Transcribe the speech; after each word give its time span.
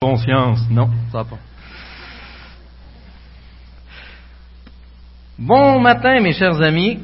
conscience. 0.00 0.60
Non, 0.70 0.88
ça 1.10 1.24
pas. 1.24 1.38
Bon 5.36 5.80
matin, 5.80 6.20
mes 6.20 6.32
chers 6.32 6.62
amis. 6.62 7.00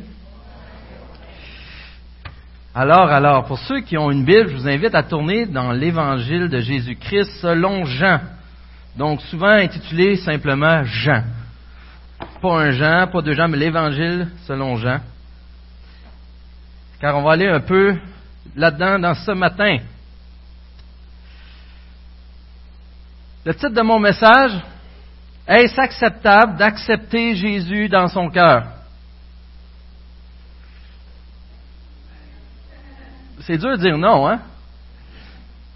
Alors, 2.73 3.11
alors, 3.11 3.47
pour 3.47 3.59
ceux 3.59 3.81
qui 3.81 3.99
ont 3.99 4.13
une 4.13 4.25
Bible, 4.25 4.49
je 4.49 4.55
vous 4.55 4.69
invite 4.69 4.95
à 4.95 5.03
tourner 5.03 5.45
dans 5.47 5.73
l'Évangile 5.73 6.49
de 6.49 6.61
Jésus-Christ 6.61 7.41
selon 7.41 7.85
Jean. 7.85 8.21
Donc, 8.97 9.21
souvent 9.23 9.49
intitulé 9.49 10.15
simplement 10.15 10.85
Jean. 10.85 11.25
Pas 12.41 12.61
un 12.61 12.71
Jean, 12.71 13.09
pas 13.09 13.23
deux 13.23 13.35
Jean, 13.35 13.49
mais 13.49 13.59
l'Évangile 13.59 14.29
selon 14.47 14.77
Jean. 14.77 15.01
Car 17.01 17.17
on 17.17 17.23
va 17.23 17.33
aller 17.33 17.49
un 17.49 17.61
peu 17.61 17.97
là-dedans 18.55 19.01
dans 19.01 19.15
ce 19.15 19.33
matin. 19.33 19.79
Le 23.45 23.53
titre 23.53 23.75
de 23.75 23.83
mon 23.83 23.99
message, 23.99 24.53
Est-ce 25.47 25.79
acceptable 25.79 26.57
d'accepter 26.57 27.35
Jésus 27.35 27.91
dans 27.91 28.09
son 28.09 28.31
cœur? 28.31 28.65
C'est 33.41 33.59
dur 33.59 33.73
de 33.73 33.83
dire 33.83 33.99
non, 33.99 34.27
hein? 34.27 34.41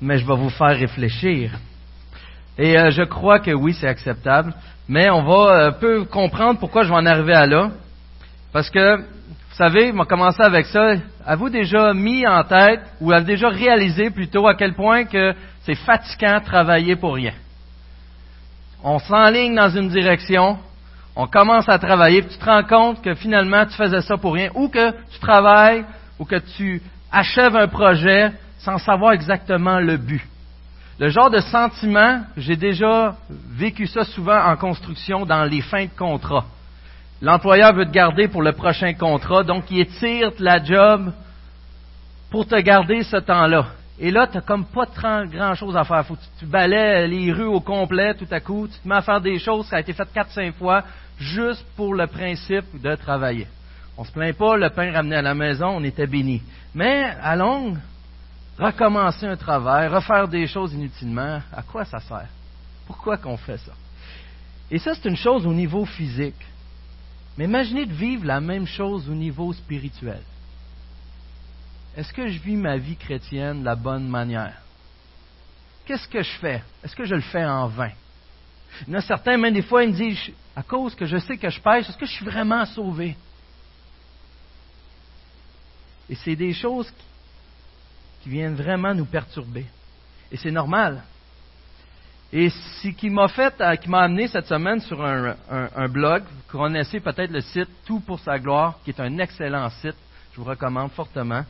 Mais 0.01 0.17
je 0.17 0.27
vais 0.27 0.37
vous 0.37 0.49
faire 0.49 0.69
réfléchir. 0.69 1.53
Et 2.57 2.79
euh, 2.79 2.91
je 2.91 3.03
crois 3.03 3.41
que 3.41 3.51
oui, 3.51 3.75
c'est 3.75 3.89
acceptable. 3.89 4.55
Mais 4.89 5.11
on 5.11 5.23
va 5.23 5.67
un 5.67 5.73
peu 5.73 6.05
comprendre 6.05 6.59
pourquoi 6.59 6.85
je 6.85 6.89
vais 6.89 6.95
en 6.95 7.05
arriver 7.05 7.35
à 7.35 7.47
là. 7.47 7.71
Parce 8.55 8.71
que, 8.71 8.97
vous 8.97 9.57
savez, 9.57 9.93
on 9.93 9.98
va 9.98 10.07
commencer 10.07 10.43
avec 10.43 10.65
ça. 10.65 10.95
Avez-vous 11.27 11.51
déjà 11.51 11.93
mis 11.93 12.27
en 12.27 12.43
tête, 12.45 12.81
ou 13.03 13.12
avez 13.12 13.27
déjà 13.27 13.51
réalisé 13.51 14.09
plutôt, 14.09 14.48
à 14.48 14.55
quel 14.55 14.73
point 14.73 15.05
que 15.05 15.35
c'est 15.65 15.75
fatigant 15.75 16.39
de 16.39 16.45
travailler 16.47 16.97
pour 16.97 17.17
rien? 17.17 17.35
On 18.83 18.99
s'enligne 18.99 19.55
dans 19.55 19.71
une 19.71 19.89
direction, 19.89 20.59
on 21.17 21.27
commence 21.27 21.69
à 21.69 21.79
travailler, 21.79 22.23
puis 22.23 22.33
tu 22.33 22.39
te 22.39 22.45
rends 22.45 22.62
compte 22.62 23.03
que 23.03 23.15
finalement 23.15 23.67
tu 23.67 23.75
faisais 23.75 24.03
ça 24.03 24.17
pour 24.17 24.35
rien, 24.35 24.51
ou 24.55 24.69
que 24.69 24.91
tu 25.11 25.19
travailles, 25.20 25.85
ou 26.19 26.25
que 26.25 26.37
tu 26.57 26.81
achèves 27.11 27.57
un 27.57 27.69
projet 27.69 28.33
sans 28.59 28.79
savoir 28.79 29.12
exactement 29.12 29.81
le 29.81 29.97
but. 29.97 30.23
Le 30.98 31.11
genre 31.11 31.31
de 31.31 31.39
sentiment, 31.39 32.23
j'ai 32.37 32.57
déjà 32.57 33.17
vécu 33.51 33.87
ça 33.87 34.05
souvent 34.05 34.45
en 34.45 34.57
construction 34.57 35.25
dans 35.27 35.45
les 35.45 35.61
fins 35.61 35.85
de 35.85 35.97
contrat. 35.97 36.45
L'employeur 37.23 37.73
veut 37.73 37.87
te 37.87 37.92
garder 37.92 38.29
pour 38.29 38.42
le 38.42 38.53
prochain 38.53 38.95
contrat, 38.95 39.45
donc 39.45 39.65
il 39.70 39.81
étire 39.81 40.31
la 40.39 40.63
job 40.63 41.13
pour 42.31 42.47
te 42.47 42.61
garder 42.61 43.03
ce 43.03 43.17
temps-là. 43.17 43.67
Et 44.01 44.11
là, 44.11 44.27
tu 44.27 44.37
n'as 44.37 44.43
comme 44.43 44.65
pas 44.65 44.87
grand-chose 45.27 45.77
à 45.77 45.85
faire. 45.85 46.07
Faut 46.07 46.15
que 46.15 46.21
tu 46.39 46.47
balais 46.47 47.09
les 47.09 47.33
rues 47.33 47.45
au 47.45 47.61
complet 47.61 48.15
tout 48.15 48.29
à 48.31 48.41
coup. 48.41 48.69
Tu 48.69 48.79
te 48.79 48.87
mets 48.87 48.95
à 48.97 49.03
faire 49.03 49.21
des 49.21 49.39
choses 49.39 49.69
qui 49.69 49.75
ont 49.75 49.79
été 49.79 49.93
faites 49.93 50.13
quatre, 50.13 50.31
cinq 50.31 50.55
fois 50.55 50.85
juste 51.19 51.67
pour 51.77 51.95
le 51.95 52.07
principe 52.07 52.81
de 52.81 52.95
travailler. 52.95 53.49
On 53.97 54.05
se 54.05 54.13
plaint 54.13 54.37
pas, 54.37 54.57
le 54.57 54.71
pain 54.71 54.93
ramené 54.93 55.17
à 55.17 55.23
la 55.23 55.35
maison, 55.35 55.71
on 55.71 55.83
était 55.83 56.07
béni. 56.07 56.41
Mais 56.73 57.13
à 57.21 57.35
longue, 57.35 57.79
recommencer 58.57 59.27
un 59.27 59.37
travail, 59.37 59.89
refaire 59.89 60.29
des 60.29 60.47
choses 60.47 60.73
inutilement, 60.73 61.41
à 61.53 61.63
quoi 61.63 61.85
ça 61.85 61.99
sert? 61.99 62.29
Pourquoi 62.87 63.17
qu'on 63.17 63.37
fait 63.37 63.59
ça? 63.59 63.73
Et 64.71 64.79
ça, 64.79 64.95
c'est 64.95 65.09
une 65.09 65.17
chose 65.17 65.45
au 65.45 65.53
niveau 65.53 65.85
physique. 65.85 66.47
Mais 67.37 67.45
imaginez 67.45 67.87
de 67.87 67.93
vivre 67.93 68.25
la 68.25 68.41
même 68.41 68.67
chose 68.67 69.09
au 69.09 69.15
niveau 69.15 69.53
spirituel. 69.53 70.21
Est-ce 71.97 72.12
que 72.12 72.28
je 72.28 72.39
vis 72.39 72.56
ma 72.56 72.77
vie 72.77 72.97
chrétienne 72.97 73.61
de 73.61 73.64
la 73.64 73.75
bonne 73.75 74.08
manière? 74.08 74.55
Qu'est-ce 75.84 76.08
que 76.08 76.22
je 76.22 76.33
fais? 76.39 76.62
Est-ce 76.84 76.95
que 76.95 77.05
je 77.05 77.14
le 77.14 77.22
fais 77.22 77.45
en 77.45 77.67
vain? 77.67 77.91
Il 78.86 78.97
y 78.97 79.03
certains, 79.03 79.36
même 79.36 79.55
des 79.55 79.62
fois, 79.62 79.84
ils 79.84 79.91
me 79.91 79.97
disent, 79.97 80.30
à 80.55 80.62
cause 80.62 80.95
que 80.95 81.06
je 81.06 81.19
sais 81.19 81.36
que 81.36 81.48
je 81.48 81.61
pêche, 81.61 81.89
est-ce 81.89 81.97
que 81.97 82.06
je 82.06 82.12
suis 82.12 82.25
vraiment 82.25 82.64
sauvé? 82.67 83.17
Et 86.11 86.14
c'est 86.14 86.36
des 86.36 86.52
choses 86.52 86.90
qui, 88.23 88.29
viennent 88.29 88.57
vraiment 88.57 88.92
nous 88.92 89.07
perturber. 89.07 89.64
Et 90.30 90.36
c'est 90.36 90.51
normal. 90.51 91.02
Et 92.30 92.51
ce 92.51 92.89
qui 92.89 93.08
m'a 93.08 93.29
fait, 93.29 93.58
euh, 93.63 93.74
qui 93.77 93.89
m'a 93.89 94.02
amené 94.02 94.29
cette 94.29 94.46
semaine 94.46 94.80
sur 94.80 95.02
un 95.02 95.89
blog, 95.89 96.24
vous 96.24 96.58
connaissez 96.58 97.01
peut-être 97.01 97.30
le 97.30 97.40
site 97.40 97.70
Tout 97.86 98.01
pour 98.01 98.20
sa 98.20 98.39
gloire, 98.39 98.79
qui 98.84 98.90
est 98.90 99.01
un 99.01 99.17
excellent 99.17 99.70
site, 99.70 99.96
je 100.33 100.36
vous 100.36 100.45
recommande 100.45 100.90
fortement. 100.90 101.45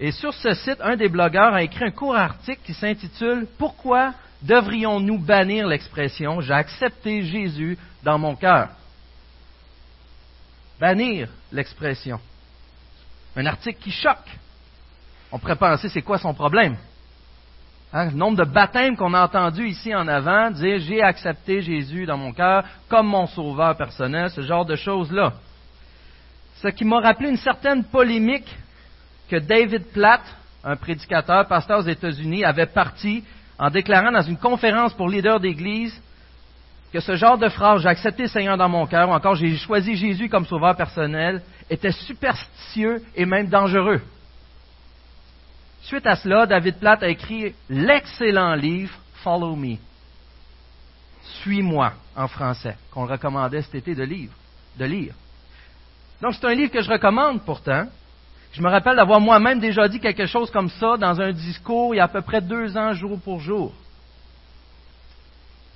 Et 0.00 0.10
sur 0.10 0.34
ce 0.34 0.54
site, 0.54 0.80
un 0.80 0.96
des 0.96 1.08
blogueurs 1.08 1.54
a 1.54 1.62
écrit 1.62 1.84
un 1.84 1.90
court 1.90 2.16
article 2.16 2.60
qui 2.64 2.74
s'intitule 2.74 3.46
Pourquoi 3.58 4.12
devrions-nous 4.42 5.18
bannir 5.18 5.66
l'expression 5.66 6.40
J'ai 6.40 6.52
accepté 6.52 7.22
Jésus 7.22 7.78
dans 8.02 8.18
mon 8.18 8.34
cœur 8.34 8.70
Bannir 10.80 11.28
l'expression. 11.52 12.18
Un 13.36 13.46
article 13.46 13.80
qui 13.80 13.92
choque. 13.92 14.38
On 15.30 15.38
pourrait 15.38 15.56
penser 15.56 15.88
c'est 15.88 16.02
quoi 16.02 16.18
son 16.18 16.34
problème? 16.34 16.76
Hein? 17.92 18.06
Le 18.06 18.16
nombre 18.16 18.44
de 18.44 18.50
baptêmes 18.50 18.96
qu'on 18.96 19.14
a 19.14 19.24
entendu 19.24 19.66
ici 19.68 19.94
en 19.94 20.08
avant, 20.08 20.50
dire 20.50 20.78
j'ai 20.80 21.02
accepté 21.02 21.62
Jésus 21.62 22.06
dans 22.06 22.16
mon 22.16 22.32
cœur 22.32 22.64
comme 22.88 23.06
mon 23.06 23.26
sauveur 23.28 23.76
personnel, 23.76 24.30
ce 24.30 24.40
genre 24.40 24.64
de 24.64 24.74
choses-là. 24.74 25.32
Ce 26.56 26.68
qui 26.68 26.84
m'a 26.84 27.00
rappelé 27.00 27.30
une 27.30 27.36
certaine 27.36 27.84
polémique 27.84 28.52
que 29.28 29.36
David 29.36 29.84
Platt, 29.92 30.22
un 30.62 30.76
prédicateur, 30.76 31.46
pasteur 31.46 31.80
aux 31.80 31.88
États-Unis, 31.88 32.44
avait 32.44 32.66
parti 32.66 33.24
en 33.58 33.70
déclarant 33.70 34.12
dans 34.12 34.22
une 34.22 34.38
conférence 34.38 34.94
pour 34.94 35.08
leaders 35.08 35.40
d'Église 35.40 36.00
que 36.92 37.00
ce 37.00 37.16
genre 37.16 37.38
de 37.38 37.48
phrase, 37.48 37.82
j'ai 37.82 37.88
accepté 37.88 38.22
le 38.22 38.28
Seigneur 38.28 38.56
dans 38.56 38.68
mon 38.68 38.86
cœur, 38.86 39.08
ou 39.08 39.12
encore 39.12 39.34
j'ai 39.34 39.56
choisi 39.56 39.96
Jésus 39.96 40.28
comme 40.28 40.46
sauveur 40.46 40.76
personnel, 40.76 41.42
était 41.68 41.90
superstitieux 41.90 43.02
et 43.16 43.26
même 43.26 43.48
dangereux. 43.48 44.00
Suite 45.82 46.06
à 46.06 46.14
cela, 46.14 46.46
David 46.46 46.76
Platt 46.78 47.02
a 47.02 47.08
écrit 47.08 47.52
l'excellent 47.68 48.54
livre 48.54 48.94
Follow 49.24 49.56
Me. 49.56 49.76
Suis-moi 51.42 51.92
en 52.16 52.28
français, 52.28 52.76
qu'on 52.92 53.06
recommandait 53.06 53.62
cet 53.62 53.74
été 53.74 53.94
de, 53.96 54.06
de 54.06 54.84
lire. 54.84 55.14
Donc 56.22 56.34
c'est 56.34 56.46
un 56.46 56.54
livre 56.54 56.70
que 56.70 56.80
je 56.80 56.90
recommande 56.90 57.44
pourtant, 57.44 57.86
je 58.54 58.62
me 58.62 58.70
rappelle 58.70 58.94
d'avoir 58.94 59.20
moi-même 59.20 59.58
déjà 59.58 59.88
dit 59.88 59.98
quelque 59.98 60.26
chose 60.26 60.48
comme 60.50 60.68
ça 60.68 60.96
dans 60.96 61.20
un 61.20 61.32
discours 61.32 61.92
il 61.92 61.98
y 61.98 62.00
a 62.00 62.04
à 62.04 62.08
peu 62.08 62.22
près 62.22 62.40
deux 62.40 62.76
ans, 62.76 62.92
jour 62.92 63.18
pour 63.20 63.40
jour. 63.40 63.74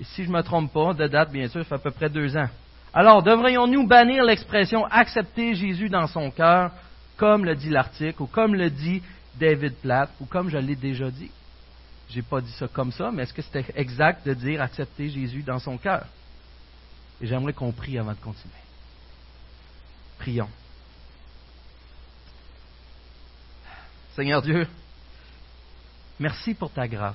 Et 0.00 0.04
si 0.04 0.22
je 0.22 0.28
ne 0.30 0.36
me 0.36 0.42
trompe 0.42 0.72
pas, 0.72 0.94
de 0.94 1.08
date, 1.08 1.32
bien 1.32 1.48
sûr, 1.48 1.62
ça 1.62 1.68
fait 1.70 1.74
à 1.74 1.78
peu 1.78 1.90
près 1.90 2.08
deux 2.08 2.36
ans. 2.36 2.48
Alors, 2.94 3.24
devrions-nous 3.24 3.84
bannir 3.84 4.22
l'expression 4.22 4.84
accepter 4.86 5.56
Jésus 5.56 5.88
dans 5.88 6.06
son 6.06 6.30
cœur, 6.30 6.70
comme 7.16 7.44
le 7.44 7.56
dit 7.56 7.68
l'article, 7.68 8.22
ou 8.22 8.26
comme 8.26 8.54
le 8.54 8.70
dit 8.70 9.02
David 9.34 9.74
Platt, 9.74 10.10
ou 10.20 10.26
comme 10.26 10.48
je 10.48 10.58
l'ai 10.58 10.76
déjà 10.76 11.10
dit? 11.10 11.32
Je 12.08 12.16
n'ai 12.16 12.22
pas 12.22 12.40
dit 12.40 12.52
ça 12.52 12.68
comme 12.68 12.92
ça, 12.92 13.10
mais 13.12 13.24
est-ce 13.24 13.34
que 13.34 13.42
c'était 13.42 13.66
exact 13.74 14.24
de 14.24 14.34
dire 14.34 14.62
accepter 14.62 15.08
Jésus 15.08 15.42
dans 15.42 15.58
son 15.58 15.78
cœur? 15.78 16.06
Et 17.20 17.26
j'aimerais 17.26 17.52
qu'on 17.52 17.72
prie 17.72 17.98
avant 17.98 18.12
de 18.12 18.18
continuer. 18.18 18.54
Prions. 20.20 20.48
Seigneur 24.18 24.42
Dieu, 24.42 24.66
merci 26.18 26.52
pour 26.52 26.72
ta 26.72 26.88
grâce. 26.88 27.14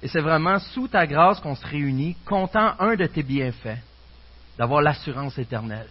Et 0.00 0.06
c'est 0.06 0.20
vraiment 0.20 0.60
sous 0.60 0.86
ta 0.86 1.08
grâce 1.08 1.40
qu'on 1.40 1.56
se 1.56 1.66
réunit, 1.66 2.16
comptant 2.24 2.74
un 2.78 2.94
de 2.94 3.06
tes 3.06 3.24
bienfaits, 3.24 3.80
d'avoir 4.56 4.80
l'assurance 4.80 5.36
éternelle. 5.38 5.88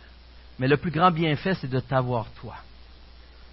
Mais 0.59 0.69
le 0.69 0.77
plus 0.77 0.91
grand 0.91 1.11
bienfait, 1.11 1.55
c'est 1.55 1.69
de 1.69 1.81
t'avoir 1.81 2.27
toi. 2.39 2.55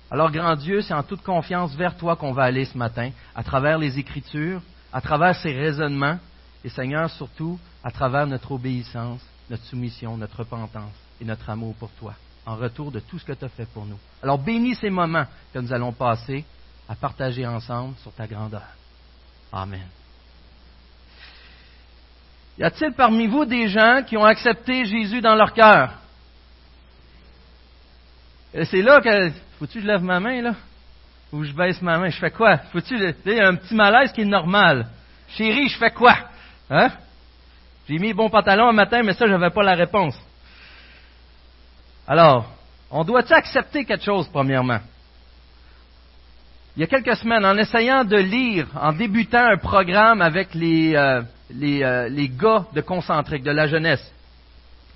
Alors, 0.08 0.30
grand 0.30 0.54
Dieu, 0.54 0.80
c'est 0.80 0.94
en 0.94 1.02
toute 1.02 1.24
confiance 1.24 1.74
vers 1.74 1.96
toi 1.96 2.14
qu'on 2.14 2.32
va 2.32 2.44
aller 2.44 2.66
ce 2.66 2.78
matin, 2.78 3.10
à 3.34 3.42
travers 3.42 3.76
les 3.76 3.98
Écritures, 3.98 4.62
à 4.92 5.00
travers 5.00 5.34
ces 5.34 5.50
raisonnements, 5.50 6.20
et 6.62 6.68
Seigneur, 6.68 7.10
surtout, 7.10 7.58
à 7.82 7.90
travers 7.90 8.28
notre 8.28 8.52
obéissance, 8.52 9.26
notre 9.50 9.64
soumission, 9.64 10.16
notre 10.16 10.38
repentance 10.38 10.94
et 11.20 11.24
notre 11.24 11.50
amour 11.50 11.74
pour 11.74 11.90
toi 11.90 12.14
en 12.46 12.56
retour 12.56 12.92
de 12.92 13.00
tout 13.00 13.18
ce 13.18 13.24
que 13.24 13.32
tu 13.32 13.44
as 13.44 13.48
fait 13.48 13.66
pour 13.66 13.84
nous. 13.84 13.98
Alors 14.22 14.38
bénis 14.38 14.76
ces 14.76 14.88
moments 14.88 15.26
que 15.52 15.58
nous 15.58 15.72
allons 15.72 15.92
passer 15.92 16.44
à 16.88 16.94
partager 16.94 17.44
ensemble 17.44 17.96
sur 18.02 18.12
ta 18.12 18.26
grandeur. 18.26 18.62
Amen. 19.52 19.86
Y 22.58 22.64
a-t-il 22.64 22.92
parmi 22.92 23.26
vous 23.26 23.44
des 23.44 23.68
gens 23.68 24.02
qui 24.06 24.16
ont 24.16 24.24
accepté 24.24 24.86
Jésus 24.86 25.20
dans 25.20 25.34
leur 25.34 25.52
cœur? 25.52 25.92
C'est 28.64 28.80
là 28.80 29.00
que. 29.00 29.30
Faut-tu 29.58 29.74
que 29.74 29.80
je 29.80 29.86
lève 29.86 30.02
ma 30.02 30.20
main, 30.20 30.40
là? 30.40 30.54
Ou 31.32 31.44
je 31.44 31.52
baisse 31.52 31.82
ma 31.82 31.98
main? 31.98 32.08
Je 32.08 32.18
fais 32.18 32.30
quoi? 32.30 32.58
Faut-tu. 32.72 32.96
Il 32.96 33.32
y 33.32 33.40
a 33.40 33.48
un 33.48 33.56
petit 33.56 33.74
malaise 33.74 34.12
qui 34.12 34.22
est 34.22 34.26
normal. 34.26 34.88
Chérie, 35.28 35.68
je 35.68 35.76
fais 35.76 35.90
quoi? 35.90 36.14
Hein? 36.70 36.90
J'ai 37.88 37.98
mis 37.98 38.14
bon 38.14 38.30
pantalon 38.30 38.68
un 38.68 38.72
matin, 38.72 39.02
mais 39.02 39.12
ça, 39.12 39.26
je 39.26 39.32
n'avais 39.32 39.50
pas 39.50 39.62
la 39.62 39.74
réponse. 39.74 40.16
Alors, 42.06 42.46
on 42.90 43.04
doit-il 43.04 43.34
accepter 43.34 43.84
quelque 43.84 44.04
chose, 44.04 44.28
premièrement? 44.28 44.80
il 46.76 46.80
y 46.80 46.82
a 46.82 46.86
quelques 46.86 47.16
semaines, 47.16 47.44
en 47.46 47.56
essayant 47.56 48.04
de 48.04 48.16
lire, 48.16 48.66
en 48.78 48.92
débutant 48.92 49.46
un 49.46 49.56
programme 49.56 50.20
avec 50.20 50.54
les, 50.54 50.94
euh, 50.94 51.22
euh, 51.62 52.08
les 52.10 52.28
gars 52.28 52.66
de 52.74 52.82
Concentrique, 52.82 53.42
de 53.42 53.50
la 53.50 53.66
jeunesse, 53.66 54.12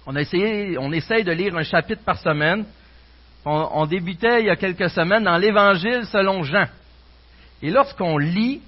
on, 0.06 0.14
a 0.14 0.20
essayé, 0.20 0.76
on 0.78 0.92
essaye 0.92 1.24
de 1.24 1.32
lire 1.32 1.56
un 1.56 1.62
chapitre 1.62 2.02
par 2.04 2.18
semaine. 2.18 2.66
On, 3.46 3.68
on 3.72 3.86
débutait 3.86 4.40
il 4.40 4.46
y 4.46 4.50
a 4.50 4.56
quelques 4.56 4.90
semaines 4.90 5.24
dans 5.24 5.38
l'Évangile 5.38 6.04
selon 6.04 6.42
Jean. 6.42 6.66
Et 7.62 7.70
lorsqu'on 7.70 8.18
lit 8.18 8.60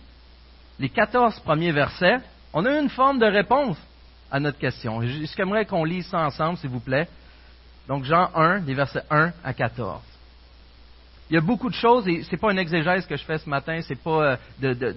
les 0.79 0.89
14 0.89 1.39
premiers 1.41 1.73
versets, 1.73 2.19
on 2.55 2.65
a 2.65 2.79
une 2.79 2.89
forme 2.89 3.19
de 3.19 3.27
réponse 3.27 3.77
à 4.31 4.41
notre 4.41 4.59
question. 4.59 5.03
J'aimerais 5.37 5.67
qu'on 5.67 5.85
lise 5.85 6.07
ça 6.07 6.21
ensemble, 6.21 6.57
s'il 6.57 6.71
vous 6.71 6.81
plaît. 6.81 7.09
Donc, 7.89 8.05
Jean 8.05 8.31
1, 8.35 8.61
des 8.61 8.75
versets 8.75 9.03
1 9.11 9.33
à 9.45 9.53
14. 9.53 10.01
Il 11.31 11.35
y 11.35 11.39
a 11.39 11.41
beaucoup 11.41 11.71
de 11.71 11.75
choses, 11.75 12.07
et 12.09 12.23
ce 12.23 12.31
n'est 12.31 12.39
pas 12.39 12.53
une 12.53 12.59
exégèse 12.59 13.07
que 13.07 13.17
je 13.17 13.25
fais 13.25 13.39
ce 13.39 13.49
matin, 13.49 13.81
ce 13.81 13.91
n'est 13.91 13.99
pas 13.99 14.23
euh, 14.23 14.37
de, 14.61 14.95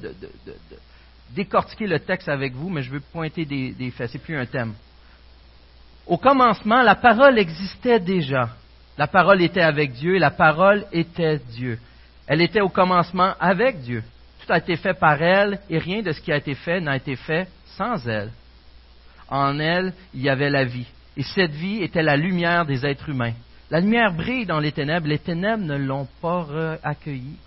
décortiquer 1.31 1.87
le 1.87 1.99
texte 1.99 2.29
avec 2.29 2.53
vous, 2.53 2.69
mais 2.69 2.83
je 2.83 2.91
veux 2.91 2.99
pointer 2.99 3.45
des, 3.45 3.71
des 3.71 3.91
faits, 3.91 4.11
c'est 4.11 4.19
plus 4.19 4.37
un 4.37 4.45
thème. 4.45 4.73
Au 6.05 6.17
commencement, 6.17 6.83
la 6.83 6.95
parole 6.95 7.39
existait 7.39 7.99
déjà. 7.99 8.49
La 8.97 9.07
parole 9.07 9.41
était 9.41 9.61
avec 9.61 9.93
Dieu 9.93 10.15
et 10.15 10.19
la 10.19 10.31
parole 10.31 10.85
était 10.91 11.39
Dieu. 11.39 11.79
Elle 12.27 12.41
était 12.41 12.61
au 12.61 12.69
commencement 12.69 13.33
avec 13.39 13.81
Dieu. 13.81 14.03
Tout 14.39 14.53
a 14.53 14.57
été 14.57 14.75
fait 14.75 14.93
par 14.93 15.21
elle 15.21 15.59
et 15.69 15.77
rien 15.77 16.01
de 16.01 16.11
ce 16.11 16.21
qui 16.21 16.31
a 16.31 16.37
été 16.37 16.53
fait 16.53 16.79
n'a 16.79 16.95
été 16.95 17.15
fait 17.15 17.47
sans 17.77 18.07
elle. 18.07 18.31
En 19.27 19.59
elle, 19.59 19.93
il 20.13 20.21
y 20.21 20.29
avait 20.29 20.49
la 20.49 20.63
vie. 20.63 20.87
Et 21.17 21.23
cette 21.23 21.51
vie 21.51 21.81
était 21.81 22.03
la 22.03 22.17
lumière 22.17 22.65
des 22.65 22.85
êtres 22.85 23.09
humains. 23.09 23.33
La 23.71 23.79
lumière 23.79 24.13
brille 24.13 24.45
dans 24.45 24.59
les 24.59 24.71
ténèbres, 24.71 25.07
les 25.07 25.19
ténèbres 25.19 25.63
ne 25.63 25.77
l'ont 25.77 26.07
pas 26.21 26.45
accueillie. 26.83 27.37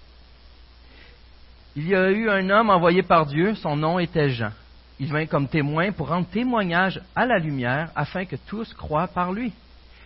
Il 1.76 1.86
y 1.86 1.94
a 1.94 2.10
eu 2.10 2.28
un 2.28 2.50
homme 2.50 2.70
envoyé 2.70 3.02
par 3.02 3.26
Dieu, 3.26 3.54
son 3.54 3.76
nom 3.76 3.98
était 3.98 4.30
Jean. 4.30 4.50
Il 4.98 5.12
vint 5.12 5.26
comme 5.26 5.46
témoin 5.46 5.92
pour 5.92 6.08
rendre 6.08 6.26
témoignage 6.26 7.00
à 7.14 7.24
la 7.24 7.38
lumière 7.38 7.90
afin 7.94 8.24
que 8.24 8.34
tous 8.48 8.74
croient 8.74 9.06
par 9.06 9.32
lui. 9.32 9.52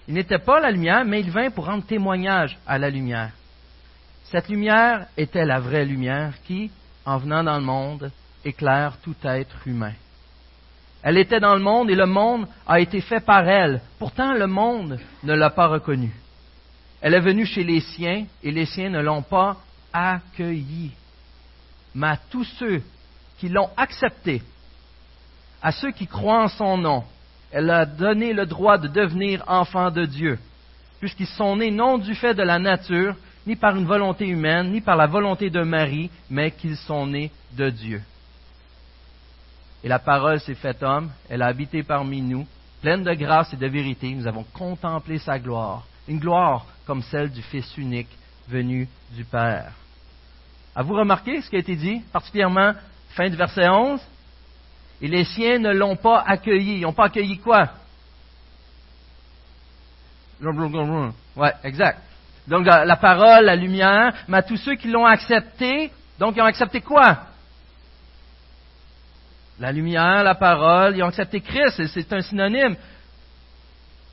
Il 0.06 0.14
n'était 0.14 0.38
pas 0.38 0.60
la 0.60 0.70
lumière, 0.70 1.04
mais 1.04 1.20
il 1.20 1.30
vint 1.30 1.50
pour 1.50 1.66
rendre 1.66 1.86
témoignage 1.86 2.58
à 2.66 2.76
la 2.76 2.90
lumière. 2.90 3.30
Cette 4.24 4.48
lumière 4.48 5.06
était 5.16 5.46
la 5.46 5.60
vraie 5.60 5.86
lumière 5.86 6.34
qui, 6.44 6.70
en 7.06 7.18
venant 7.18 7.44
dans 7.44 7.58
le 7.58 7.64
monde, 7.64 8.10
éclaire 8.44 8.96
tout 9.02 9.16
être 9.24 9.56
humain. 9.66 9.92
Elle 11.02 11.18
était 11.18 11.40
dans 11.40 11.54
le 11.54 11.60
monde 11.60 11.90
et 11.90 11.96
le 11.96 12.06
monde 12.06 12.46
a 12.66 12.80
été 12.80 13.00
fait 13.00 13.20
par 13.20 13.48
elle. 13.48 13.80
Pourtant, 13.98 14.34
le 14.34 14.46
monde 14.46 14.98
ne 15.24 15.34
l'a 15.34 15.50
pas 15.50 15.66
reconnue. 15.66 16.14
Elle 17.00 17.14
est 17.14 17.20
venue 17.20 17.44
chez 17.44 17.64
les 17.64 17.80
siens 17.80 18.26
et 18.42 18.52
les 18.52 18.66
siens 18.66 18.90
ne 18.90 19.00
l'ont 19.00 19.22
pas 19.22 19.56
accueillie. 19.92 20.92
Mais 21.94 22.06
à 22.06 22.18
tous 22.30 22.44
ceux 22.58 22.82
qui 23.38 23.48
l'ont 23.48 23.70
acceptée, 23.76 24.42
à 25.60 25.72
ceux 25.72 25.90
qui 25.90 26.06
croient 26.06 26.44
en 26.44 26.48
son 26.48 26.78
nom, 26.78 27.04
elle 27.50 27.70
a 27.70 27.84
donné 27.84 28.32
le 28.32 28.46
droit 28.46 28.78
de 28.78 28.88
devenir 28.88 29.42
enfants 29.48 29.90
de 29.90 30.04
Dieu, 30.04 30.38
puisqu'ils 31.00 31.26
sont 31.26 31.56
nés 31.56 31.72
non 31.72 31.98
du 31.98 32.14
fait 32.14 32.34
de 32.34 32.42
la 32.42 32.58
nature, 32.58 33.16
ni 33.46 33.56
par 33.56 33.76
une 33.76 33.84
volonté 33.84 34.26
humaine, 34.26 34.70
ni 34.70 34.80
par 34.80 34.96
la 34.96 35.06
volonté 35.06 35.50
de 35.50 35.62
Marie, 35.62 36.10
mais 36.30 36.52
qu'ils 36.52 36.76
sont 36.76 37.06
nés 37.06 37.32
de 37.56 37.68
Dieu. 37.68 38.00
Et 39.84 39.88
la 39.88 39.98
parole 39.98 40.40
s'est 40.40 40.54
faite 40.54 40.82
homme, 40.82 41.10
elle 41.28 41.42
a 41.42 41.46
habité 41.46 41.82
parmi 41.82 42.22
nous, 42.22 42.46
pleine 42.80 43.02
de 43.02 43.14
grâce 43.14 43.52
et 43.52 43.56
de 43.56 43.66
vérité. 43.66 44.14
Nous 44.14 44.26
avons 44.26 44.44
contemplé 44.52 45.18
sa 45.18 45.38
gloire, 45.38 45.84
une 46.06 46.18
gloire 46.18 46.66
comme 46.86 47.02
celle 47.02 47.30
du 47.30 47.42
Fils 47.42 47.76
unique 47.76 48.10
venu 48.48 48.88
du 49.12 49.24
Père. 49.24 49.72
Avez-vous 50.74 50.94
remarqué 50.94 51.40
ce 51.40 51.50
qui 51.50 51.56
a 51.56 51.60
été 51.60 51.76
dit, 51.76 52.00
particulièrement 52.12 52.72
fin 53.10 53.28
du 53.28 53.36
verset 53.36 53.68
11 53.68 54.00
Et 55.02 55.08
les 55.08 55.24
siens 55.24 55.58
ne 55.58 55.72
l'ont 55.72 55.96
pas 55.96 56.20
accueilli. 56.20 56.76
Ils 56.76 56.82
n'ont 56.82 56.92
pas 56.92 57.06
accueilli 57.06 57.38
quoi? 57.38 57.68
Ouais, 61.36 61.52
exact. 61.62 62.00
Donc 62.48 62.66
la 62.66 62.96
parole, 62.96 63.44
la 63.44 63.54
lumière, 63.54 64.14
mais 64.28 64.38
à 64.38 64.42
tous 64.42 64.56
ceux 64.56 64.74
qui 64.74 64.88
l'ont 64.88 65.06
accepté, 65.06 65.92
donc 66.18 66.36
ils 66.36 66.42
ont 66.42 66.46
accepté 66.46 66.80
quoi? 66.80 67.18
La 69.62 69.70
lumière, 69.70 70.24
la 70.24 70.34
parole, 70.34 70.96
ils 70.96 71.04
ont 71.04 71.06
accepté 71.06 71.40
Christ, 71.40 71.86
c'est 71.86 72.12
un 72.12 72.20
synonyme. 72.20 72.74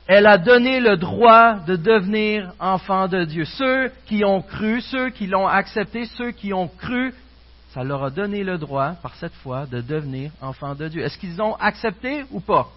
Elle 0.06 0.28
a 0.28 0.38
donné 0.38 0.78
le 0.78 0.96
droit 0.96 1.54
de 1.54 1.74
devenir 1.74 2.52
enfant 2.60 3.08
de 3.08 3.24
Dieu. 3.24 3.44
Ceux 3.44 3.90
qui 4.06 4.24
ont 4.24 4.42
cru, 4.42 4.80
ceux 4.80 5.10
qui 5.10 5.26
l'ont 5.26 5.48
accepté, 5.48 6.06
ceux 6.16 6.30
qui 6.30 6.54
ont 6.54 6.68
cru, 6.68 7.12
ça 7.74 7.82
leur 7.82 8.04
a 8.04 8.10
donné 8.10 8.44
le 8.44 8.58
droit, 8.58 8.92
par 9.02 9.16
cette 9.16 9.34
foi, 9.42 9.66
de 9.66 9.80
devenir 9.80 10.30
enfant 10.40 10.76
de 10.76 10.86
Dieu. 10.86 11.02
Est-ce 11.02 11.18
qu'ils 11.18 11.42
ont 11.42 11.56
accepté 11.56 12.24
ou 12.30 12.38
pas? 12.38 12.68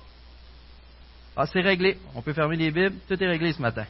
Ah, 1.37 1.45
c'est 1.45 1.61
réglé. 1.61 1.99
On 2.15 2.23
peut 2.23 2.33
fermer 2.33 2.55
les 2.55 2.71
Bibles. 2.71 2.95
Tout 3.07 3.23
est 3.23 3.27
réglé 3.27 3.53
ce 3.53 3.61
matin. 3.61 3.85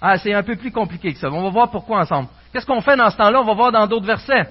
Ah, 0.00 0.18
c'est 0.18 0.34
un 0.34 0.42
peu 0.42 0.56
plus 0.56 0.72
compliqué 0.72 1.12
que 1.12 1.20
ça. 1.20 1.30
On 1.30 1.42
va 1.44 1.50
voir 1.50 1.70
pourquoi 1.70 2.00
ensemble. 2.00 2.28
Qu'est-ce 2.52 2.66
qu'on 2.66 2.80
fait 2.80 2.96
dans 2.96 3.10
ce 3.10 3.16
temps-là? 3.16 3.40
On 3.40 3.44
va 3.44 3.54
voir 3.54 3.70
dans 3.70 3.86
d'autres 3.86 4.06
versets. 4.06 4.48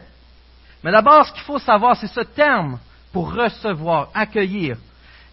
Mais 0.86 0.92
d'abord, 0.92 1.26
ce 1.26 1.34
qu'il 1.34 1.44
faut 1.44 1.60
savoir, 1.60 1.98
c'est 1.98 2.08
ce 2.08 2.22
terme 2.22 2.80
pour 3.14 3.34
recevoir, 3.34 4.10
accueillir. 4.14 4.76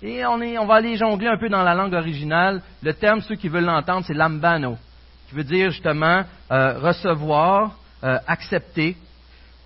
Et 0.02 0.24
on, 0.24 0.40
est, 0.40 0.56
on 0.58 0.66
va 0.66 0.76
aller 0.76 0.96
jongler 0.96 1.28
un 1.28 1.38
peu 1.38 1.48
dans 1.48 1.62
la 1.62 1.74
langue 1.74 1.94
originale. 1.94 2.62
Le 2.82 2.94
terme, 2.94 3.20
ceux 3.22 3.34
qui 3.34 3.48
veulent 3.48 3.64
l'entendre, 3.64 4.04
c'est 4.06 4.14
lambano, 4.14 4.78
qui 5.28 5.34
veut 5.34 5.44
dire 5.44 5.70
justement 5.70 6.24
euh, 6.52 6.78
recevoir, 6.78 7.76
euh, 8.04 8.18
accepter. 8.26 8.96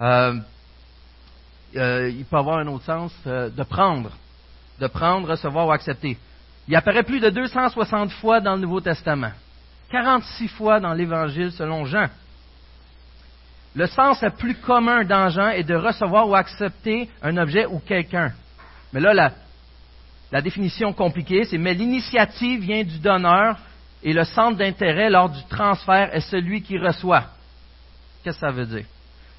Euh, 0.00 0.34
il 1.74 2.24
peut 2.30 2.36
avoir 2.36 2.58
un 2.58 2.68
autre 2.68 2.84
sens, 2.84 3.12
de 3.26 3.62
prendre. 3.64 4.10
De 4.80 4.86
prendre, 4.86 5.28
recevoir 5.28 5.66
ou 5.66 5.72
accepter. 5.72 6.16
Il 6.68 6.76
apparaît 6.76 7.02
plus 7.02 7.20
de 7.20 7.30
260 7.30 8.12
fois 8.12 8.40
dans 8.40 8.54
le 8.54 8.60
Nouveau 8.60 8.80
Testament. 8.80 9.32
46 9.90 10.48
fois 10.48 10.80
dans 10.80 10.92
l'Évangile 10.92 11.50
selon 11.52 11.84
Jean. 11.84 12.08
Le 13.74 13.86
sens 13.86 14.22
le 14.22 14.30
plus 14.30 14.54
commun 14.54 15.04
dans 15.04 15.50
est 15.50 15.64
de 15.64 15.74
recevoir 15.74 16.28
ou 16.28 16.34
accepter 16.34 17.08
un 17.22 17.36
objet 17.36 17.66
ou 17.66 17.80
quelqu'un. 17.80 18.32
Mais 18.92 19.00
là, 19.00 19.32
la, 20.30 20.40
définition 20.40 20.92
compliquée, 20.92 21.44
c'est 21.44 21.58
mais 21.58 21.74
l'initiative 21.74 22.60
vient 22.60 22.84
du 22.84 22.98
donneur 22.98 23.58
et 24.02 24.12
le 24.12 24.24
centre 24.24 24.58
d'intérêt 24.58 25.10
lors 25.10 25.28
du 25.28 25.42
transfert 25.48 26.14
est 26.14 26.20
celui 26.20 26.62
qui 26.62 26.78
reçoit. 26.78 27.24
Qu'est-ce 28.22 28.38
que 28.40 28.46
ça 28.46 28.52
veut 28.52 28.66
dire? 28.66 28.84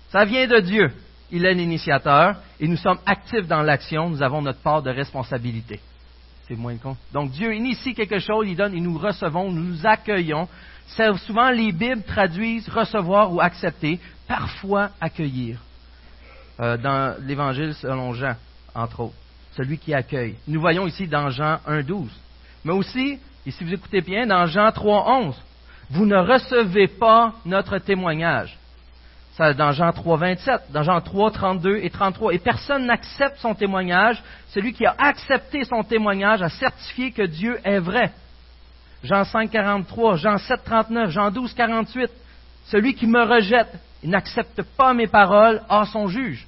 Ça 0.09 0.25
vient 0.25 0.47
de 0.47 0.59
Dieu. 0.59 0.91
Il 1.31 1.45
est 1.45 1.53
l'initiateur 1.53 2.35
et 2.59 2.67
nous 2.67 2.77
sommes 2.77 2.99
actifs 3.05 3.47
dans 3.47 3.61
l'action. 3.61 4.09
Nous 4.09 4.21
avons 4.21 4.41
notre 4.41 4.61
part 4.61 4.81
de 4.81 4.89
responsabilité. 4.89 5.79
C'est 6.47 6.55
moins 6.55 6.77
con. 6.77 6.95
Donc 7.11 7.31
Dieu 7.31 7.55
initie 7.55 7.93
quelque 7.93 8.19
chose, 8.19 8.45
il 8.47 8.55
donne 8.55 8.75
et 8.75 8.81
nous 8.81 8.97
recevons, 8.97 9.51
nous 9.51 9.85
accueillons. 9.85 10.47
Souvent, 10.87 11.49
les 11.49 11.71
Bibles 11.71 12.03
traduisent 12.03 12.69
recevoir 12.69 13.33
ou 13.33 13.41
accepter 13.41 13.99
parfois 14.27 14.91
accueillir. 15.01 15.59
Euh, 16.59 16.77
dans 16.77 17.15
l'Évangile 17.25 17.73
selon 17.73 18.13
Jean, 18.13 18.35
entre 18.73 19.01
autres. 19.01 19.15
Celui 19.57 19.77
qui 19.77 19.93
accueille. 19.93 20.35
Nous 20.47 20.61
voyons 20.61 20.87
ici 20.87 21.05
dans 21.05 21.29
Jean 21.29 21.59
1.12. 21.67 22.07
Mais 22.63 22.71
aussi, 22.71 23.19
et 23.45 23.51
si 23.51 23.63
vous 23.63 23.73
écoutez 23.73 24.01
bien, 24.01 24.25
dans 24.25 24.45
Jean 24.45 24.69
3.11, 24.69 25.33
vous 25.89 26.05
ne 26.05 26.15
recevez 26.15 26.87
pas 26.87 27.33
notre 27.45 27.77
témoignage. 27.77 28.57
Ça, 29.33 29.53
dans 29.53 29.73
Jean 29.73 29.91
3, 29.91 30.17
27, 30.17 30.61
dans 30.71 30.83
Jean 30.83 31.01
3, 31.01 31.31
32 31.31 31.77
et 31.77 31.89
33. 31.89 32.33
Et 32.33 32.39
personne 32.39 32.85
n'accepte 32.85 33.37
son 33.39 33.53
témoignage. 33.53 34.23
Celui 34.47 34.71
qui 34.71 34.85
a 34.85 34.95
accepté 34.97 35.65
son 35.65 35.83
témoignage 35.83 36.41
a 36.41 36.47
certifié 36.47 37.11
que 37.11 37.23
Dieu 37.23 37.59
est 37.65 37.79
vrai. 37.79 38.13
Jean 39.05 39.23
5, 39.23 39.51
43, 39.51 40.17
Jean 40.17 40.37
7, 40.39 40.63
39, 40.65 41.09
Jean 41.11 41.29
12, 41.29 41.53
48. 41.53 42.11
Celui 42.65 42.95
qui 42.95 43.05
me 43.05 43.23
rejette 43.23 43.71
et 44.03 44.07
n'accepte 44.07 44.63
pas 44.63 44.95
mes 44.95 45.05
paroles 45.05 45.61
a 45.69 45.85
son 45.85 46.07
juge. 46.07 46.47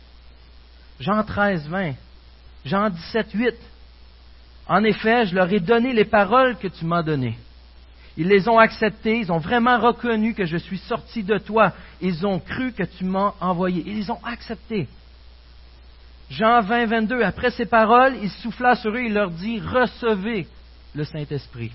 Jean 1.00 1.24
13, 1.24 1.68
20. 1.70 1.94
Jean 2.66 2.90
17, 2.90 3.32
8. 3.34 3.56
En 4.68 4.84
effet, 4.84 5.28
je 5.28 5.36
leur 5.36 5.54
ai 5.54 5.60
donné 5.60 5.94
les 5.94 6.06
paroles 6.06 6.58
que 6.58 6.68
tu 6.68 6.84
m'as 6.84 7.04
données. 7.04 7.38
Ils 8.18 8.28
les 8.28 8.50
ont 8.50 8.58
acceptées, 8.58 9.20
ils 9.20 9.32
ont 9.32 9.38
vraiment 9.38 9.80
reconnu 9.80 10.34
que 10.34 10.46
je 10.46 10.58
suis 10.58 10.80
sorti 10.80 11.22
de 11.22 11.38
toi. 11.38 11.74
Ils 12.02 12.26
ont 12.26 12.40
cru 12.40 12.72
que 12.72 12.84
tu 12.84 13.06
m'as 13.06 13.36
envoyé. 13.40 13.84
Ils 13.86 13.98
les 13.98 14.10
ont 14.10 14.20
acceptées. 14.26 14.88
Jean 16.32 16.62
20, 16.62 16.88
22. 16.88 17.22
Après 17.22 17.52
ces 17.52 17.68
paroles, 17.68 18.16
il 18.24 18.32
souffla 18.32 18.76
sur 18.76 18.92
eux, 18.92 19.04
il 19.04 19.14
leur 19.14 19.30
dit, 19.30 19.60
recevez 19.60 20.48
le 20.96 21.04
Saint-Esprit. 21.04 21.72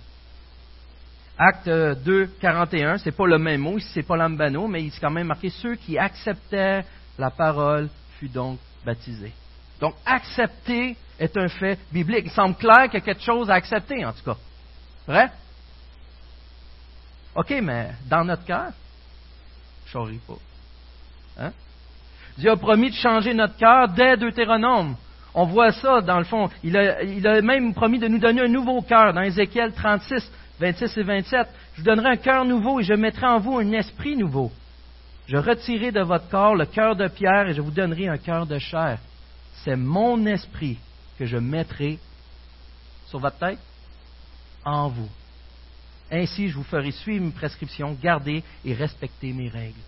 Acte 1.39 1.69
2, 1.69 2.27
41, 2.41 2.99
c'est 2.99 3.13
pas 3.13 3.27
le 3.27 3.39
même 3.39 3.61
mot, 3.61 3.79
c'est 3.79 4.03
pas 4.03 4.17
l'ambano, 4.17 4.69
mais 4.69 4.83
il 4.83 4.93
s'est 4.93 5.01
quand 5.01 5.11
même 5.11 5.29
marqué 5.29 5.51
ceux 5.51 5.77
qui 5.77 5.99
acceptèrent 5.99 6.85
la 7.19 7.31
parole 7.31 7.89
fut 8.19 8.29
donc 8.29 8.59
baptisés. 8.85 9.33
Donc, 9.81 9.95
accepter 10.07 10.97
est 11.19 11.37
un 11.37 11.49
fait 11.49 11.79
biblique. 11.93 12.27
Il 12.27 12.31
semble 12.31 12.55
clair 12.57 12.85
qu'il 12.85 12.95
y 12.95 12.97
a 12.99 13.01
quelque 13.01 13.23
chose 13.23 13.51
à 13.51 13.55
accepter, 13.55 14.05
en 14.05 14.13
tout 14.13 14.25
cas. 14.25 14.37
Vrai? 15.07 15.31
OK, 17.35 17.55
mais 17.63 17.91
dans 18.09 18.25
notre 18.25 18.45
cœur, 18.45 18.71
je 19.87 19.99
ne 19.99 20.19
pas. 20.19 20.35
Hein? 21.39 21.53
Dieu 22.39 22.51
a 22.51 22.57
promis 22.57 22.91
de 22.91 22.95
changer 22.95 23.35
notre 23.35 23.57
cœur 23.57 23.89
dès 23.89 24.17
Deutéronome. 24.17 24.97
On 25.35 25.47
voit 25.47 25.73
ça, 25.73 26.01
dans 26.01 26.19
le 26.19 26.25
fond. 26.25 26.51
Il 26.63 26.77
a, 26.77 27.41
même 27.41 27.75
promis 27.75 27.99
de 27.99 28.09
nous 28.09 28.19
donner 28.19 28.43
un 28.43 28.49
nouveau 28.49 28.83
cœur 28.83 29.13
dans 29.15 29.23
Ézéchiel 29.23 29.73
36, 29.73 30.31
26 30.63 30.97
et 30.97 31.03
27. 31.03 31.49
Je 31.75 31.81
vous 31.81 31.87
donnerai 31.87 32.11
un 32.11 32.17
cœur 32.17 32.45
nouveau 32.45 32.79
et 32.79 32.85
je 32.85 32.95
mettrai 32.95 33.27
en 33.27 33.41
vous 33.41 33.59
un 33.59 33.73
esprit 33.73 34.17
nouveau. 34.17 34.53
Je 35.27 35.37
retirerai 35.37 35.91
de 35.91 36.03
votre 36.03 36.29
corps 36.29 36.55
le 36.55 36.67
cœur 36.67 36.95
de 36.95 37.09
pierre 37.09 37.49
et 37.49 37.55
je 37.55 37.61
vous 37.61 37.73
donnerai 37.73 38.09
un 38.09 38.19
cœur 38.19 38.47
de 38.47 38.59
chair. 38.59 38.99
C'est 39.65 39.77
mon 39.77 40.25
esprit 40.25 40.79
que 41.19 41.27
je 41.27 41.37
mettrai 41.37 41.99
sur 43.09 43.19
votre 43.19 43.39
tête 43.39 43.59
en 44.65 44.89
vous. 44.89 45.09
Ainsi, 46.13 46.49
je 46.49 46.55
vous 46.55 46.63
ferai 46.63 46.93
suivre 46.93 47.25
mes 47.25 47.33
prescriptions, 47.33 47.97
garder 48.01 48.45
et 48.65 48.75
respecter 48.75 49.33
mes 49.33 49.49
règles. 49.49 49.81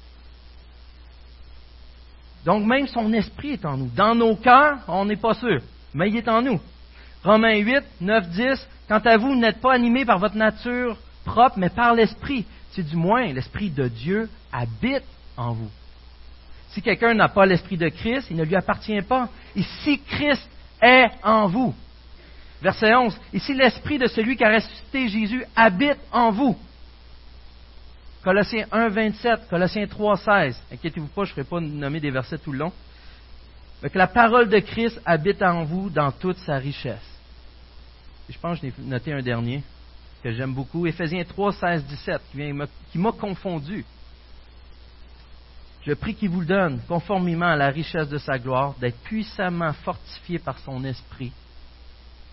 Donc 2.45 2.67
même 2.67 2.89
son 2.89 3.13
esprit 3.13 3.53
est 3.53 3.65
en 3.65 3.77
nous. 3.77 3.91
Dans 3.95 4.15
nos 4.15 4.35
cœurs, 4.37 4.79
on 4.89 5.05
n'est 5.05 5.17
pas 5.17 5.35
sûr, 5.35 5.61
mais 5.95 6.09
il 6.09 6.17
est 6.17 6.29
en 6.29 6.43
nous. 6.43 6.61
Romains 7.25 7.57
8, 7.57 7.83
9, 8.03 8.29
10, 8.29 8.69
quant 8.87 8.99
à 8.99 9.17
vous, 9.17 9.29
vous 9.29 9.37
n'êtes 9.37 9.61
pas 9.61 9.73
animés 9.73 10.05
par 10.05 10.19
votre 10.19 10.37
nature 10.37 10.97
propre, 11.25 11.59
mais 11.59 11.71
par 11.71 11.95
l'esprit. 11.95 12.45
C'est 12.73 12.83
du 12.83 12.97
moins 12.97 13.33
l'esprit 13.33 13.71
de 13.71 13.89
Dieu 13.89 14.29
habite 14.53 15.05
en 15.37 15.53
vous. 15.53 15.71
Si 16.71 16.83
quelqu'un 16.83 17.15
n'a 17.15 17.29
pas 17.29 17.47
l'esprit 17.47 17.77
de 17.77 17.89
Christ, 17.89 18.27
il 18.31 18.37
ne 18.37 18.45
lui 18.45 18.57
appartient 18.57 19.01
pas. 19.03 19.29
Et 19.57 19.63
si 19.63 19.99
Christ 20.01 20.49
est 20.83 21.09
en 21.23 21.47
vous, 21.47 21.75
verset 22.61 22.95
11, 22.95 23.17
et 23.33 23.39
si 23.39 23.55
l'esprit 23.55 23.97
de 23.97 24.07
celui 24.07 24.37
qui 24.37 24.45
a 24.45 24.53
ressuscité 24.53 25.09
Jésus 25.09 25.45
habite 25.57 25.99
en 26.13 26.31
vous, 26.31 26.59
Colossiens 28.23 28.67
1, 28.73 28.89
27, 28.89 29.49
Colossiens 29.49 29.87
3, 29.87 30.17
16. 30.17 30.63
Inquiétez-vous 30.73 31.09
pas, 31.09 31.25
je 31.25 31.31
ne 31.31 31.35
ferai 31.35 31.45
pas 31.45 31.61
nommer 31.61 32.01
des 32.01 32.11
versets 32.11 32.39
tout 32.39 32.53
le 32.53 32.59
long. 32.59 32.73
Que 33.83 33.99
la 33.99 34.07
parole 34.07 34.49
de 34.49 34.59
Christ 34.61 34.99
habite 35.05 35.43
en 35.43 35.65
vous 35.65 35.91
dans 35.91 36.11
toute 36.11 36.39
sa 36.39 36.57
richesse. 36.57 37.14
Je 38.29 38.39
pense 38.39 38.61
que 38.61 38.67
j'ai 38.67 38.73
noté 38.79 39.13
un 39.13 39.23
dernier 39.23 39.63
que 40.23 40.33
j'aime 40.33 40.55
beaucoup. 40.55 40.87
Éphésiens 40.87 41.25
3, 41.25 41.53
16, 41.53 41.85
17, 41.85 42.23
qui 42.91 42.99
m'a 42.99 43.13
confondu. 43.13 43.85
Je 45.83 45.93
prie 45.93 46.15
qu'il 46.15 46.31
vous 46.31 46.41
le 46.41 46.47
donne, 46.47 46.81
conformément 46.89 47.47
à 47.47 47.57
la 47.57 47.69
richesse 47.69 48.09
de 48.09 48.17
sa 48.17 48.39
gloire, 48.39 48.75
d'être 48.81 48.99
puissamment 49.03 49.73
fortifié 49.75 50.39
par 50.39 50.59
son 50.61 50.83
esprit 50.85 51.31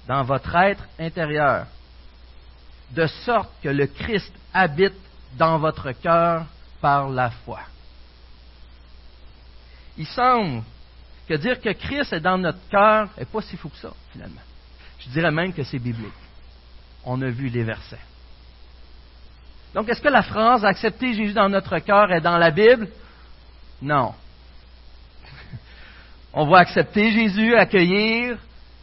dans 0.07 0.23
votre 0.23 0.55
être 0.55 0.83
intérieur, 0.97 1.67
de 2.91 3.07
sorte 3.07 3.51
que 3.61 3.69
le 3.69 3.87
Christ 3.87 4.33
habite 4.53 4.95
dans 5.37 5.59
votre 5.59 5.91
cœur 5.91 6.45
par 6.79 7.09
la 7.09 7.29
foi. 7.29 7.59
Il 9.97 10.07
semble 10.07 10.63
que 11.27 11.33
dire 11.35 11.59
que 11.59 11.71
Christ 11.73 12.13
est 12.13 12.21
dans 12.21 12.37
notre 12.37 12.67
cœur 12.69 13.09
n'est 13.17 13.25
pas 13.25 13.41
si 13.41 13.57
fou 13.57 13.69
que 13.69 13.77
ça, 13.77 13.91
finalement. 14.11 14.41
Je 15.05 15.09
dirais 15.09 15.31
même 15.31 15.53
que 15.53 15.63
c'est 15.63 15.79
biblique. 15.79 16.11
On 17.05 17.21
a 17.21 17.29
vu 17.29 17.49
les 17.49 17.63
versets. 17.63 17.99
Donc, 19.73 19.89
est-ce 19.89 20.01
que 20.01 20.09
la 20.09 20.21
phrase 20.21 20.65
accepter 20.65 21.13
Jésus 21.13 21.33
dans 21.33 21.49
notre 21.49 21.79
cœur 21.79 22.11
est 22.11 22.21
dans 22.21 22.37
la 22.37 22.51
Bible? 22.51 22.87
Non. 23.81 24.13
On 26.33 26.45
voit 26.45 26.59
accepter 26.59 27.11
Jésus, 27.11 27.55
accueillir, 27.55 28.37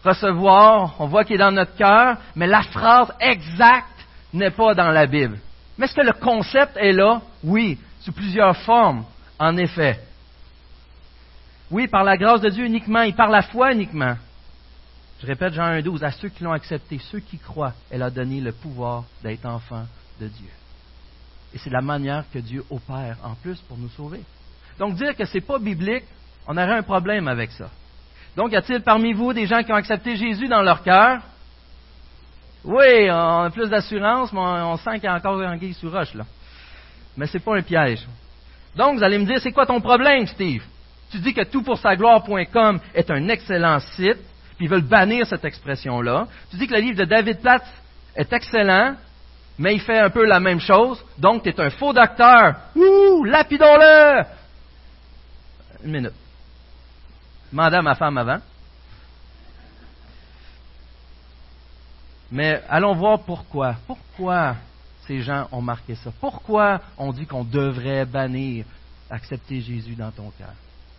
recevoir, 0.05 0.95
on 0.99 1.07
voit 1.07 1.25
qu'il 1.25 1.37
est 1.37 1.39
dans 1.39 1.53
notre 1.53 1.75
cœur, 1.77 2.17
mais 2.35 2.47
la 2.47 2.63
phrase 2.63 3.13
exacte 3.21 3.87
n'est 4.33 4.51
pas 4.51 4.75
dans 4.75 4.91
la 4.91 5.07
Bible. 5.07 5.39
Mais 5.77 5.87
est-ce 5.87 5.95
que 5.95 6.01
le 6.01 6.13
concept 6.13 6.77
est 6.77 6.93
là? 6.93 7.21
Oui, 7.43 7.79
sous 8.01 8.13
plusieurs 8.13 8.57
formes, 8.59 9.05
en 9.39 9.57
effet. 9.57 10.01
Oui, 11.71 11.87
par 11.87 12.05
la 12.05 12.17
grâce 12.17 12.41
de 12.41 12.49
Dieu 12.49 12.65
uniquement 12.65 13.03
et 13.03 13.13
par 13.13 13.29
la 13.29 13.43
foi 13.43 13.73
uniquement. 13.73 14.17
Je 15.21 15.27
répète 15.27 15.53
Jean 15.53 15.73
1.12, 15.81 16.05
à 16.05 16.13
ceux 16.13 16.29
qui 16.29 16.45
l'ont 16.45 16.53
accepté, 16.53 16.99
ceux 17.11 17.21
qui 17.21 17.39
croient, 17.39 17.75
elle 17.91 18.03
a 18.03 18.11
donné 18.11 18.41
le 18.41 18.53
pouvoir 18.53 19.05
d'être 19.23 19.47
enfant 19.47 19.85
de 20.21 20.29
Dieu. 20.29 20.51
Et 21.55 21.59
c'est 21.59 21.71
la 21.71 21.81
manière 21.81 22.25
que 22.33 22.39
Dieu 22.39 22.65
opère 22.71 23.17
en 23.25 23.35
plus 23.35 23.59
pour 23.63 23.79
nous 23.79 23.89
sauver. 23.91 24.21
Donc 24.79 24.95
dire 24.95 25.17
que 25.17 25.25
ce 25.25 25.35
n'est 25.35 25.41
pas 25.41 25.59
biblique, 25.59 26.05
on 26.47 26.57
aurait 26.57 26.79
un 26.79 26.83
problème 26.83 27.27
avec 27.27 27.51
ça. 27.51 27.69
Donc 28.37 28.53
y 28.53 28.57
a-t-il 28.57 28.83
parmi 28.83 29.13
vous 29.13 29.33
des 29.33 29.47
gens 29.47 29.63
qui 29.63 29.73
ont 29.73 29.77
accepté 29.77 30.15
Jésus 30.17 30.47
dans 30.47 30.63
leur 30.63 30.83
cœur? 30.83 31.21
Oui, 32.65 33.11
on 33.11 33.45
a 33.45 33.51
plus 33.51 33.69
d'assurance, 33.69 34.33
mais 34.33 34.41
on, 34.41 34.77
sent 34.77 34.95
qu'il 34.95 35.05
y 35.05 35.07
a 35.07 35.15
encore 35.15 35.41
un 35.41 35.57
guise 35.57 35.77
sous 35.79 35.91
roche, 35.91 36.15
là. 36.15 36.25
Mais 37.17 37.27
ce 37.27 37.39
n'est 37.39 37.43
pas 37.43 37.57
un 37.57 37.63
piège. 37.63 38.07
Donc, 38.77 38.99
vous 38.99 39.03
allez 39.03 39.19
me 39.19 39.25
dire, 39.25 39.41
c'est 39.41 39.53
quoi 39.53 39.65
ton 39.65 39.81
problème, 39.81 40.27
Steve? 40.27 40.63
Tu 41.11 41.19
dis 41.19 41.33
que 41.33 41.43
toutpoursagloire.com 41.43 42.81
est 42.95 43.11
un 43.11 43.29
excellent 43.29 43.79
site, 43.81 44.19
puis 44.59 44.67
ils 44.67 44.69
veulent 44.69 44.83
bannir 44.83 45.25
cette 45.25 45.45
expression-là. 45.45 46.27
Tu 46.51 46.57
dis 46.57 46.67
que 46.67 46.75
le 46.75 46.81
livre 46.81 46.99
de 46.99 47.05
David 47.05 47.41
Platt 47.41 47.65
est 48.17 48.33
excellent, 48.33 48.97
mais 49.57 49.75
il 49.75 49.81
fait 49.81 50.01
un 50.01 50.11
peu 50.11 50.27
la 50.27 50.41
même 50.41 50.59
chose. 50.59 51.03
Donc, 51.17 51.45
tu 51.45 51.51
es 51.51 51.61
un 51.61 51.71
faux 51.71 51.93
docteur. 51.93 52.57
Ouh, 52.75 53.25
lapidons-le! 53.25 54.25
Une 55.85 55.93
minute. 55.93 56.13
Demandez 57.53 57.77
à 57.77 57.83
ma 57.83 57.95
femme 57.95 58.19
avant. 58.19 58.41
Mais 62.33 62.61
allons 62.69 62.95
voir 62.95 63.21
pourquoi. 63.21 63.77
Pourquoi 63.87 64.57
ces 65.07 65.21
gens 65.21 65.47
ont 65.53 65.63
marqué 65.63 65.95
ça? 65.95 66.11
Pourquoi 66.21 66.81
on 66.97 67.13
dit 67.13 67.27
qu'on 67.27 67.45
devrait 67.45 68.05
bannir 68.05 68.65
accepter 69.09 69.61
Jésus 69.61 69.95
dans 69.95 70.11
ton 70.11 70.31
cœur? 70.37 70.53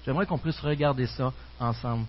J'aimerais 0.06 0.26
qu'on 0.26 0.38
puisse 0.38 0.62
regarder 0.62 1.08
ça 1.08 1.34
ensemble. 1.60 2.06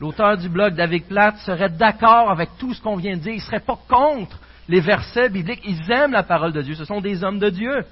L'auteur 0.00 0.36
du 0.36 0.48
blog, 0.48 0.74
David 0.74 1.04
Platt, 1.04 1.36
serait 1.38 1.70
d'accord 1.70 2.30
avec 2.30 2.50
tout 2.58 2.74
ce 2.74 2.82
qu'on 2.82 2.96
vient 2.96 3.16
de 3.16 3.22
dire. 3.22 3.32
Il 3.32 3.36
ne 3.36 3.42
serait 3.42 3.60
pas 3.60 3.78
contre 3.88 4.38
les 4.68 4.80
versets 4.80 5.28
bibliques. 5.28 5.62
Ils 5.64 5.90
aiment 5.90 6.12
la 6.12 6.22
parole 6.22 6.52
de 6.52 6.62
Dieu. 6.62 6.74
Ce 6.74 6.84
sont 6.84 7.00
des 7.00 7.22
hommes 7.22 7.38
de 7.38 7.50
Dieu. 7.50 7.84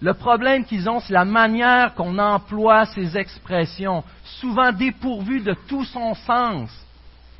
Le 0.00 0.14
problème 0.14 0.64
qu'ils 0.64 0.88
ont, 0.88 1.00
c'est 1.00 1.12
la 1.12 1.24
manière 1.24 1.94
qu'on 1.94 2.18
emploie 2.18 2.84
ces 2.86 3.16
expressions, 3.16 4.04
souvent 4.24 4.72
dépourvues 4.72 5.40
de 5.40 5.54
tout 5.68 5.84
son 5.84 6.14
sens. 6.14 6.70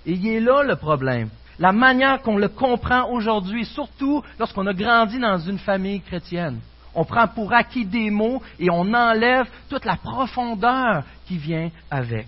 Et 0.07 0.13
il 0.13 0.27
est 0.27 0.41
là 0.41 0.63
le 0.63 0.77
problème 0.77 1.29
la 1.59 1.73
manière 1.73 2.21
qu'on 2.23 2.37
le 2.37 2.49
comprend 2.49 3.11
aujourd'hui, 3.11 3.65
surtout 3.65 4.23
lorsqu'on 4.39 4.67
a 4.67 4.75
grandi 4.75 5.19
dans 5.19 5.39
une 5.39 5.59
famille 5.59 6.01
chrétienne. 6.01 6.61
On 6.95 7.05
prend 7.05 7.27
pour 7.27 7.53
acquis 7.53 7.85
des 7.85 8.11
mots 8.11 8.43
et 8.59 8.71
on 8.71 8.93
enlève 8.95 9.49
toute 9.69 9.85
la 9.85 9.97
profondeur 9.97 11.03
qui 11.27 11.39
vient 11.39 11.71
avec. 11.91 12.27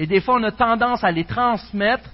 Et 0.00 0.06
des 0.06 0.22
fois, 0.22 0.36
on 0.36 0.42
a 0.44 0.50
tendance 0.50 1.04
à 1.04 1.10
les 1.10 1.24
transmettre. 1.24 2.08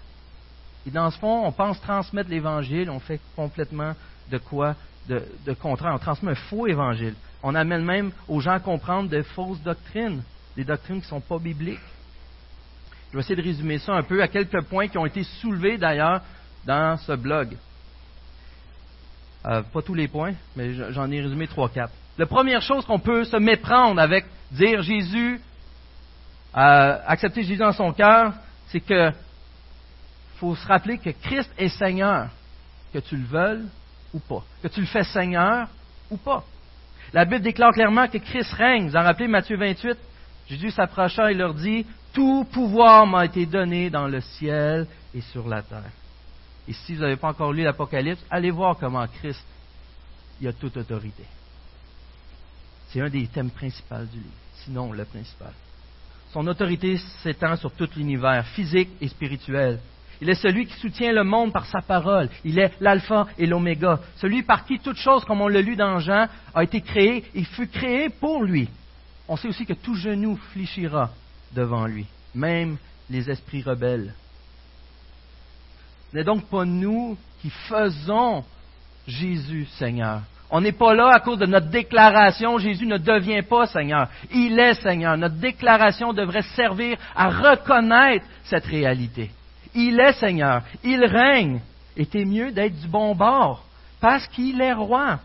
Et 0.89 0.91
dans 0.91 1.09
ce 1.09 1.19
fond, 1.21 1.47
on 1.47 1.53
pense 1.53 1.81
transmettre 1.81 2.29
l'Évangile, 2.29 2.91
on 2.91 2.99
fait 2.99 3.21
complètement 3.37 3.93
de 4.29 4.39
quoi 4.39 4.75
de, 5.09 5.23
contraire. 5.63 5.93
On 5.95 5.99
transmet 5.99 6.33
un 6.33 6.35
faux 6.35 6.67
Évangile. 6.67 7.15
On 7.45 7.55
amène 7.55 7.85
même 7.85 8.11
aux 8.27 8.41
gens 8.41 8.55
à 8.55 8.59
comprendre 8.59 9.09
de 9.09 9.23
fausses 9.23 9.61
doctrines, 9.61 10.21
des 10.57 10.65
doctrines 10.65 10.97
qui 10.97 11.07
ne 11.07 11.11
sont 11.11 11.21
pas 11.21 11.39
bibliques. 11.39 11.79
Je 13.11 13.17
vais 13.17 13.21
essayer 13.21 13.37
de 13.37 13.43
résumer 13.43 13.79
ça 13.79 13.93
un 13.93 14.03
peu 14.03 14.21
à 14.21 14.27
quelques 14.27 14.63
points 14.63 14.89
qui 14.89 14.99
ont 14.99 15.07
été 15.07 15.23
soulevés 15.23 15.79
d'ailleurs 15.79 16.23
dans 16.67 16.97
ce 16.97 17.13
blog. 17.13 17.57
Euh, 19.47 19.63
pas 19.63 19.83
tous 19.83 19.95
les 19.95 20.09
points, 20.09 20.35
mais 20.57 20.75
j'en 20.91 21.09
ai 21.13 21.21
résumé 21.21 21.47
trois, 21.47 21.69
quatre. 21.69 21.93
La 22.19 22.27
première 22.27 22.63
chose 22.63 22.85
qu'on 22.85 22.99
peut 22.99 23.23
se 23.23 23.37
méprendre 23.37 24.01
avec 24.01 24.25
dire 24.51 24.83
Jésus, 24.83 25.41
euh, 26.57 26.99
accepter 27.07 27.43
Jésus 27.43 27.59
dans 27.59 27.73
son 27.73 27.93
cœur, 27.93 28.33
c'est 28.69 28.81
que 28.81 29.11
faut 30.37 30.55
se 30.55 30.67
rappeler 30.67 30.99
que 30.99 31.11
Christ 31.11 31.51
est 31.59 31.69
Seigneur, 31.69 32.29
que 32.93 32.99
tu 32.99 33.17
le 33.17 33.25
veuilles 33.25 33.67
ou 34.13 34.19
pas, 34.21 34.45
que 34.63 34.69
tu 34.69 34.81
le 34.81 34.87
fais 34.87 35.05
Seigneur 35.05 35.69
ou 36.11 36.17
pas. 36.17 36.45
La 37.13 37.25
Bible 37.25 37.43
déclare 37.43 37.73
clairement 37.73 38.09
que 38.09 38.19
Christ 38.19 38.53
règne. 38.53 38.89
Vous 38.89 38.97
en 38.97 39.03
rappelez 39.03 39.29
Matthieu 39.29 39.57
28 39.57 39.97
Jésus 40.49 40.71
s'approcha 40.71 41.31
et 41.31 41.35
leur 41.35 41.55
dit 41.55 41.85
tout 42.13 42.47
pouvoir 42.53 43.07
m'a 43.07 43.25
été 43.25 43.47
donné 43.47 43.91
dans 43.91 44.07
le 44.07 44.21
ciel 44.21 44.87
et 45.15 45.21
sur 45.21 45.49
la 45.49 45.63
terre. 45.63 45.91
Et 46.69 46.73
si 46.73 46.95
vous 46.95 47.03
n'avez 47.03 47.17
pas 47.17 47.29
encore 47.29 47.53
lu 47.53 47.63
l'Apocalypse, 47.63 48.25
allez 48.31 48.51
voir 48.51 48.77
comment 48.79 49.07
Christ 49.07 49.45
a 50.45 50.53
toute 50.53 50.77
autorité. 50.77 51.25
C'est 52.89 53.01
un 53.01 53.09
des 53.09 53.27
thèmes 53.27 53.51
principaux 53.51 54.05
du 54.11 54.19
livre, 54.19 54.31
sinon 54.65 54.93
le 54.93 55.05
principal. 55.05 55.53
Son 56.37 56.49
autorité 56.49 56.99
s'étend 57.23 57.57
sur 57.57 57.73
tout 57.73 57.89
l'univers, 57.97 58.45
physique 58.49 58.91
et 59.01 59.09
spirituel. 59.09 59.81
Il 60.21 60.29
est 60.29 60.35
celui 60.35 60.67
qui 60.67 60.75
soutient 60.75 61.11
le 61.15 61.25
monde 61.25 61.51
par 61.51 61.65
sa 61.65 61.81
parole. 61.81 62.29
Il 62.45 62.59
est 62.59 62.75
l'alpha 62.79 63.27
et 63.39 63.47
l'oméga. 63.47 64.01
Celui 64.17 64.43
par 64.43 64.67
qui 64.67 64.79
toute 64.79 64.99
chose, 64.99 65.25
comme 65.25 65.41
on 65.41 65.49
l'a 65.49 65.63
lu 65.63 65.77
dans 65.77 65.99
Jean, 65.99 66.29
a 66.55 66.63
été 66.63 66.83
créée 66.83 67.25
et 67.35 67.43
fut 67.43 67.69
créée 67.69 68.11
pour 68.11 68.45
lui. 68.45 68.69
On 69.29 69.39
sait 69.39 69.49
aussi 69.49 69.65
que 69.65 69.73
tout 69.73 69.95
genou 69.95 70.37
fléchira 70.53 71.09
devant 71.55 71.87
lui, 71.87 72.05
même 72.35 72.77
les 73.09 73.31
esprits 73.31 73.63
rebelles. 73.63 74.13
Ce 76.11 76.19
n'est 76.19 76.25
donc 76.25 76.51
pas 76.51 76.67
nous 76.67 77.17
qui 77.41 77.49
faisons 77.49 78.45
Jésus 79.09 79.65
Seigneur. 79.79 80.21
On 80.51 80.61
n'est 80.61 80.73
pas 80.73 80.95
là 80.95 81.11
à 81.13 81.21
cause 81.21 81.39
de 81.39 81.47
notre 81.47 81.69
déclaration. 81.69 82.59
Jésus 82.59 82.87
ne 82.87 82.99
devient 82.99 83.43
pas 83.43 83.67
Seigneur. 83.67 84.09
Il 84.33 84.59
est 84.59 84.75
Seigneur. 84.75 85.17
Notre 85.17 85.37
déclaration 85.37 86.13
devrait 86.13 86.43
servir 86.55 86.97
à 87.15 87.31
reconnaître 87.31 88.25
cette 88.45 88.67
réalité. 88.67 89.31
Il 89.75 89.99
est 89.99 90.13
Seigneur. 90.13 90.63
Il 90.85 91.05
règne. 91.05 91.61
Et 91.97 92.07
c'est 92.11 92.25
mieux 92.25 92.53
d'être 92.53 92.79
du 92.81 92.89
bon 92.89 93.15
bord 93.15 93.65
parce 94.01 94.27
qu'il 94.29 94.61
est 94.61 94.73
roi. 94.73 95.19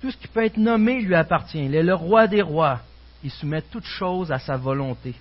Tout 0.00 0.10
ce 0.10 0.16
qui 0.16 0.28
peut 0.28 0.44
être 0.44 0.56
nommé 0.56 1.00
lui 1.00 1.14
appartient. 1.14 1.64
Il 1.64 1.74
est 1.74 1.82
le 1.82 1.94
roi 1.94 2.26
des 2.26 2.42
rois. 2.42 2.80
Il 3.22 3.30
soumet 3.30 3.62
toutes 3.62 3.84
choses 3.84 4.32
à 4.32 4.38
sa 4.38 4.56
volonté. 4.56 5.14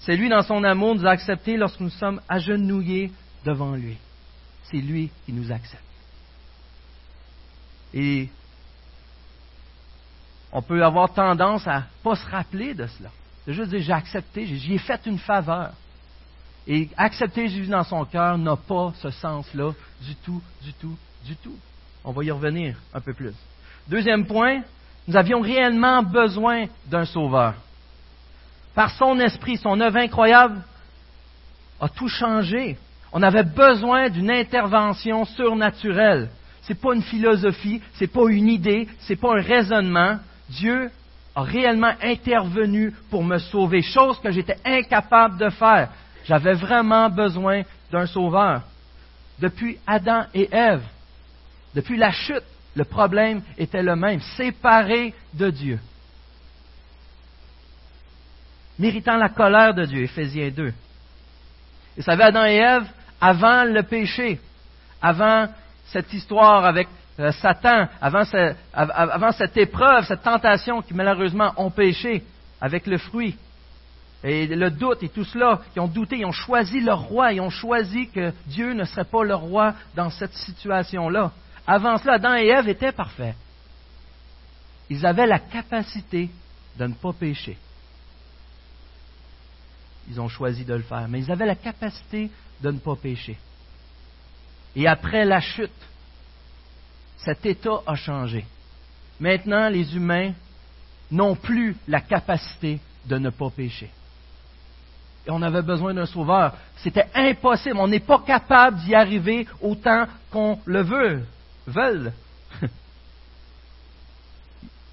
C'est 0.00 0.16
lui, 0.16 0.28
dans 0.28 0.42
son 0.42 0.62
amour, 0.62 0.94
nous 0.94 1.06
a 1.06 1.16
lorsque 1.56 1.80
nous 1.80 1.90
sommes 1.90 2.20
agenouillés 2.28 3.10
devant 3.44 3.74
lui. 3.74 3.96
C'est 4.70 4.78
lui 4.78 5.10
qui 5.24 5.32
nous 5.32 5.50
accepte. 5.52 5.82
Et 7.94 8.28
on 10.52 10.62
peut 10.62 10.84
avoir 10.84 11.12
tendance 11.12 11.66
à 11.66 11.80
ne 11.80 12.02
pas 12.02 12.16
se 12.16 12.26
rappeler 12.30 12.74
de 12.74 12.86
cela. 12.86 13.10
De 13.46 13.52
juste 13.52 13.70
dire, 13.70 13.80
j'ai 13.80 13.92
accepté, 13.92 14.46
j'y 14.46 14.74
ai 14.74 14.78
fait 14.78 15.00
une 15.06 15.18
faveur. 15.18 15.72
Et 16.66 16.88
accepter 16.96 17.48
Jésus 17.48 17.68
dans 17.68 17.84
son 17.84 18.04
cœur 18.04 18.36
n'a 18.38 18.56
pas 18.56 18.92
ce 19.00 19.10
sens-là 19.10 19.72
du 20.00 20.16
tout, 20.16 20.42
du 20.62 20.72
tout, 20.72 20.96
du 21.24 21.36
tout. 21.36 21.56
On 22.04 22.12
va 22.12 22.24
y 22.24 22.30
revenir 22.30 22.76
un 22.92 23.00
peu 23.00 23.12
plus. 23.12 23.34
Deuxième 23.88 24.26
point, 24.26 24.62
nous 25.06 25.16
avions 25.16 25.40
réellement 25.40 26.02
besoin 26.02 26.66
d'un 26.86 27.04
sauveur. 27.04 27.54
Par 28.74 28.90
son 28.90 29.18
esprit, 29.20 29.56
son 29.56 29.80
œuvre 29.80 29.98
incroyable 29.98 30.62
a 31.80 31.88
tout 31.88 32.08
changé. 32.08 32.76
On 33.18 33.22
avait 33.22 33.44
besoin 33.44 34.10
d'une 34.10 34.30
intervention 34.30 35.24
surnaturelle. 35.24 36.28
Ce 36.60 36.74
n'est 36.74 36.78
pas 36.78 36.94
une 36.94 37.02
philosophie, 37.02 37.80
ce 37.94 38.04
n'est 38.04 38.08
pas 38.08 38.28
une 38.28 38.48
idée, 38.48 38.86
ce 38.98 39.14
n'est 39.14 39.16
pas 39.16 39.38
un 39.38 39.40
raisonnement. 39.40 40.18
Dieu 40.50 40.90
a 41.34 41.40
réellement 41.40 41.94
intervenu 42.02 42.92
pour 43.08 43.24
me 43.24 43.38
sauver, 43.38 43.80
chose 43.80 44.20
que 44.20 44.30
j'étais 44.30 44.58
incapable 44.66 45.38
de 45.38 45.48
faire. 45.48 45.88
J'avais 46.26 46.52
vraiment 46.52 47.08
besoin 47.08 47.62
d'un 47.90 48.04
sauveur. 48.04 48.60
Depuis 49.38 49.78
Adam 49.86 50.24
et 50.34 50.54
Ève, 50.54 50.84
depuis 51.74 51.96
la 51.96 52.10
chute, 52.10 52.44
le 52.74 52.84
problème 52.84 53.40
était 53.56 53.82
le 53.82 53.96
même, 53.96 54.20
séparé 54.36 55.14
de 55.32 55.48
Dieu. 55.48 55.80
Méritant 58.78 59.16
la 59.16 59.30
colère 59.30 59.72
de 59.72 59.86
Dieu, 59.86 60.02
Éphésiens 60.02 60.50
2. 60.50 60.74
Et 61.96 62.02
savez, 62.02 62.24
Adam 62.24 62.44
et 62.44 62.56
Ève, 62.56 62.86
avant 63.20 63.64
le 63.64 63.82
péché, 63.82 64.40
avant 65.00 65.48
cette 65.86 66.12
histoire 66.12 66.64
avec 66.64 66.88
euh, 67.18 67.32
Satan, 67.32 67.88
avant, 68.00 68.24
avant 68.72 69.32
cette 69.32 69.56
épreuve, 69.56 70.04
cette 70.04 70.22
tentation 70.22 70.82
qui 70.82 70.94
malheureusement 70.94 71.52
ont 71.56 71.70
péché 71.70 72.22
avec 72.60 72.86
le 72.86 72.98
fruit, 72.98 73.36
et 74.24 74.46
le 74.46 74.70
doute 74.70 75.02
et 75.02 75.08
tout 75.08 75.24
cela, 75.24 75.60
qui 75.72 75.78
ont 75.78 75.86
douté, 75.86 76.18
ils 76.18 76.26
ont 76.26 76.32
choisi 76.32 76.80
leur 76.80 77.02
roi, 77.02 77.32
ils 77.32 77.40
ont 77.40 77.50
choisi 77.50 78.08
que 78.08 78.32
Dieu 78.46 78.72
ne 78.72 78.84
serait 78.84 79.04
pas 79.04 79.22
leur 79.22 79.40
roi 79.40 79.74
dans 79.94 80.10
cette 80.10 80.34
situation-là. 80.34 81.30
Avant 81.66 81.96
cela, 81.98 82.14
Adam 82.14 82.34
et 82.34 82.46
Ève 82.46 82.68
étaient 82.68 82.92
parfaits. 82.92 83.34
Ils 84.88 85.04
avaient 85.04 85.26
la 85.26 85.38
capacité 85.38 86.30
de 86.78 86.86
ne 86.86 86.94
pas 86.94 87.12
pécher. 87.12 87.56
Ils 90.08 90.20
ont 90.20 90.28
choisi 90.28 90.64
de 90.64 90.74
le 90.74 90.82
faire, 90.82 91.06
mais 91.08 91.20
ils 91.20 91.30
avaient 91.30 91.46
la 91.46 91.56
capacité 91.56 92.30
de 92.62 92.70
ne 92.70 92.78
pas 92.78 92.96
pécher. 92.96 93.36
Et 94.74 94.86
après 94.86 95.24
la 95.24 95.40
chute, 95.40 95.70
cet 97.18 97.44
état 97.46 97.80
a 97.86 97.94
changé. 97.94 98.44
Maintenant, 99.18 99.68
les 99.68 99.96
humains 99.96 100.32
n'ont 101.10 101.34
plus 101.34 101.76
la 101.88 102.00
capacité 102.00 102.78
de 103.06 103.18
ne 103.18 103.30
pas 103.30 103.50
pécher. 103.50 103.90
Et 105.26 105.30
on 105.30 105.42
avait 105.42 105.62
besoin 105.62 105.92
d'un 105.92 106.06
sauveur. 106.06 106.54
C'était 106.76 107.06
impossible. 107.14 107.78
On 107.78 107.88
n'est 107.88 108.00
pas 108.00 108.20
capable 108.20 108.78
d'y 108.78 108.94
arriver 108.94 109.46
autant 109.60 110.06
qu'on 110.30 110.58
le 110.64 110.82
veut 110.82 111.24
veulent. 111.66 112.12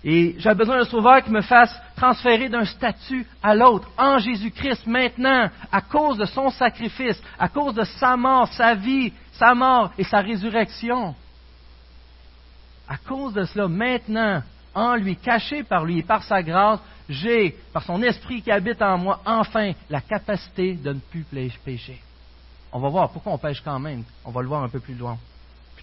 Et 0.03 0.35
j'ai 0.37 0.53
besoin 0.53 0.79
d'un 0.79 0.85
sauveur 0.85 1.23
qui 1.23 1.31
me 1.31 1.41
fasse 1.41 1.73
transférer 1.95 2.49
d'un 2.49 2.65
statut 2.65 3.25
à 3.41 3.55
l'autre 3.55 3.89
en 3.97 4.17
Jésus-Christ 4.17 4.85
maintenant, 4.85 5.49
à 5.71 5.81
cause 5.81 6.17
de 6.17 6.25
son 6.25 6.49
sacrifice, 6.49 7.21
à 7.39 7.47
cause 7.47 7.73
de 7.73 7.83
sa 7.83 8.17
mort, 8.17 8.47
sa 8.49 8.75
vie, 8.75 9.13
sa 9.33 9.53
mort 9.53 9.91
et 9.97 10.03
sa 10.03 10.19
résurrection. 10.19 11.15
À 12.87 12.97
cause 12.97 13.33
de 13.33 13.45
cela, 13.45 13.69
maintenant, 13.69 14.41
en 14.75 14.95
lui, 14.95 15.15
caché 15.15 15.63
par 15.63 15.85
lui 15.85 15.99
et 15.99 16.03
par 16.03 16.23
sa 16.23 16.43
grâce, 16.43 16.79
j'ai, 17.07 17.55
par 17.71 17.83
son 17.83 18.01
esprit 18.01 18.41
qui 18.41 18.51
habite 18.51 18.81
en 18.81 18.97
moi, 18.97 19.21
enfin 19.25 19.71
la 19.89 20.01
capacité 20.01 20.73
de 20.73 20.93
ne 20.93 20.99
plus 20.99 21.25
pécher. 21.63 22.01
On 22.71 22.79
va 22.79 22.89
voir 22.89 23.09
pourquoi 23.09 23.33
on 23.33 23.37
pêche 23.37 23.61
quand 23.61 23.79
même. 23.79 24.03
On 24.25 24.31
va 24.31 24.41
le 24.41 24.47
voir 24.47 24.63
un 24.63 24.69
peu 24.69 24.79
plus 24.79 24.95
loin. 24.95 25.17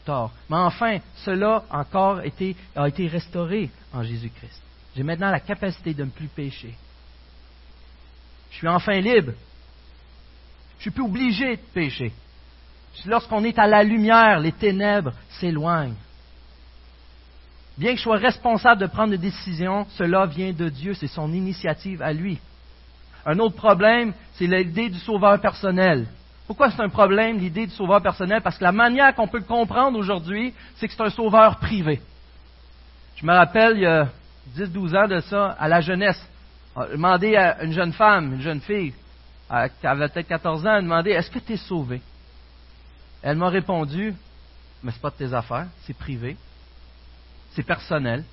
Mais 0.07 0.57
enfin, 0.57 0.99
cela 1.25 1.65
encore 1.71 2.19
a 2.19 2.89
été 2.89 3.07
restauré 3.07 3.71
en 3.93 4.03
Jésus-Christ. 4.03 4.63
J'ai 4.97 5.03
maintenant 5.03 5.31
la 5.31 5.41
capacité 5.41 5.95
de 5.95 6.05
ne 6.05 6.11
plus 6.11 6.29
pécher. 6.29 6.75
Je 8.51 8.57
suis 8.57 8.69
enfin 8.69 8.99
libre. 9.01 9.33
Je 10.79 10.83
suis 10.83 10.91
plus 10.91 11.05
obligé 11.05 11.57
de 11.57 11.63
pécher. 11.73 12.13
Lorsqu'on 13.07 13.45
est 13.45 13.59
à 13.59 13.67
la 13.67 13.85
lumière, 13.85 14.41
les 14.41 14.53
ténèbres 14.53 15.13
s'éloignent. 15.39 15.95
Bien 17.79 17.93
que 17.93 17.99
je 17.99 18.03
sois 18.03 18.17
responsable 18.17 18.81
de 18.81 18.87
prendre 18.87 19.11
des 19.11 19.19
décisions, 19.19 19.87
cela 19.91 20.27
vient 20.27 20.53
de 20.53 20.69
Dieu, 20.69 20.95
c'est 20.95 21.07
son 21.07 21.33
initiative 21.33 22.03
à 22.03 22.13
lui. 22.13 22.39
Un 23.25 23.39
autre 23.39 23.57
problème, 23.57 24.13
c'est 24.35 24.47
l'idée 24.47 24.89
du 24.89 24.99
sauveur 24.99 25.41
personnel. 25.41 26.07
Pourquoi 26.51 26.69
c'est 26.73 26.83
un 26.83 26.89
problème, 26.89 27.39
l'idée 27.39 27.69
du 27.69 27.73
sauveur 27.73 28.03
personnel? 28.03 28.43
Parce 28.43 28.59
que 28.59 28.65
la 28.65 28.73
manière 28.73 29.15
qu'on 29.15 29.29
peut 29.29 29.39
le 29.39 29.45
comprendre 29.45 29.97
aujourd'hui, 29.97 30.53
c'est 30.75 30.89
que 30.89 30.93
c'est 30.93 31.03
un 31.05 31.11
sauveur 31.11 31.61
privé. 31.61 32.01
Je 33.15 33.25
me 33.25 33.33
rappelle, 33.33 33.77
il 33.77 33.83
y 33.83 33.87
a 33.87 34.09
10-12 34.57 34.97
ans 34.97 35.07
de 35.07 35.21
ça, 35.21 35.51
à 35.61 35.69
la 35.69 35.81
jeunesse, 35.81 36.21
demandé 36.91 37.37
à 37.37 37.63
une 37.63 37.73
jeune 37.73 37.93
femme, 37.93 38.35
une 38.35 38.41
jeune 38.41 38.61
fille, 38.63 38.93
qui 39.81 39.87
avait 39.87 40.09
peut-être 40.09 40.27
14 40.27 40.67
ans, 40.67 40.83
demandé 40.83 41.11
Est-ce 41.11 41.31
que 41.31 41.39
tu 41.39 41.53
es 41.53 41.57
sauvé? 41.57 42.03
Elle 43.23 43.37
m'a 43.37 43.49
répondu 43.49 44.13
Mais 44.83 44.91
ce 44.91 44.97
n'est 44.97 45.03
pas 45.03 45.11
de 45.11 45.25
tes 45.25 45.33
affaires, 45.33 45.69
c'est 45.83 45.97
privé, 45.97 46.37
c'est 47.53 47.63
personnel. 47.63 48.25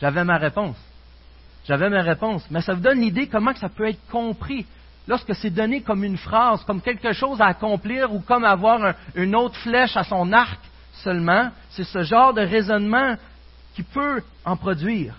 J'avais 0.00 0.24
ma 0.24 0.38
réponse. 0.38 0.76
J'avais 1.68 1.88
ma 1.88 2.02
réponse. 2.02 2.44
Mais 2.50 2.62
ça 2.62 2.74
vous 2.74 2.80
donne 2.80 2.98
l'idée 2.98 3.28
comment 3.28 3.54
ça 3.54 3.68
peut 3.68 3.88
être 3.88 4.04
compris 4.10 4.66
lorsque 5.06 5.34
c'est 5.34 5.50
donné 5.50 5.82
comme 5.82 6.04
une 6.04 6.16
phrase, 6.16 6.64
comme 6.64 6.80
quelque 6.80 7.12
chose 7.12 7.40
à 7.40 7.46
accomplir 7.46 8.12
ou 8.12 8.20
comme 8.20 8.44
avoir 8.44 8.94
une 9.14 9.34
autre 9.34 9.56
flèche 9.56 9.96
à 9.96 10.04
son 10.04 10.32
arc 10.32 10.60
seulement, 10.92 11.50
c'est 11.70 11.84
ce 11.84 12.02
genre 12.02 12.34
de 12.34 12.40
raisonnement 12.40 13.16
qui 13.74 13.82
peut 13.82 14.22
en 14.44 14.56
produire. 14.56 15.14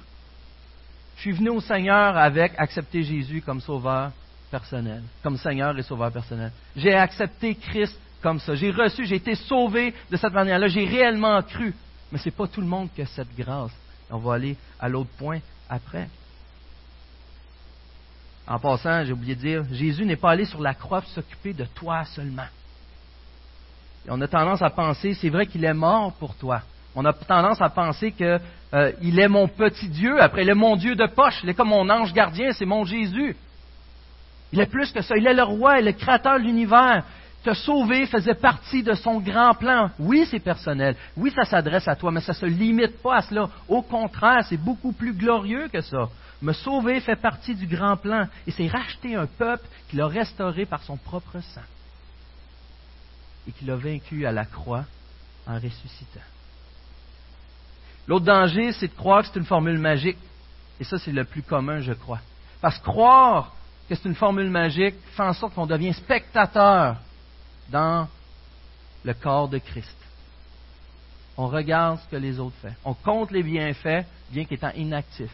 Je 1.15 1.21
suis 1.21 1.32
venu 1.32 1.50
au 1.50 1.62
Seigneur 1.62 2.17
avec 2.17 2.54
accepter 2.58 3.04
Jésus 3.04 3.41
comme 3.41 3.62
sauveur 3.62 4.12
personnel, 4.52 5.04
comme 5.23 5.38
Seigneur 5.38 5.78
et 5.78 5.84
sauveur 5.84 6.12
personnel. 6.12 6.52
J'ai 6.76 6.93
accepté 6.93 7.56
Christ 7.56 8.00
comme 8.21 8.39
ça. 8.39 8.56
J'ai 8.56 8.71
reçu, 8.71 9.06
j'ai 9.06 9.15
été 9.15 9.36
sauvé 9.36 9.93
de 10.12 10.17
cette 10.17 10.34
manière-là. 10.34 10.67
J'ai 10.67 10.86
réellement 10.86 11.41
cru. 11.41 11.73
Mais 12.12 12.17
ce 12.17 12.26
n'est 12.26 12.36
pas 12.36 12.47
tout 12.47 12.62
le 12.62 12.67
monde 12.67 12.89
qui 12.95 13.02
a 13.02 13.06
cette 13.06 13.36
grâce. 13.36 13.71
On 14.10 14.17
va 14.17 14.36
aller 14.36 14.56
à 14.80 14.88
l'autre 14.88 15.10
point 15.17 15.39
après. 15.69 16.08
En 18.47 18.60
passant, 18.60 19.03
j'ai 19.03 19.12
oublié 19.12 19.36
de 19.36 19.41
dire, 19.41 19.63
Jésus 19.71 20.05
n'est 20.05 20.15
pas 20.15 20.31
allé 20.31 20.45
sur 20.45 20.62
la 20.62 20.73
croix 20.73 21.01
pour 21.01 21.10
s'occuper 21.10 21.53
de 21.53 21.65
toi 21.65 22.05
seulement. 22.05 22.47
On 24.07 24.21
a 24.21 24.27
tendance 24.27 24.62
à 24.62 24.69
penser, 24.69 25.13
c'est 25.13 25.29
vrai 25.29 25.47
qu'il 25.47 25.65
est 25.65 25.73
mort 25.73 26.13
pour 26.13 26.33
toi. 26.36 26.62
On 26.95 27.03
a 27.03 27.12
tendance 27.12 27.62
à 27.62 27.69
penser 27.69 28.12
qu'il 28.12 28.39
euh, 28.73 28.91
est 29.01 29.27
mon 29.27 29.49
petit 29.49 29.89
Dieu, 29.89 30.21
après 30.21 30.43
il 30.43 30.49
est 30.49 30.55
mon 30.55 30.77
Dieu 30.77 30.95
de 30.95 31.05
poche, 31.07 31.41
il 31.43 31.49
est 31.49 31.53
comme 31.53 31.69
mon 31.69 31.89
ange 31.89 32.13
gardien, 32.13 32.51
c'est 32.53 32.65
mon 32.65 32.86
Jésus. 32.86 33.36
Il 34.53 34.62
est 34.62 34.65
plus 34.65 34.93
que 34.93 35.01
ça, 35.01 35.17
il 35.17 35.27
est 35.27 35.33
le 35.33 35.43
roi, 35.43 35.79
il 35.79 35.88
est 35.88 35.91
le 35.91 35.97
créateur 35.97 36.39
de 36.39 36.43
l'univers. 36.43 37.03
Te 37.43 37.53
sauver 37.53 38.05
faisait 38.05 38.33
partie 38.33 38.81
de 38.81 38.93
son 38.93 39.19
grand 39.19 39.53
plan. 39.53 39.91
Oui, 39.99 40.25
c'est 40.29 40.39
personnel. 40.39 40.95
Oui, 41.15 41.31
ça 41.36 41.43
s'adresse 41.43 41.88
à 41.88 41.95
toi, 41.95 42.12
mais 42.12 42.21
ça 42.21 42.31
ne 42.31 42.38
se 42.38 42.45
limite 42.45 43.01
pas 43.01 43.17
à 43.17 43.21
cela. 43.21 43.49
Au 43.67 43.81
contraire, 43.81 44.43
c'est 44.47 44.57
beaucoup 44.57 44.93
plus 44.93 45.13
glorieux 45.13 45.67
que 45.71 45.81
ça. 45.81 46.07
Me 46.41 46.54
sauver 46.54 47.00
fait 47.00 47.15
partie 47.15 47.56
du 47.56 47.65
grand 47.65 47.97
plan 47.97 48.28
et 48.45 48.52
c'est 48.52 48.67
racheter 48.67 49.15
un 49.15 49.26
peuple 49.26 49.67
qu'il 49.89 50.00
a 50.02 50.08
restauré 50.08 50.65
par 50.65 50.84
son 50.84 50.97
propre 50.97 51.39
sang 51.39 51.62
et 53.47 53.52
qu'il 53.52 53.71
a 53.71 53.76
vaincu 53.76 54.26
à 54.26 54.32
la 54.32 54.45
croix 54.45 54.86
en 55.47 55.56
ressuscitant. 55.56 56.19
L'autre 58.08 58.26
danger, 58.26 58.71
c'est 58.73 58.88
de 58.88 58.93
croire 58.93 59.21
que 59.21 59.28
c'est 59.28 59.39
une 59.39 59.45
formule 59.45 59.80
magique. 59.80 60.17
Et 60.80 60.84
ça, 60.84 60.97
c'est 60.97 61.12
le 61.12 61.26
plus 61.26 61.41
commun, 61.41 61.82
je 61.82 61.93
crois. 61.93 62.19
Parce 62.62 62.78
que 62.78 62.84
croire 62.84 63.54
que 63.89 63.95
c'est 63.95 64.06
une 64.06 64.15
formule 64.15 64.50
magique 64.50 64.95
fait 65.15 65.23
en 65.23 65.34
sorte 65.34 65.56
qu'on 65.56 65.65
devient 65.65 65.93
spectateur 65.93 66.97
dans 67.69 68.08
le 69.04 69.13
corps 69.13 69.50
de 69.50 69.58
Christ. 69.58 69.97
On 71.36 71.47
regarde 71.47 72.00
ce 72.00 72.10
que 72.10 72.15
les 72.15 72.39
autres 72.39 72.56
font. 72.62 72.73
On 72.86 72.93
compte 72.93 73.32
les 73.32 73.43
bienfaits, 73.43 74.06
bien 74.32 74.45
qu'étant 74.45 74.71
inactifs. 74.76 75.32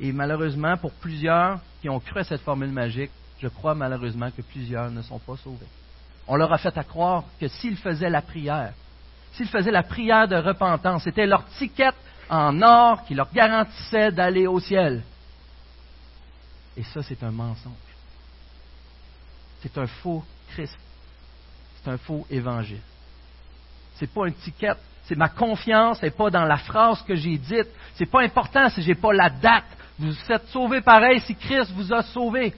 Et 0.00 0.12
malheureusement, 0.12 0.76
pour 0.76 0.92
plusieurs 0.92 1.60
qui 1.80 1.88
ont 1.88 2.00
cru 2.00 2.20
à 2.20 2.24
cette 2.24 2.40
formule 2.40 2.70
magique, 2.70 3.10
je 3.38 3.48
crois 3.48 3.74
malheureusement 3.74 4.30
que 4.30 4.42
plusieurs 4.42 4.90
ne 4.90 5.02
sont 5.02 5.18
pas 5.18 5.36
sauvés. 5.36 5.66
On 6.26 6.36
leur 6.36 6.52
a 6.52 6.58
fait 6.58 6.76
à 6.76 6.84
croire 6.84 7.24
que 7.38 7.48
s'ils 7.48 7.76
faisaient 7.76 8.10
la 8.10 8.22
prière, 8.22 8.72
s'ils 9.32 9.48
faisaient 9.48 9.70
la 9.70 9.82
prière 9.82 10.26
de 10.26 10.36
repentance, 10.36 11.04
c'était 11.04 11.26
leur 11.26 11.44
ticket 11.58 11.92
en 12.28 12.62
or 12.62 13.04
qui 13.04 13.14
leur 13.14 13.30
garantissait 13.32 14.12
d'aller 14.12 14.46
au 14.46 14.60
ciel. 14.60 15.02
Et 16.76 16.82
ça, 16.82 17.02
c'est 17.02 17.22
un 17.22 17.30
mensonge. 17.30 17.72
C'est 19.60 19.76
un 19.76 19.86
faux 19.86 20.24
Christ. 20.48 20.78
C'est 21.82 21.90
un 21.90 21.98
faux 21.98 22.26
évangile. 22.30 22.80
C'est 23.96 24.10
pas 24.10 24.26
un 24.26 24.30
ticket. 24.30 24.72
C'est 25.04 25.16
ma 25.16 25.28
confiance 25.28 26.02
n'est 26.02 26.10
pas 26.10 26.30
dans 26.30 26.44
la 26.44 26.56
phrase 26.56 27.02
que 27.02 27.14
j'ai 27.14 27.36
dite. 27.36 27.68
C'est 27.94 28.06
pas 28.06 28.22
important 28.22 28.68
si 28.70 28.82
j'ai 28.82 28.94
pas 28.94 29.12
la 29.12 29.28
date. 29.28 29.64
Vous 30.00 30.16
êtes 30.30 30.48
sauvés 30.48 30.80
pareil 30.80 31.20
si 31.20 31.34
Christ 31.34 31.72
vous 31.72 31.92
a 31.92 32.02
sauvé. 32.02 32.54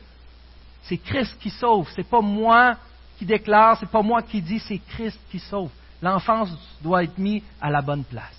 C'est 0.85 0.96
Christ 0.96 1.37
qui 1.40 1.50
sauve. 1.50 1.88
C'est 1.96 2.09
pas 2.09 2.20
moi 2.20 2.76
qui 3.18 3.26
déclare, 3.26 3.76
c'est 3.81 3.90
pas 3.90 4.00
moi 4.00 4.22
qui 4.22 4.40
dis, 4.40 4.61
c'est 4.61 4.78
Christ 4.78 5.18
qui 5.28 5.40
sauve. 5.40 5.70
L'enfance 6.00 6.50
doit 6.81 7.02
être 7.02 7.18
mise 7.18 7.42
à 7.61 7.68
la 7.68 7.83
bonne 7.83 8.05
place. 8.05 8.38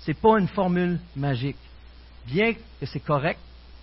C'est 0.00 0.20
pas 0.20 0.40
une 0.40 0.48
formule 0.48 0.98
magique. 1.14 1.56
Bien 2.26 2.52
que 2.52 2.86
c'est 2.86 3.00
correct, 3.00 3.38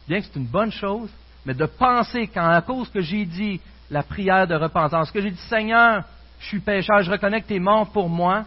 bien 0.09 0.19
que 0.19 0.25
c'est 0.25 0.39
une 0.39 0.47
bonne 0.47 0.71
chose, 0.71 1.09
mais 1.45 1.53
de 1.53 1.65
penser 1.65 2.27
qu'à 2.27 2.61
cause 2.61 2.89
que 2.89 2.99
j'ai 2.99 3.25
dit 3.25 3.61
la 3.89 4.03
prière 4.03 4.45
de 4.45 4.55
repentance, 4.55 5.09
que 5.09 5.21
j'ai 5.21 5.31
dit 5.31 5.41
Seigneur, 5.47 6.03
je 6.39 6.47
suis 6.47 6.59
pécheur, 6.59 7.01
je 7.01 7.11
reconnais 7.11 7.41
que 7.41 7.47
tu 7.47 7.55
es 7.55 7.59
mort 7.59 7.89
pour 7.91 8.09
moi, 8.09 8.43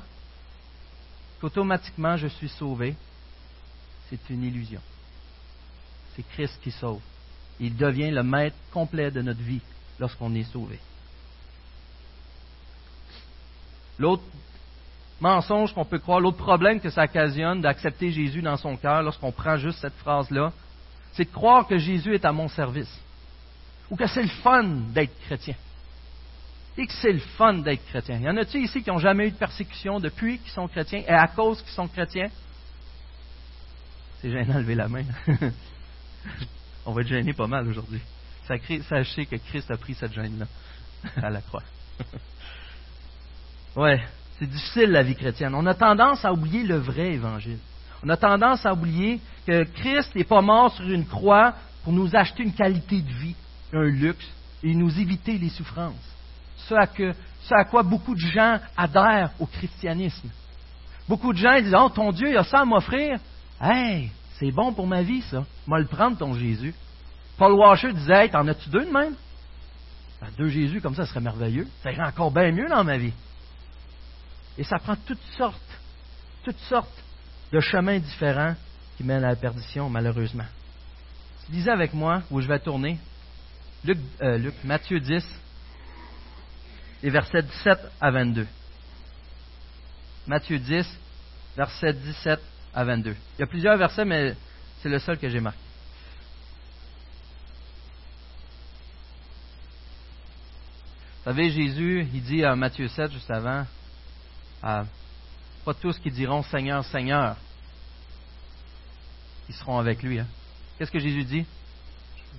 qu'automatiquement 1.40 2.18
je 2.18 2.26
suis 2.26 2.50
sauvé, 2.50 2.94
c'est 4.10 4.30
une 4.30 4.44
illusion. 4.44 4.80
C'est 6.14 6.26
Christ 6.30 6.58
qui 6.62 6.70
sauve. 6.70 7.00
Il 7.60 7.76
devient 7.76 8.10
le 8.10 8.22
maître 8.22 8.56
complet 8.72 9.10
de 9.10 9.22
notre 9.22 9.42
vie 9.42 9.60
lorsqu'on 9.98 10.34
est 10.34 10.44
sauvé. 10.44 10.78
L'autre 13.98 14.24
mensonge 15.20 15.72
qu'on 15.72 15.84
peut 15.84 15.98
croire, 15.98 16.20
l'autre 16.20 16.38
problème 16.38 16.80
que 16.80 16.90
ça 16.90 17.04
occasionne 17.04 17.60
d'accepter 17.60 18.10
Jésus 18.10 18.42
dans 18.42 18.56
son 18.56 18.76
cœur 18.76 19.02
lorsqu'on 19.02 19.32
prend 19.32 19.56
juste 19.56 19.78
cette 19.78 19.94
phrase-là, 19.94 20.52
c'est 21.12 21.24
de 21.24 21.30
croire 21.30 21.66
que 21.66 21.78
Jésus 21.78 22.14
est 22.14 22.24
à 22.24 22.32
mon 22.32 22.48
service. 22.48 23.00
Ou 23.90 23.96
que 23.96 24.06
c'est 24.06 24.22
le 24.22 24.28
fun 24.28 24.64
d'être 24.92 25.16
chrétien. 25.26 25.54
Et 26.76 26.86
que 26.86 26.92
c'est 26.92 27.12
le 27.12 27.20
fun 27.20 27.54
d'être 27.54 27.84
chrétien. 27.86 28.18
Y 28.18 28.28
en 28.28 28.36
a-t-il 28.36 28.64
ici 28.64 28.82
qui 28.82 28.90
n'ont 28.90 28.98
jamais 28.98 29.28
eu 29.28 29.30
de 29.30 29.36
persécution 29.36 30.00
depuis 30.00 30.38
qu'ils 30.38 30.50
sont 30.50 30.66
chrétiens 30.66 31.02
et 31.06 31.12
à 31.12 31.28
cause 31.28 31.62
qu'ils 31.62 31.72
sont 31.72 31.86
chrétiens? 31.86 32.30
C'est 34.24 34.30
gênant 34.30 34.54
de 34.54 34.60
lever 34.60 34.74
la 34.74 34.88
main. 34.88 35.02
On 36.86 36.92
va 36.92 37.02
être 37.02 37.08
gêné 37.08 37.34
pas 37.34 37.46
mal 37.46 37.68
aujourd'hui. 37.68 38.00
Sachez 38.48 39.26
que 39.26 39.36
Christ 39.36 39.70
a 39.70 39.76
pris 39.76 39.92
cette 39.92 40.14
gêne-là 40.14 40.46
à 41.22 41.28
la 41.28 41.42
croix. 41.42 41.62
ouais, 43.76 44.02
c'est 44.38 44.46
difficile 44.46 44.92
la 44.92 45.02
vie 45.02 45.14
chrétienne. 45.14 45.54
On 45.54 45.66
a 45.66 45.74
tendance 45.74 46.24
à 46.24 46.32
oublier 46.32 46.62
le 46.62 46.78
vrai 46.78 47.12
évangile. 47.12 47.58
On 48.02 48.08
a 48.08 48.16
tendance 48.16 48.64
à 48.64 48.72
oublier 48.72 49.20
que 49.46 49.64
Christ 49.64 50.14
n'est 50.14 50.24
pas 50.24 50.40
mort 50.40 50.74
sur 50.74 50.88
une 50.88 51.04
croix 51.04 51.52
pour 51.82 51.92
nous 51.92 52.16
acheter 52.16 52.44
une 52.44 52.54
qualité 52.54 53.02
de 53.02 53.12
vie, 53.12 53.36
un 53.74 53.84
luxe, 53.84 54.26
et 54.62 54.74
nous 54.74 54.98
éviter 54.98 55.36
les 55.36 55.50
souffrances. 55.50 55.92
Ce 56.56 56.74
à, 56.74 56.86
ce 56.86 57.54
à 57.54 57.64
quoi 57.66 57.82
beaucoup 57.82 58.14
de 58.14 58.20
gens 58.20 58.58
adhèrent 58.74 59.32
au 59.38 59.44
christianisme. 59.44 60.30
Beaucoup 61.10 61.34
de 61.34 61.38
gens 61.38 61.60
disent 61.60 61.76
Oh, 61.78 61.90
ton 61.90 62.10
Dieu, 62.10 62.30
il 62.30 62.36
a 62.38 62.44
ça 62.44 62.60
à 62.60 62.64
m'offrir. 62.64 63.18
Hey, 63.66 64.10
c'est 64.38 64.50
bon 64.50 64.74
pour 64.74 64.86
ma 64.86 65.02
vie, 65.02 65.22
ça. 65.22 65.46
Moi, 65.66 65.78
le 65.78 65.86
prendre, 65.86 66.18
ton 66.18 66.34
Jésus. 66.34 66.74
Paul 67.38 67.54
Washer 67.54 67.94
disait 67.94 68.24
hey, 68.24 68.30
T'en 68.30 68.46
as-tu 68.46 68.68
deux 68.68 68.84
de 68.84 68.90
même? 68.90 69.14
Ben, 70.20 70.28
Deux 70.36 70.48
Jésus, 70.48 70.82
comme 70.82 70.94
ça, 70.94 71.06
ce 71.06 71.10
serait 71.10 71.22
merveilleux. 71.22 71.66
Ça 71.82 71.90
irait 71.90 72.06
encore 72.06 72.30
bien 72.30 72.52
mieux 72.52 72.68
dans 72.68 72.84
ma 72.84 72.98
vie. 72.98 73.14
Et 74.58 74.64
ça 74.64 74.78
prend 74.78 74.96
toutes 74.96 75.22
sortes, 75.38 75.80
toutes 76.44 76.58
sortes 76.60 77.02
de 77.52 77.60
chemins 77.60 77.98
différents 77.98 78.54
qui 78.98 79.04
mènent 79.04 79.24
à 79.24 79.28
la 79.28 79.36
perdition, 79.36 79.88
malheureusement. 79.88 80.44
Lisez 81.48 81.70
avec 81.70 81.94
moi 81.94 82.22
où 82.30 82.42
je 82.42 82.46
vais 82.46 82.58
tourner. 82.58 82.98
Luc, 83.82 83.98
euh, 84.20 84.36
Luc 84.36 84.54
Matthieu 84.62 85.00
10, 85.00 85.24
les 87.02 87.10
versets 87.10 87.42
17 87.42 87.78
à 87.98 88.10
22. 88.10 88.46
Matthieu 90.26 90.58
10, 90.58 90.86
versets 91.56 91.94
17 91.94 92.40
à 92.74 92.84
22. 92.84 93.14
Il 93.38 93.40
y 93.40 93.42
a 93.42 93.46
plusieurs 93.46 93.76
versets, 93.76 94.04
mais 94.04 94.34
c'est 94.82 94.88
le 94.88 94.98
seul 94.98 95.18
que 95.18 95.28
j'ai 95.28 95.40
marqué. 95.40 95.58
Vous 101.18 101.30
savez, 101.30 101.50
Jésus, 101.50 102.06
il 102.12 102.22
dit 102.22 102.44
à 102.44 102.54
Matthieu 102.54 102.86
7, 102.86 103.10
juste 103.12 103.30
avant, 103.30 103.64
pas 104.60 105.74
tous 105.80 105.98
qui 105.98 106.10
diront 106.10 106.42
Seigneur, 106.42 106.84
Seigneur, 106.84 107.36
ils 109.48 109.54
seront 109.54 109.78
avec 109.78 110.02
lui. 110.02 110.18
Hein. 110.18 110.26
Qu'est-ce 110.76 110.90
que 110.90 110.98
Jésus 110.98 111.24
dit? 111.24 111.46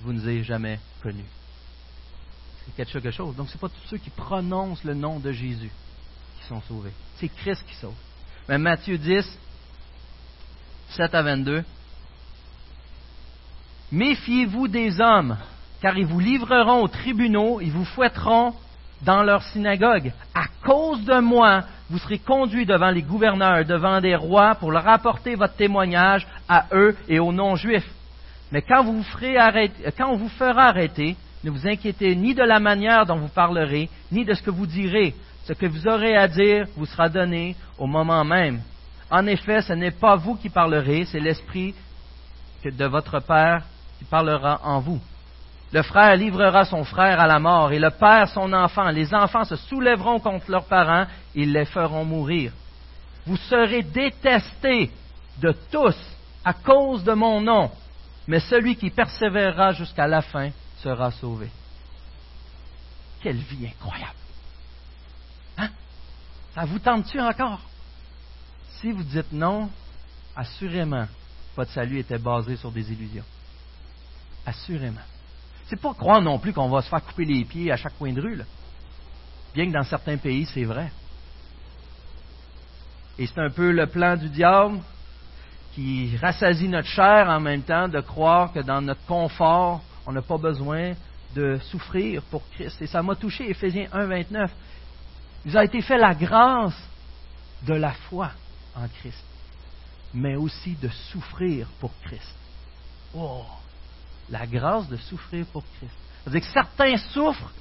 Vous 0.02 0.12
ne 0.12 0.20
nous 0.20 0.28
avez 0.28 0.44
jamais 0.44 0.80
connus. 1.02 1.26
C'est 2.66 2.76
quelque 2.76 3.12
chose. 3.12 3.36
Donc, 3.36 3.48
ce 3.50 3.54
n'est 3.54 3.60
pas 3.60 3.70
tous 3.70 3.88
ceux 3.90 3.98
qui 3.98 4.10
prononcent 4.10 4.84
le 4.84 4.94
nom 4.94 5.20
de 5.20 5.32
Jésus 5.32 5.72
qui 6.40 6.48
sont 6.48 6.62
sauvés. 6.62 6.92
C'est 7.18 7.30
Christ 7.30 7.64
qui 7.68 7.76
sauve. 7.76 7.96
Mais 8.50 8.58
Matthieu 8.58 8.98
10, 8.98 9.26
7 10.90 11.14
à 11.14 11.22
22. 11.22 11.64
Méfiez-vous 13.92 14.68
des 14.68 15.00
hommes, 15.00 15.38
car 15.82 15.98
ils 15.98 16.06
vous 16.06 16.20
livreront 16.20 16.84
aux 16.84 16.88
tribunaux, 16.88 17.62
ils 17.62 17.72
vous 17.72 17.86
fouetteront 17.86 18.54
dans 19.02 19.24
leur 19.24 19.44
synagogue. 19.44 20.12
À 20.34 20.46
cause 20.64 21.04
de 21.06 21.20
moi, 21.20 21.64
vous 21.90 22.00
serez 22.00 22.20
conduits 22.20 22.66
devant 22.66 22.90
les 22.90 23.04
gouverneurs, 23.04 23.66
devant 23.66 24.02
des 24.02 24.16
rois, 24.16 24.56
pour 24.56 24.72
leur 24.72 24.88
apporter 24.88 25.36
votre 25.36 25.56
témoignage 25.56 26.28
à 26.50 26.66
eux 26.74 26.96
et 27.08 27.20
aux 27.20 27.32
non-juifs. 27.32 27.90
Mais 28.52 28.62
quand, 28.62 28.84
vous 28.84 29.04
ferez 29.04 29.38
arrêter, 29.38 29.92
quand 29.98 30.12
on 30.12 30.18
vous 30.18 30.30
fera 30.30 30.68
arrêter, 30.68 31.16
ne 31.44 31.52
vous 31.52 31.68
inquiétez 31.68 32.16
ni 32.16 32.34
de 32.34 32.44
la 32.44 32.60
manière 32.60 33.06
dont 33.06 33.18
vous 33.18 33.28
parlerez, 33.28 33.90
ni 34.12 34.26
de 34.26 34.34
ce 34.34 34.42
que 34.42 34.50
vous 34.50 34.66
direz. 34.66 35.14
Ce 35.46 35.54
que 35.54 35.68
vous 35.68 35.88
aurez 35.88 36.18
à 36.18 36.28
dire 36.28 36.66
vous 36.76 36.88
sera 36.88 37.08
donné 37.08 37.56
au 37.78 37.86
moment 37.86 38.26
même. 38.26 38.62
En 39.10 39.26
effet, 39.28 39.62
ce 39.62 39.74
n'est 39.74 39.92
pas 39.92 40.16
vous 40.16 40.36
qui 40.36 40.50
parlerez, 40.50 41.06
c'est 41.06 41.20
l'Esprit 41.20 41.76
de 42.64 42.86
votre 42.86 43.20
Père 43.20 43.64
qui 44.00 44.06
parlera 44.06 44.60
en 44.64 44.80
vous. 44.80 45.00
Le 45.72 45.82
frère 45.82 46.16
livrera 46.16 46.66
son 46.66 46.84
frère 46.84 47.20
à 47.20 47.28
la 47.28 47.40
mort 47.40 47.72
et 47.72 47.80
le 47.80 47.90
père 47.92 48.30
son 48.30 48.54
enfant. 48.54 48.90
Les 48.90 49.14
enfants 49.14 49.44
se 49.44 49.56
soulèveront 49.56 50.20
contre 50.20 50.50
leurs 50.50 50.66
parents, 50.66 51.06
ils 51.34 51.52
les 51.52 51.66
feront 51.66 52.06
mourir. 52.06 52.54
Vous 53.26 53.38
serez 53.38 53.84
détestés 53.84 54.92
de 55.42 55.54
tous 55.72 55.98
à 56.44 56.54
cause 56.54 57.04
de 57.04 57.14
mon 57.14 57.42
nom, 57.42 57.72
mais 58.28 58.40
celui 58.40 58.76
qui 58.76 58.90
persévérera 58.90 59.74
jusqu'à 59.74 60.08
la 60.08 60.22
fin 60.22 60.50
sera 60.78 61.12
sauvé. 61.12 61.50
Quelle 63.22 63.38
vie 63.38 63.68
incroyable! 63.68 64.14
Hein? 65.58 65.70
Ça 66.54 66.66
vous 66.66 66.80
tente-tu 66.80 67.20
encore? 67.20 67.60
Si 68.86 68.92
vous 68.92 69.02
dites 69.02 69.32
non, 69.32 69.68
assurément, 70.36 71.08
votre 71.56 71.72
salut 71.72 71.98
était 71.98 72.20
basé 72.20 72.56
sur 72.56 72.72
des 72.72 72.92
illusions. 72.92 73.24
Assurément. 74.46 75.02
C'est 75.66 75.82
pas 75.82 75.96
croire 75.96 76.22
non 76.22 76.38
plus 76.38 76.54
qu'on 76.54 76.70
va 76.70 76.84
se 76.84 76.90
faire 76.90 77.04
couper 77.04 77.26
les 77.26 77.46
pieds 77.46 77.72
à 77.72 77.78
chaque 77.78 77.98
coin 77.98 78.14
de 78.14 78.22
rue. 78.22 78.40
Bien 79.56 79.66
que 79.66 79.72
dans 79.72 79.84
certains 79.86 80.18
pays, 80.18 80.46
c'est 80.54 80.66
vrai. 80.66 80.92
Et 83.18 83.26
c'est 83.26 83.40
un 83.40 83.50
peu 83.50 83.72
le 83.72 83.88
plan 83.88 84.16
du 84.18 84.30
diable 84.30 84.78
qui 85.74 86.16
rassasie 86.18 86.68
notre 86.68 86.90
chair 86.90 87.28
en 87.28 87.40
même 87.40 87.64
temps 87.64 87.88
de 87.88 88.02
croire 88.02 88.54
que 88.54 88.60
dans 88.60 88.82
notre 88.82 89.04
confort, 89.08 89.82
on 90.06 90.12
n'a 90.12 90.22
pas 90.22 90.38
besoin 90.38 90.94
de 91.34 91.58
souffrir 91.72 92.22
pour 92.30 92.48
Christ. 92.52 92.80
Et 92.84 92.86
ça 92.86 93.02
m'a 93.02 93.16
touché, 93.16 93.50
Éphésiens 93.50 93.88
1, 93.92 94.06
29. 94.06 94.52
Il 95.48 95.58
a 95.58 95.64
été 95.64 95.82
fait 95.82 95.98
la 95.98 96.14
grâce 96.14 96.80
de 97.64 97.74
la 97.74 97.92
foi 97.92 98.30
en 98.76 98.88
Christ, 98.88 99.24
mais 100.14 100.36
aussi 100.36 100.76
de 100.76 100.90
souffrir 100.90 101.68
pour 101.80 101.92
Christ. 102.04 102.36
Oh! 103.14 103.46
la 104.30 104.46
grâce 104.48 104.88
de 104.88 104.98
souffrir 104.98 105.46
pour 105.48 105.64
Christ. 105.78 105.94
C'est-à-dire 106.24 106.42
que 106.42 106.54
certains 106.54 106.98
souffrent 106.98 107.52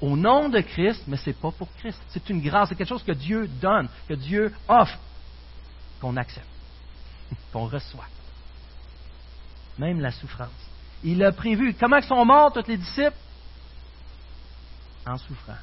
au 0.00 0.16
nom 0.16 0.48
de 0.48 0.60
Christ, 0.60 1.04
mais 1.06 1.16
ce 1.16 1.30
n'est 1.30 1.34
pas 1.34 1.50
pour 1.52 1.68
Christ. 1.76 2.00
C'est 2.08 2.28
une 2.28 2.40
grâce, 2.40 2.68
c'est 2.68 2.74
quelque 2.74 2.88
chose 2.88 3.04
que 3.04 3.12
Dieu 3.12 3.46
donne, 3.46 3.88
que 4.08 4.14
Dieu 4.14 4.52
offre, 4.68 4.98
qu'on 6.00 6.16
accepte, 6.16 6.46
qu'on 7.52 7.66
reçoit. 7.66 8.08
Même 9.78 10.00
la 10.00 10.10
souffrance. 10.10 10.50
Il 11.02 11.22
a 11.24 11.32
prévu. 11.32 11.74
Comment 11.74 12.00
sont 12.02 12.24
morts, 12.24 12.52
tous 12.52 12.68
les 12.68 12.76
disciples? 12.76 13.16
En 15.06 15.16
souffrant. 15.16 15.56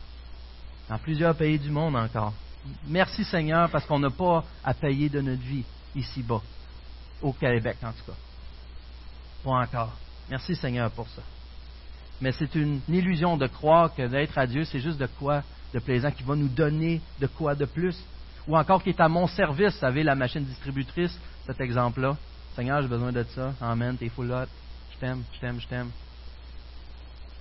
Dans 0.89 0.97
plusieurs 0.97 1.35
pays 1.35 1.59
du 1.59 1.69
monde 1.69 1.95
encore. 1.95 2.33
Merci 2.87 3.23
Seigneur 3.23 3.69
parce 3.69 3.85
qu'on 3.85 3.99
n'a 3.99 4.09
pas 4.09 4.43
à 4.63 4.73
payer 4.73 5.09
de 5.09 5.21
notre 5.21 5.41
vie 5.41 5.63
ici-bas, 5.95 6.41
au 7.21 7.33
Québec 7.33 7.77
en 7.83 7.91
tout 7.91 8.05
cas. 8.05 8.17
Pas 9.43 9.51
encore. 9.51 9.93
Merci 10.29 10.55
Seigneur 10.55 10.91
pour 10.91 11.07
ça. 11.09 11.21
Mais 12.21 12.31
c'est 12.33 12.53
une 12.55 12.81
illusion 12.89 13.37
de 13.37 13.47
croire 13.47 13.95
que 13.95 14.05
d'être 14.05 14.37
à 14.37 14.45
Dieu, 14.45 14.65
c'est 14.65 14.81
juste 14.81 14.97
de 14.97 15.07
quoi 15.07 15.43
de 15.73 15.79
plaisant, 15.79 16.11
qui 16.11 16.23
va 16.23 16.35
nous 16.35 16.47
donner 16.47 17.01
de 17.19 17.27
quoi 17.27 17.55
de 17.55 17.65
plus. 17.65 17.95
Ou 18.47 18.57
encore 18.57 18.83
qui 18.83 18.89
est 18.89 18.99
à 18.99 19.07
mon 19.07 19.27
service, 19.27 19.73
vous 19.73 19.79
savez, 19.79 20.03
la 20.03 20.15
machine 20.15 20.43
distributrice, 20.43 21.17
cet 21.45 21.61
exemple-là. 21.61 22.17
Seigneur, 22.55 22.81
j'ai 22.81 22.87
besoin 22.87 23.11
de 23.11 23.23
ça. 23.35 23.53
Amen, 23.61 23.95
t'es 23.97 24.09
full 24.09 24.27
lot. 24.27 24.47
Je 24.93 24.97
t'aime, 24.99 25.23
je 25.33 25.39
t'aime, 25.39 25.61
je 25.61 25.67
t'aime. 25.67 25.91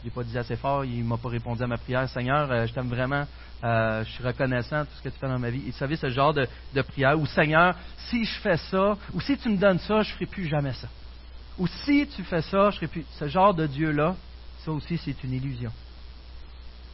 Je 0.01 0.05
l'ai 0.05 0.11
pas 0.11 0.23
dit 0.23 0.39
assez 0.39 0.57
fort, 0.57 0.85
il 0.85 1.03
m'a 1.03 1.17
pas 1.17 1.29
répondu 1.29 1.63
à 1.63 1.67
ma 1.67 1.77
prière. 1.77 2.09
Seigneur, 2.09 2.51
euh, 2.51 2.67
je 2.67 2.73
t'aime 2.73 2.89
vraiment, 2.89 3.27
euh, 3.65 4.05
je 4.05 4.11
suis 4.11 4.23
reconnaissant 4.23 4.85
tout 4.85 4.93
ce 4.97 5.03
que 5.03 5.09
tu 5.09 5.19
fais 5.19 5.27
dans 5.27 5.39
ma 5.39 5.51
vie. 5.51 5.63
Et 5.67 5.71
vous 5.71 5.77
savez, 5.77 5.97
ce 5.97 6.09
genre 6.09 6.33
de, 6.33 6.47
prière 6.83 7.19
où, 7.19 7.27
Seigneur, 7.27 7.75
si 8.09 8.25
je 8.25 8.39
fais 8.41 8.57
ça, 8.57 8.97
ou 9.13 9.21
si 9.21 9.37
tu 9.37 9.49
me 9.49 9.57
donnes 9.57 9.81
ça, 9.81 10.03
je 10.03 10.11
ne 10.11 10.15
ferai 10.15 10.27
plus 10.27 10.47
jamais 10.47 10.73
ça. 10.75 10.89
Ou 11.59 11.67
si 11.67 12.07
tu 12.15 12.23
fais 12.23 12.43
ça, 12.43 12.71
je 12.71 12.77
ferai 12.77 12.87
plus. 12.87 13.05
Ce 13.19 13.27
genre 13.27 13.53
de 13.53 13.67
Dieu-là, 13.67 14.15
ça 14.65 14.71
aussi, 14.71 14.97
c'est 14.99 15.25
une 15.25 15.33
illusion. 15.33 15.73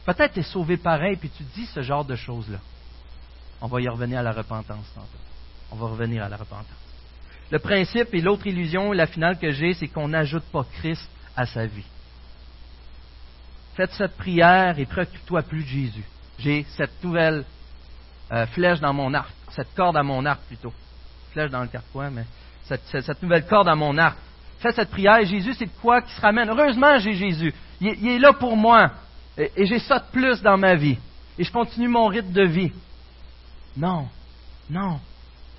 Peut-être 0.05 0.33
tu 0.33 0.39
es 0.39 0.43
sauvé 0.43 0.77
pareil, 0.77 1.15
puis 1.17 1.29
tu 1.29 1.43
dis 1.43 1.67
ce 1.67 1.81
genre 1.81 2.05
de 2.05 2.15
choses-là. 2.15 2.57
On 3.61 3.67
va 3.67 3.81
y 3.81 3.87
revenir 3.87 4.19
à 4.19 4.23
la 4.23 4.31
repentance 4.31 4.91
tantôt. 4.95 5.07
On 5.71 5.75
va 5.75 5.87
revenir 5.87 6.23
à 6.23 6.29
la 6.29 6.37
repentance. 6.37 6.65
Le 7.51 7.59
principe 7.59 8.13
et 8.13 8.21
l'autre 8.21 8.47
illusion, 8.47 8.91
la 8.91 9.05
finale 9.05 9.37
que 9.37 9.51
j'ai, 9.51 9.75
c'est 9.75 9.87
qu'on 9.87 10.07
n'ajoute 10.07 10.43
pas 10.51 10.65
Christ 10.79 11.07
à 11.35 11.45
sa 11.45 11.67
vie. 11.67 11.85
Faites 13.75 13.91
cette 13.93 14.15
prière 14.15 14.79
et 14.79 14.85
préoccupe-toi 14.85 15.41
plus 15.41 15.63
de 15.63 15.67
Jésus. 15.67 16.03
J'ai 16.39 16.65
cette 16.77 17.03
nouvelle 17.03 17.43
euh, 18.31 18.45
flèche 18.47 18.79
dans 18.79 18.93
mon 18.93 19.13
arc, 19.13 19.29
cette 19.51 19.73
corde 19.75 19.97
à 19.97 20.03
mon 20.03 20.25
arc 20.25 20.41
plutôt. 20.47 20.73
Flèche 21.31 21.51
dans 21.51 21.61
le 21.61 21.67
carquois, 21.67 22.09
mais 22.09 22.23
cette, 22.63 23.21
nouvelle 23.21 23.45
corde 23.45 23.67
à 23.67 23.75
mon 23.75 23.97
arc. 23.97 24.17
Fais 24.59 24.71
cette 24.71 24.89
prière 24.89 25.17
et 25.17 25.25
Jésus, 25.25 25.53
c'est 25.53 25.69
quoi 25.81 26.01
qui 26.01 26.11
se 26.13 26.21
ramène? 26.21 26.49
Heureusement, 26.49 26.97
j'ai 26.99 27.13
Jésus. 27.13 27.53
Il, 27.81 28.07
est 28.07 28.19
là 28.19 28.31
pour 28.33 28.55
moi. 28.55 28.91
Et 29.37 29.65
j'ai 29.65 29.79
ça 29.79 29.99
de 29.99 30.05
plus 30.11 30.41
dans 30.41 30.57
ma 30.57 30.75
vie. 30.75 30.97
Et 31.37 31.43
je 31.43 31.51
continue 31.51 31.89
mon 31.89 32.07
rythme 32.07 32.31
de 32.31 32.45
vie. 32.45 32.71
Non, 33.75 34.07
non, 34.69 35.01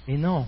et 0.08 0.16
non, 0.16 0.46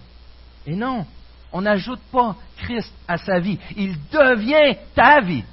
et 0.66 0.74
non. 0.74 1.06
On 1.52 1.60
n'ajoute 1.60 2.00
pas 2.10 2.34
Christ 2.56 2.92
à 3.06 3.18
sa 3.18 3.38
vie. 3.38 3.58
Il 3.76 3.94
devient 4.10 4.78
ta 4.94 5.20
vie. 5.20 5.44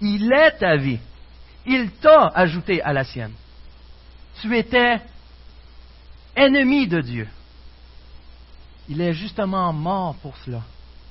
Il 0.00 0.32
est 0.32 0.58
ta 0.58 0.76
vie. 0.76 0.98
Il 1.66 1.90
t'a 1.92 2.28
ajouté 2.28 2.82
à 2.82 2.92
la 2.92 3.04
sienne. 3.04 3.32
Tu 4.40 4.56
étais 4.56 5.00
ennemi 6.36 6.86
de 6.86 7.00
Dieu. 7.00 7.28
Il 8.88 9.00
est 9.00 9.14
justement 9.14 9.72
mort 9.72 10.14
pour 10.16 10.36
cela. 10.38 10.62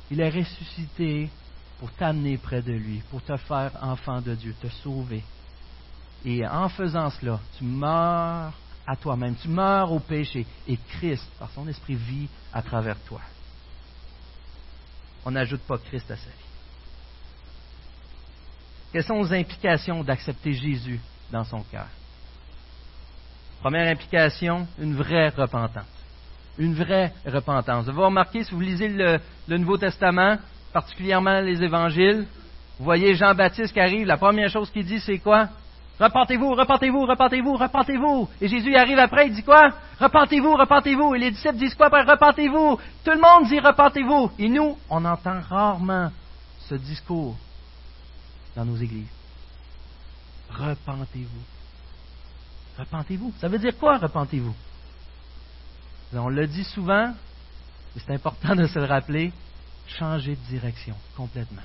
Il 0.09 0.21
est 0.21 0.29
ressuscité 0.29 1.29
pour 1.79 1.91
t'amener 1.91 2.37
près 2.37 2.61
de 2.61 2.71
lui, 2.71 3.01
pour 3.09 3.21
te 3.21 3.35
faire 3.35 3.71
enfant 3.81 4.21
de 4.21 4.35
Dieu, 4.35 4.55
te 4.61 4.67
sauver. 4.67 5.23
Et 6.23 6.45
en 6.47 6.69
faisant 6.69 7.09
cela, 7.09 7.39
tu 7.57 7.63
meurs 7.63 8.53
à 8.87 8.95
toi-même, 8.95 9.35
tu 9.35 9.47
meurs 9.47 9.91
au 9.91 9.99
péché, 9.99 10.45
et 10.67 10.77
Christ, 10.77 11.27
par 11.39 11.49
son 11.51 11.67
esprit, 11.67 11.95
vit 11.95 12.29
à 12.53 12.61
travers 12.61 12.99
toi. 13.01 13.19
On 15.25 15.31
n'ajoute 15.31 15.61
pas 15.61 15.77
Christ 15.79 16.09
à 16.11 16.15
sa 16.15 16.29
vie. 16.29 16.44
Quelles 18.91 19.03
sont 19.03 19.23
les 19.23 19.39
implications 19.39 20.03
d'accepter 20.03 20.53
Jésus 20.53 20.99
dans 21.31 21.43
son 21.43 21.61
cœur? 21.63 21.87
Première 23.61 23.91
implication, 23.91 24.67
une 24.79 24.95
vraie 24.95 25.29
repentance. 25.29 25.85
Une 26.57 26.75
vraie 26.75 27.11
repentance. 27.25 27.87
Vous 27.87 28.01
remarquer, 28.01 28.43
si 28.43 28.53
vous 28.53 28.61
lisez 28.61 28.87
le, 28.87 29.19
Nouveau 29.57 29.77
Testament, 29.77 30.37
particulièrement 30.71 31.41
les 31.41 31.61
évangiles, 31.63 32.25
vous 32.77 32.85
voyez 32.85 33.15
Jean-Baptiste 33.15 33.73
qui 33.73 33.79
arrive, 33.79 34.05
la 34.05 34.17
première 34.17 34.49
chose 34.49 34.69
qu'il 34.69 34.85
dit, 34.85 34.99
c'est 34.99 35.17
quoi? 35.19 35.49
Repentez-vous, 35.99 36.53
repentez-vous, 36.53 37.05
repentez-vous, 37.05 37.55
repentez-vous. 37.55 38.29
Et 38.41 38.47
Jésus 38.47 38.75
arrive 38.75 38.99
après, 38.99 39.27
il 39.27 39.33
dit 39.33 39.43
quoi? 39.43 39.69
Repentez-vous, 39.99 40.55
repentez-vous. 40.55 41.15
Et 41.15 41.19
les 41.19 41.31
disciples 41.31 41.55
disent 41.55 41.75
quoi? 41.75 41.87
Repentez-vous. 41.87 42.77
Tout 43.03 43.11
le 43.11 43.21
monde 43.21 43.47
dit 43.47 43.59
repentez-vous. 43.59 44.31
Et 44.37 44.49
nous, 44.49 44.77
on 44.89 45.05
entend 45.05 45.39
rarement 45.49 46.11
ce 46.67 46.75
discours 46.75 47.35
dans 48.55 48.65
nos 48.65 48.77
églises. 48.77 49.07
Repentez-vous. 50.49 51.43
Repentez-vous. 52.77 53.33
Ça 53.39 53.47
veut 53.47 53.59
dire 53.59 53.77
quoi, 53.77 53.97
repentez-vous? 53.97 54.55
On 56.13 56.29
le 56.29 56.47
dit 56.47 56.63
souvent, 56.63 57.13
et 57.95 57.99
c'est 57.99 58.13
important 58.13 58.55
de 58.55 58.67
se 58.67 58.79
le 58.79 58.85
rappeler, 58.85 59.33
changer 59.87 60.35
de 60.35 60.49
direction 60.49 60.95
complètement. 61.15 61.61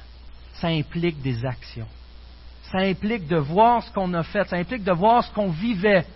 Ça 0.55 0.69
implique 0.69 1.21
des 1.23 1.45
actions. 1.45 1.89
Ça 2.71 2.79
implique 2.79 3.27
de 3.27 3.37
voir 3.37 3.83
ce 3.83 3.91
qu'on 3.93 4.13
a 4.15 4.23
fait. 4.23 4.47
Ça 4.49 4.57
implique 4.57 4.85
de 4.85 4.93
voir 4.93 5.25
ce 5.25 5.33
qu'on 5.33 5.51
vivait 5.51 6.07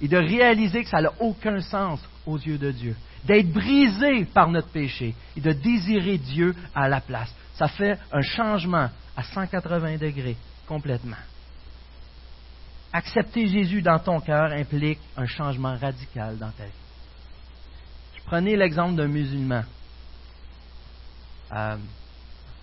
et 0.00 0.08
de 0.08 0.16
réaliser 0.16 0.82
que 0.82 0.90
ça 0.90 1.00
n'a 1.00 1.12
aucun 1.20 1.60
sens 1.60 2.00
aux 2.26 2.38
yeux 2.38 2.58
de 2.58 2.72
Dieu. 2.72 2.96
D'être 3.24 3.52
brisé 3.52 4.24
par 4.24 4.48
notre 4.48 4.68
péché 4.68 5.14
et 5.36 5.40
de 5.40 5.52
désirer 5.52 6.18
Dieu 6.18 6.56
à 6.74 6.88
la 6.88 7.00
place. 7.00 7.32
Ça 7.54 7.68
fait 7.68 7.98
un 8.12 8.22
changement 8.22 8.88
à 9.16 9.22
180 9.22 9.98
degrés 9.98 10.36
complètement. 10.66 11.16
Accepter 12.92 13.46
Jésus 13.48 13.82
dans 13.82 13.98
ton 13.98 14.20
cœur 14.20 14.52
implique 14.52 15.00
un 15.16 15.26
changement 15.26 15.76
radical 15.76 16.38
dans 16.38 16.50
ta 16.50 16.64
vie. 16.64 16.70
Je 18.16 18.22
prenais 18.24 18.56
l'exemple 18.56 18.94
d'un 18.94 19.08
musulman 19.08 19.64
euh, 21.52 21.76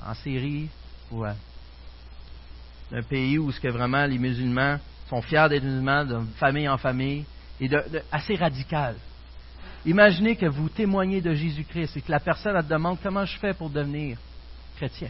en 0.06 0.14
Syrie 0.16 0.70
ou 1.12 1.26
euh, 1.26 1.34
d'un 2.92 3.04
pays 3.04 3.38
où 3.38 3.52
ce 3.52 3.60
que 3.60 3.68
vraiment 3.68 4.06
les 4.06 4.18
musulmans 4.18 4.78
sont 5.10 5.22
fiers 5.22 5.48
d'être 5.50 5.64
musulmans, 5.64 6.06
de 6.06 6.22
famille 6.38 6.70
en 6.70 6.78
famille, 6.78 7.26
et 7.60 7.70
assez 8.12 8.36
radical. 8.36 8.96
Imaginez 9.86 10.36
que 10.36 10.46
vous 10.46 10.70
témoignez 10.70 11.22
de 11.22 11.34
Jésus-Christ 11.34 11.98
et 11.98 12.02
que 12.02 12.12
la 12.12 12.20
personne 12.20 12.62
te 12.62 12.68
demande 12.68 12.98
comment 13.02 13.26
je 13.26 13.38
fais 13.38 13.54
pour 13.54 13.70
devenir 13.70 14.18
chrétien. 14.80 15.10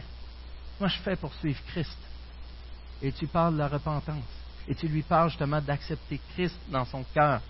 Moi, 0.80 0.88
je 0.88 0.98
fais 0.98 1.14
pour 1.14 1.32
suivre 1.34 1.60
Christ. 1.68 1.96
Et 3.00 3.12
tu 3.12 3.28
parles 3.28 3.54
de 3.54 3.58
la 3.58 3.68
repentance. 3.68 4.24
Et 4.66 4.74
tu 4.74 4.88
lui 4.88 5.02
parles 5.02 5.28
justement 5.30 5.60
d'accepter 5.60 6.20
Christ 6.34 6.58
dans 6.68 6.84
son 6.84 7.04
cœur, 7.14 7.40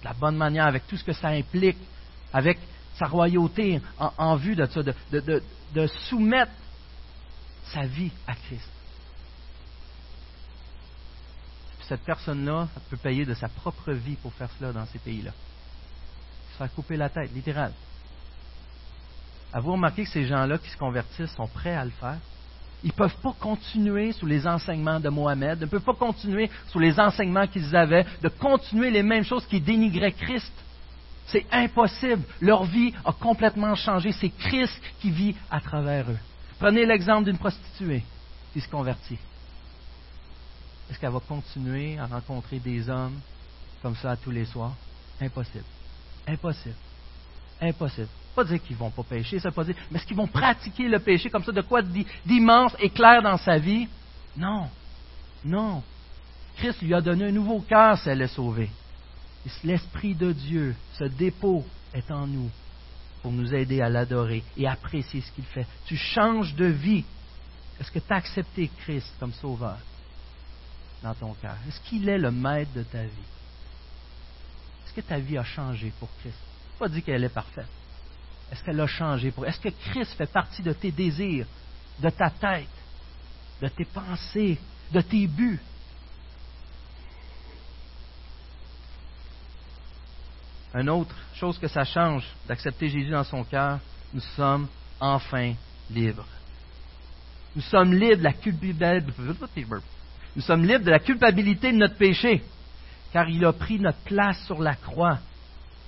de 0.00 0.04
la 0.04 0.12
bonne 0.12 0.36
manière, 0.36 0.66
avec 0.66 0.86
tout 0.88 0.96
ce 0.96 1.04
que 1.04 1.12
ça 1.12 1.28
implique, 1.28 1.78
avec 2.32 2.58
sa 2.98 3.06
royauté 3.06 3.80
en, 3.98 4.34
vue 4.34 4.56
de 4.56 4.66
ça, 4.66 4.82
de, 4.82 5.86
soumettre 6.08 6.52
sa 7.72 7.86
vie 7.86 8.10
à 8.26 8.34
Christ. 8.34 8.68
cette 11.88 12.04
personne-là 12.04 12.68
peut 12.90 12.98
payer 12.98 13.24
de 13.24 13.32
sa 13.32 13.48
propre 13.48 13.92
vie 13.94 14.16
pour 14.16 14.34
faire 14.34 14.50
cela 14.58 14.74
dans 14.74 14.84
ces 14.88 14.98
pays-là. 14.98 15.30
Se 16.52 16.58
faire 16.58 16.74
couper 16.74 16.98
la 16.98 17.08
tête, 17.08 17.32
littéral. 17.32 17.72
Avez-vous 19.52 19.72
remarqué 19.72 20.04
que 20.04 20.10
ces 20.10 20.26
gens-là 20.26 20.58
qui 20.58 20.68
se 20.68 20.76
convertissent 20.76 21.34
sont 21.34 21.46
prêts 21.46 21.74
à 21.74 21.84
le 21.84 21.90
faire? 21.90 22.18
Ils 22.84 22.88
ne 22.88 22.92
peuvent 22.92 23.16
pas 23.22 23.34
continuer 23.40 24.12
sous 24.12 24.26
les 24.26 24.46
enseignements 24.46 25.00
de 25.00 25.08
Mohamed, 25.08 25.60
ne 25.60 25.66
peuvent 25.66 25.82
pas 25.82 25.94
continuer 25.94 26.50
sous 26.68 26.78
les 26.78 27.00
enseignements 27.00 27.46
qu'ils 27.46 27.74
avaient, 27.74 28.06
de 28.22 28.28
continuer 28.28 28.90
les 28.90 29.02
mêmes 29.02 29.24
choses 29.24 29.46
qui 29.46 29.60
dénigraient 29.60 30.12
Christ. 30.12 30.52
C'est 31.26 31.46
impossible. 31.50 32.22
Leur 32.40 32.64
vie 32.64 32.94
a 33.04 33.12
complètement 33.12 33.74
changé. 33.74 34.12
C'est 34.12 34.30
Christ 34.30 34.80
qui 35.00 35.10
vit 35.10 35.34
à 35.50 35.60
travers 35.60 36.10
eux. 36.10 36.18
Prenez 36.58 36.86
l'exemple 36.86 37.24
d'une 37.24 37.38
prostituée 37.38 38.02
qui 38.52 38.60
se 38.60 38.68
convertit. 38.68 39.18
Est-ce 40.90 40.98
qu'elle 40.98 41.10
va 41.10 41.20
continuer 41.20 41.98
à 41.98 42.06
rencontrer 42.06 42.58
des 42.60 42.88
hommes 42.88 43.18
comme 43.82 43.96
ça 43.96 44.16
tous 44.16 44.30
les 44.30 44.44
soirs? 44.44 44.74
Impossible. 45.20 45.64
Impossible. 46.26 46.76
Impossible 47.60 48.08
pas 48.38 48.44
dire 48.44 48.62
qu'ils 48.62 48.76
ne 48.76 48.80
vont 48.80 48.90
pas 48.90 49.02
pécher, 49.02 49.40
ça 49.40 49.48
veut 49.48 49.54
pas 49.54 49.64
dire, 49.64 49.74
mais 49.90 49.98
est-ce 49.98 50.06
qu'ils 50.06 50.16
vont 50.16 50.28
pratiquer 50.28 50.88
le 50.88 51.00
péché 51.00 51.28
comme 51.28 51.42
ça, 51.42 51.50
de 51.50 51.60
quoi 51.60 51.82
d'immense 52.24 52.72
et 52.78 52.90
clair 52.90 53.20
dans 53.20 53.36
sa 53.36 53.58
vie? 53.58 53.88
Non. 54.36 54.68
Non. 55.44 55.82
Christ 56.56 56.82
lui 56.82 56.94
a 56.94 57.00
donné 57.00 57.26
un 57.26 57.32
nouveau 57.32 57.60
cœur 57.60 57.98
si 57.98 58.08
elle 58.08 58.22
est 58.22 58.28
sauvée. 58.28 58.70
L'Esprit 59.64 60.14
de 60.14 60.32
Dieu, 60.32 60.76
ce 60.94 61.04
dépôt 61.04 61.64
est 61.92 62.10
en 62.10 62.26
nous 62.26 62.50
pour 63.22 63.32
nous 63.32 63.52
aider 63.52 63.80
à 63.80 63.88
l'adorer 63.88 64.44
et 64.56 64.68
apprécier 64.68 65.20
ce 65.20 65.32
qu'il 65.32 65.44
fait. 65.44 65.66
Tu 65.86 65.96
changes 65.96 66.54
de 66.54 66.66
vie. 66.66 67.04
Est-ce 67.80 67.90
que 67.90 67.98
tu 67.98 68.12
as 68.12 68.16
accepté 68.16 68.70
Christ 68.78 69.12
comme 69.18 69.32
sauveur 69.32 69.78
dans 71.02 71.14
ton 71.14 71.32
cœur? 71.34 71.56
Est-ce 71.66 71.80
qu'il 71.88 72.08
est 72.08 72.18
le 72.18 72.30
maître 72.30 72.72
de 72.74 72.82
ta 72.84 73.02
vie? 73.02 73.28
Est-ce 74.84 74.94
que 74.94 75.00
ta 75.00 75.18
vie 75.18 75.38
a 75.38 75.44
changé 75.44 75.92
pour 75.98 76.08
Christ? 76.20 76.38
Pas 76.78 76.88
dit 76.88 77.02
qu'elle 77.02 77.24
est 77.24 77.28
parfaite. 77.28 77.66
Est-ce 78.50 78.62
qu'elle 78.64 78.80
a 78.80 78.86
changé 78.86 79.30
pour 79.30 79.46
Est-ce 79.46 79.60
que 79.60 79.68
Christ 79.68 80.14
fait 80.14 80.30
partie 80.30 80.62
de 80.62 80.72
tes 80.72 80.90
désirs, 80.90 81.46
de 82.00 82.10
ta 82.10 82.30
tête, 82.30 82.68
de 83.60 83.68
tes 83.68 83.84
pensées, 83.84 84.58
de 84.92 85.00
tes 85.00 85.26
buts? 85.26 85.60
Une 90.74 90.90
autre 90.90 91.14
chose 91.34 91.58
que 91.58 91.68
ça 91.68 91.84
change 91.84 92.24
d'accepter 92.46 92.88
Jésus 92.88 93.10
dans 93.10 93.24
son 93.24 93.44
cœur, 93.44 93.80
nous 94.12 94.20
sommes 94.36 94.68
enfin 95.00 95.54
libres. 95.90 96.26
Nous 97.56 97.62
sommes 97.62 97.92
libres 97.92 98.18
de 98.18 98.24
la 98.24 98.32
culpabilité. 98.32 99.02
Nous 100.36 100.42
sommes 100.42 100.64
libres 100.64 100.84
de 100.84 100.90
la 100.90 101.00
culpabilité 101.00 101.72
de 101.72 101.78
notre 101.78 101.96
péché, 101.96 102.42
car 103.12 103.28
il 103.28 103.44
a 103.44 103.52
pris 103.52 103.78
notre 103.80 103.98
place 104.00 104.44
sur 104.46 104.60
la 104.62 104.74
croix 104.74 105.18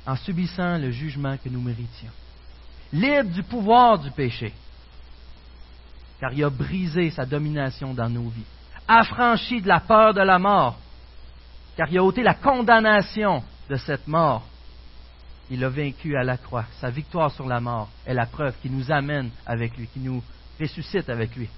en 0.07 0.17
subissant 0.17 0.79
le 0.79 0.91
jugement 0.91 1.37
que 1.37 1.49
nous 1.49 1.61
méritions. 1.61 2.11
Libre 2.93 3.31
du 3.31 3.43
pouvoir 3.43 3.99
du 3.99 4.11
péché, 4.11 4.53
car 6.19 6.33
il 6.33 6.43
a 6.43 6.51
brisé 6.51 7.11
sa 7.11 7.25
domination 7.25 7.95
dans 7.95 8.09
nos 8.09 8.29
vies. 8.29 8.45
Affranchi 8.89 9.63
de 9.63 9.69
la 9.69 9.81
peur 9.81 10.13
de 10.13 10.21
la 10.21 10.39
mort, 10.39 10.77
car 11.77 11.89
il 11.89 11.99
a 11.99 12.05
ôté 12.05 12.23
la 12.23 12.35
condamnation 12.35 13.45
de 13.69 13.77
cette 13.77 14.09
mort. 14.09 14.45
Il 15.51 15.65
a 15.65 15.69
vaincu 15.69 16.17
à 16.17 16.25
la 16.25 16.37
croix. 16.37 16.65
Sa 16.81 16.91
victoire 16.91 17.31
sur 17.31 17.47
la 17.47 17.61
mort 17.61 17.89
est 18.07 18.15
la 18.15 18.27
preuve 18.27 18.55
qui 18.61 18.71
nous 18.71 18.91
amène 18.91 19.31
avec 19.47 19.77
lui, 19.77 19.87
qui 19.87 20.01
nous 20.01 20.23
ressuscite 20.61 21.09
avec 21.09 21.35
lui. 21.37 21.49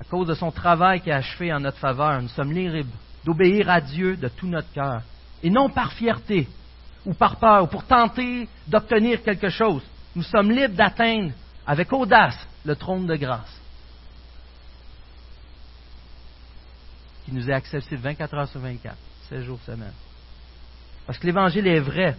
À 0.00 0.04
cause 0.04 0.26
de 0.26 0.34
son 0.34 0.50
travail 0.50 1.00
qui 1.00 1.10
a 1.10 1.16
achevé 1.16 1.52
en 1.52 1.60
notre 1.60 1.78
faveur, 1.78 2.20
nous 2.22 2.28
sommes 2.28 2.52
libres 2.52 2.88
d'obéir 3.24 3.68
à 3.70 3.80
Dieu 3.80 4.16
de 4.16 4.28
tout 4.28 4.46
notre 4.46 4.70
cœur, 4.72 5.02
et 5.42 5.50
non 5.50 5.68
par 5.70 5.92
fierté 5.92 6.48
ou 7.04 7.14
par 7.14 7.36
peur 7.36 7.64
ou 7.64 7.66
pour 7.66 7.84
tenter 7.84 8.48
d'obtenir 8.66 9.22
quelque 9.22 9.48
chose. 9.48 9.82
Nous 10.14 10.22
sommes 10.22 10.50
libres 10.50 10.74
d'atteindre 10.74 11.32
avec 11.66 11.92
audace 11.92 12.38
le 12.64 12.76
trône 12.76 13.06
de 13.06 13.16
grâce 13.16 13.60
qui 17.24 17.32
nous 17.32 17.48
est 17.48 17.54
accessible 17.54 18.02
24 18.02 18.34
heures 18.34 18.48
sur 18.48 18.60
24, 18.60 18.96
16 19.30 19.44
jours 19.44 19.60
semaine. 19.64 19.92
Parce 21.06 21.18
que 21.18 21.26
l'Évangile 21.26 21.66
est 21.66 21.80
vrai. 21.80 22.16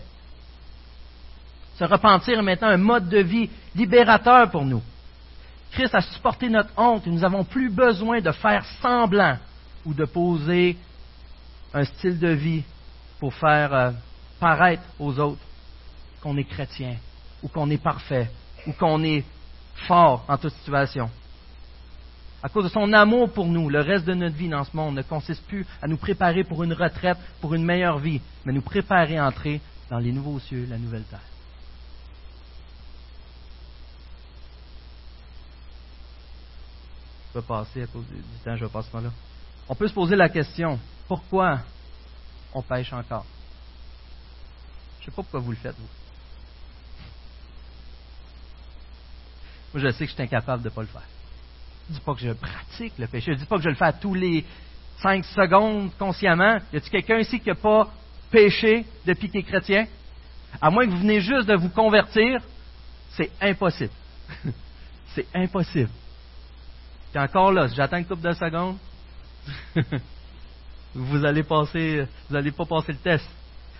Se 1.77 1.83
repentir 1.83 2.39
est 2.39 2.43
maintenant 2.43 2.69
un 2.69 2.77
mode 2.77 3.09
de 3.09 3.19
vie 3.19 3.49
libérateur 3.75 4.49
pour 4.49 4.65
nous. 4.65 4.81
Christ 5.71 5.93
a 5.93 6.01
supporté 6.01 6.49
notre 6.49 6.69
honte 6.77 7.05
et 7.05 7.09
nous 7.09 7.19
n'avons 7.19 7.43
plus 7.43 7.69
besoin 7.69 8.21
de 8.21 8.31
faire 8.31 8.65
semblant 8.81 9.37
ou 9.85 9.93
de 9.93 10.05
poser 10.05 10.77
un 11.73 11.83
style 11.83 12.17
de 12.17 12.29
vie 12.29 12.63
pour 13.19 13.33
faire 13.33 13.73
euh, 13.73 13.91
paraître 14.45 14.83
aux 14.99 15.17
autres 15.17 15.41
qu'on 16.21 16.37
est 16.37 16.43
chrétien 16.43 16.97
ou 17.41 17.47
qu'on 17.47 17.67
est 17.71 17.81
parfait 17.81 18.29
ou 18.67 18.73
qu'on 18.73 19.03
est 19.03 19.23
fort 19.87 20.23
en 20.27 20.37
toute 20.37 20.53
situation. 20.53 21.09
À 22.43 22.49
cause 22.49 22.65
de 22.65 22.69
son 22.69 22.93
amour 22.93 23.33
pour 23.33 23.47
nous, 23.47 23.71
le 23.71 23.81
reste 23.81 24.05
de 24.05 24.13
notre 24.13 24.35
vie 24.35 24.47
dans 24.47 24.63
ce 24.63 24.77
monde 24.77 24.97
ne 24.97 25.01
consiste 25.01 25.43
plus 25.47 25.65
à 25.81 25.87
nous 25.87 25.97
préparer 25.97 26.43
pour 26.43 26.63
une 26.63 26.73
retraite, 26.73 27.17
pour 27.41 27.55
une 27.55 27.65
meilleure 27.65 27.97
vie, 27.97 28.21
mais 28.45 28.53
nous 28.53 28.61
préparer 28.61 29.17
à 29.17 29.25
entrer 29.25 29.61
dans 29.89 29.97
les 29.97 30.11
nouveaux 30.11 30.39
cieux, 30.39 30.67
la 30.69 30.77
nouvelle 30.77 31.05
terre. 31.05 31.19
Je 37.33 37.39
vais 37.39 37.45
passer 37.47 37.81
à 37.81 37.87
cause 37.87 38.05
du 38.05 38.21
temps, 38.43 38.55
je 38.55 38.65
vais 38.65 38.71
passer 38.71 38.89
là. 38.93 39.09
On 39.67 39.73
peut 39.73 39.87
se 39.87 39.93
poser 39.95 40.15
la 40.15 40.29
question 40.29 40.77
pourquoi 41.07 41.61
on 42.53 42.61
pêche 42.61 42.93
encore? 42.93 43.25
Je 45.05 45.11
sais 45.11 45.15
pas 45.15 45.21
pourquoi 45.21 45.39
vous 45.39 45.51
le 45.51 45.57
faites, 45.57 45.75
vous. 45.77 45.87
Moi, 49.71 49.83
je 49.83 49.91
sais 49.91 50.05
que 50.05 50.09
je 50.09 50.15
suis 50.15 50.23
incapable 50.23 50.63
de 50.63 50.69
ne 50.69 50.73
pas 50.73 50.81
le 50.81 50.87
faire. 50.87 51.03
Je 51.87 51.93
ne 51.93 51.99
dis 51.99 52.03
pas 52.03 52.15
que 52.15 52.21
je 52.21 52.31
pratique 52.31 52.93
le 52.97 53.05
péché. 53.05 53.25
Je 53.27 53.31
ne 53.33 53.35
dis 53.37 53.45
pas 53.45 53.57
que 53.57 53.61
je 53.61 53.69
le 53.69 53.75
fais 53.75 53.85
à 53.85 53.93
tous 53.93 54.15
les 54.15 54.43
cinq 55.03 55.23
secondes 55.25 55.91
consciemment. 55.99 56.57
Y 56.73 56.77
a-t-il 56.77 56.89
quelqu'un 56.89 57.19
ici 57.19 57.39
qui 57.39 57.49
n'a 57.49 57.55
pas 57.55 57.87
péché 58.31 58.83
depuis 59.05 59.29
qu'il 59.29 59.41
est 59.41 59.43
chrétien? 59.43 59.85
À 60.59 60.71
moins 60.71 60.85
que 60.85 60.89
vous 60.89 61.01
venez 61.01 61.21
juste 61.21 61.47
de 61.47 61.55
vous 61.55 61.69
convertir, 61.69 62.41
c'est 63.11 63.29
impossible. 63.39 63.93
c'est 65.13 65.27
impossible. 65.35 65.91
Puis 67.11 67.21
encore 67.21 67.51
là, 67.51 67.69
si 67.69 67.75
j'attends 67.75 67.97
une 67.97 68.05
couple 68.05 68.27
de 68.27 68.33
secondes, 68.33 68.77
vous 70.95 71.23
allez 71.23 71.43
passer, 71.43 72.07
vous 72.27 72.33
n'allez 72.33 72.51
pas 72.51 72.65
passer 72.65 72.93
le 72.93 72.97
test. 72.97 73.29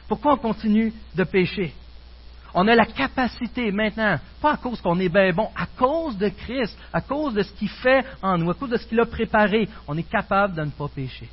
Pourquoi 0.07 0.33
on 0.33 0.37
continue 0.37 0.93
de 1.15 1.23
pécher? 1.23 1.73
On 2.53 2.67
a 2.67 2.75
la 2.75 2.85
capacité 2.85 3.71
maintenant, 3.71 4.17
pas 4.41 4.53
à 4.53 4.57
cause 4.57 4.79
qu'on 4.79 4.97
est 4.99 5.09
bien 5.09 5.33
bon, 5.33 5.49
à 5.55 5.65
cause 5.65 6.17
de 6.17 6.29
Christ, 6.29 6.77
à 6.93 7.01
cause 7.01 7.33
de 7.33 7.43
ce 7.43 7.51
qu'il 7.51 7.69
fait 7.69 8.05
en 8.21 8.37
nous, 8.37 8.49
à 8.49 8.53
cause 8.53 8.69
de 8.69 8.77
ce 8.77 8.87
qu'il 8.87 8.99
a 8.99 9.05
préparé, 9.05 9.67
on 9.87 9.97
est 9.97 10.09
capable 10.09 10.55
de 10.55 10.61
ne 10.61 10.69
pas 10.69 10.87
pécher. 10.87 11.29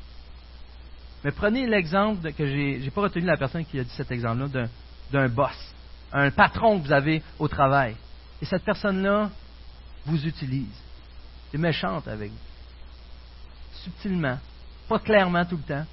Mais 1.23 1.31
prenez 1.31 1.69
l'exemple 1.69 2.33
que 2.33 2.45
j'ai, 2.45 2.79
n'ai 2.81 2.91
pas 2.91 3.03
retenu 3.03 3.25
la 3.25 3.37
personne 3.37 3.65
qui 3.65 3.79
a 3.79 3.85
dit 3.85 3.95
cet 3.97 4.11
exemple-là 4.11 4.67
d'un 5.13 5.29
boss, 5.29 5.57
un 6.13 6.33
patron 6.33 6.81
que 6.81 6.87
vous 6.87 6.93
avez 6.93 7.23
au 7.39 7.47
travail. 7.47 7.95
Et 8.41 8.45
cette 8.45 8.65
personne-là 8.65 9.31
vous 10.05 10.27
utilise 10.27 10.83
est 11.55 11.59
méchante 11.59 12.09
avec 12.09 12.31
vous. 12.31 12.37
Subtilement, 13.85 14.39
pas 14.89 14.99
clairement 14.99 15.45
tout 15.45 15.57
le 15.57 15.63
temps, 15.63 15.87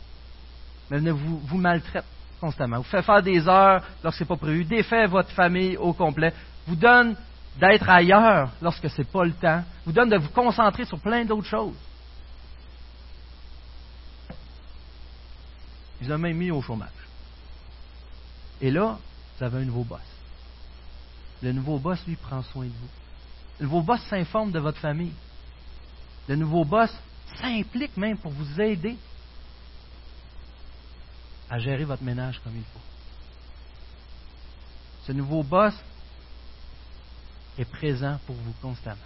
mais 0.89 0.97
elle 0.97 1.11
vous, 1.11 1.37
vous 1.37 1.57
maltraite 1.57 2.05
constamment. 2.39 2.77
Vous 2.77 2.83
fait 2.83 3.01
faire 3.01 3.21
des 3.21 3.47
heures 3.47 3.83
lorsque 4.03 4.19
ce 4.19 4.23
n'est 4.23 4.27
pas 4.27 4.37
prévu, 4.37 4.63
défait 4.63 5.07
votre 5.07 5.29
famille 5.31 5.77
au 5.77 5.93
complet, 5.93 6.33
vous 6.67 6.75
donne 6.75 7.15
d'être 7.59 7.89
ailleurs 7.89 8.51
lorsque 8.61 8.89
ce 8.89 8.99
n'est 8.99 9.07
pas 9.07 9.25
le 9.25 9.33
temps, 9.33 9.63
vous 9.85 9.91
donne 9.91 10.09
de 10.09 10.17
vous 10.17 10.29
concentrer 10.29 10.85
sur 10.85 10.99
plein 10.99 11.25
d'autres 11.25 11.47
choses. 11.47 11.75
Il 16.01 16.07
vous 16.07 16.17
même 16.17 16.37
mis 16.37 16.51
au 16.51 16.61
chômage. 16.61 16.89
Et 18.61 18.71
là, 18.71 18.97
vous 19.37 19.43
avez 19.43 19.59
un 19.59 19.65
nouveau 19.65 19.83
boss. 19.83 19.99
Le 21.41 21.51
nouveau 21.51 21.77
boss, 21.77 21.99
lui, 22.07 22.15
prend 22.15 22.41
soin 22.41 22.65
de 22.65 22.69
vous. 22.69 22.89
Le 23.59 23.65
nouveau 23.65 23.81
boss 23.81 24.01
s'informe 24.09 24.51
de 24.51 24.59
votre 24.59 24.79
famille 24.79 25.13
le 26.29 26.35
nouveau 26.35 26.63
boss 26.63 26.91
s'implique 27.41 27.97
même 27.97 28.17
pour 28.17 28.31
vous 28.31 28.61
aider 28.61 28.95
à 31.49 31.59
gérer 31.59 31.83
votre 31.83 32.03
ménage 32.03 32.39
comme 32.43 32.55
il 32.55 32.63
faut. 32.63 32.79
Ce 35.05 35.11
nouveau 35.11 35.43
boss 35.43 35.73
est 37.57 37.65
présent 37.65 38.19
pour 38.25 38.35
vous 38.35 38.53
constamment. 38.61 38.97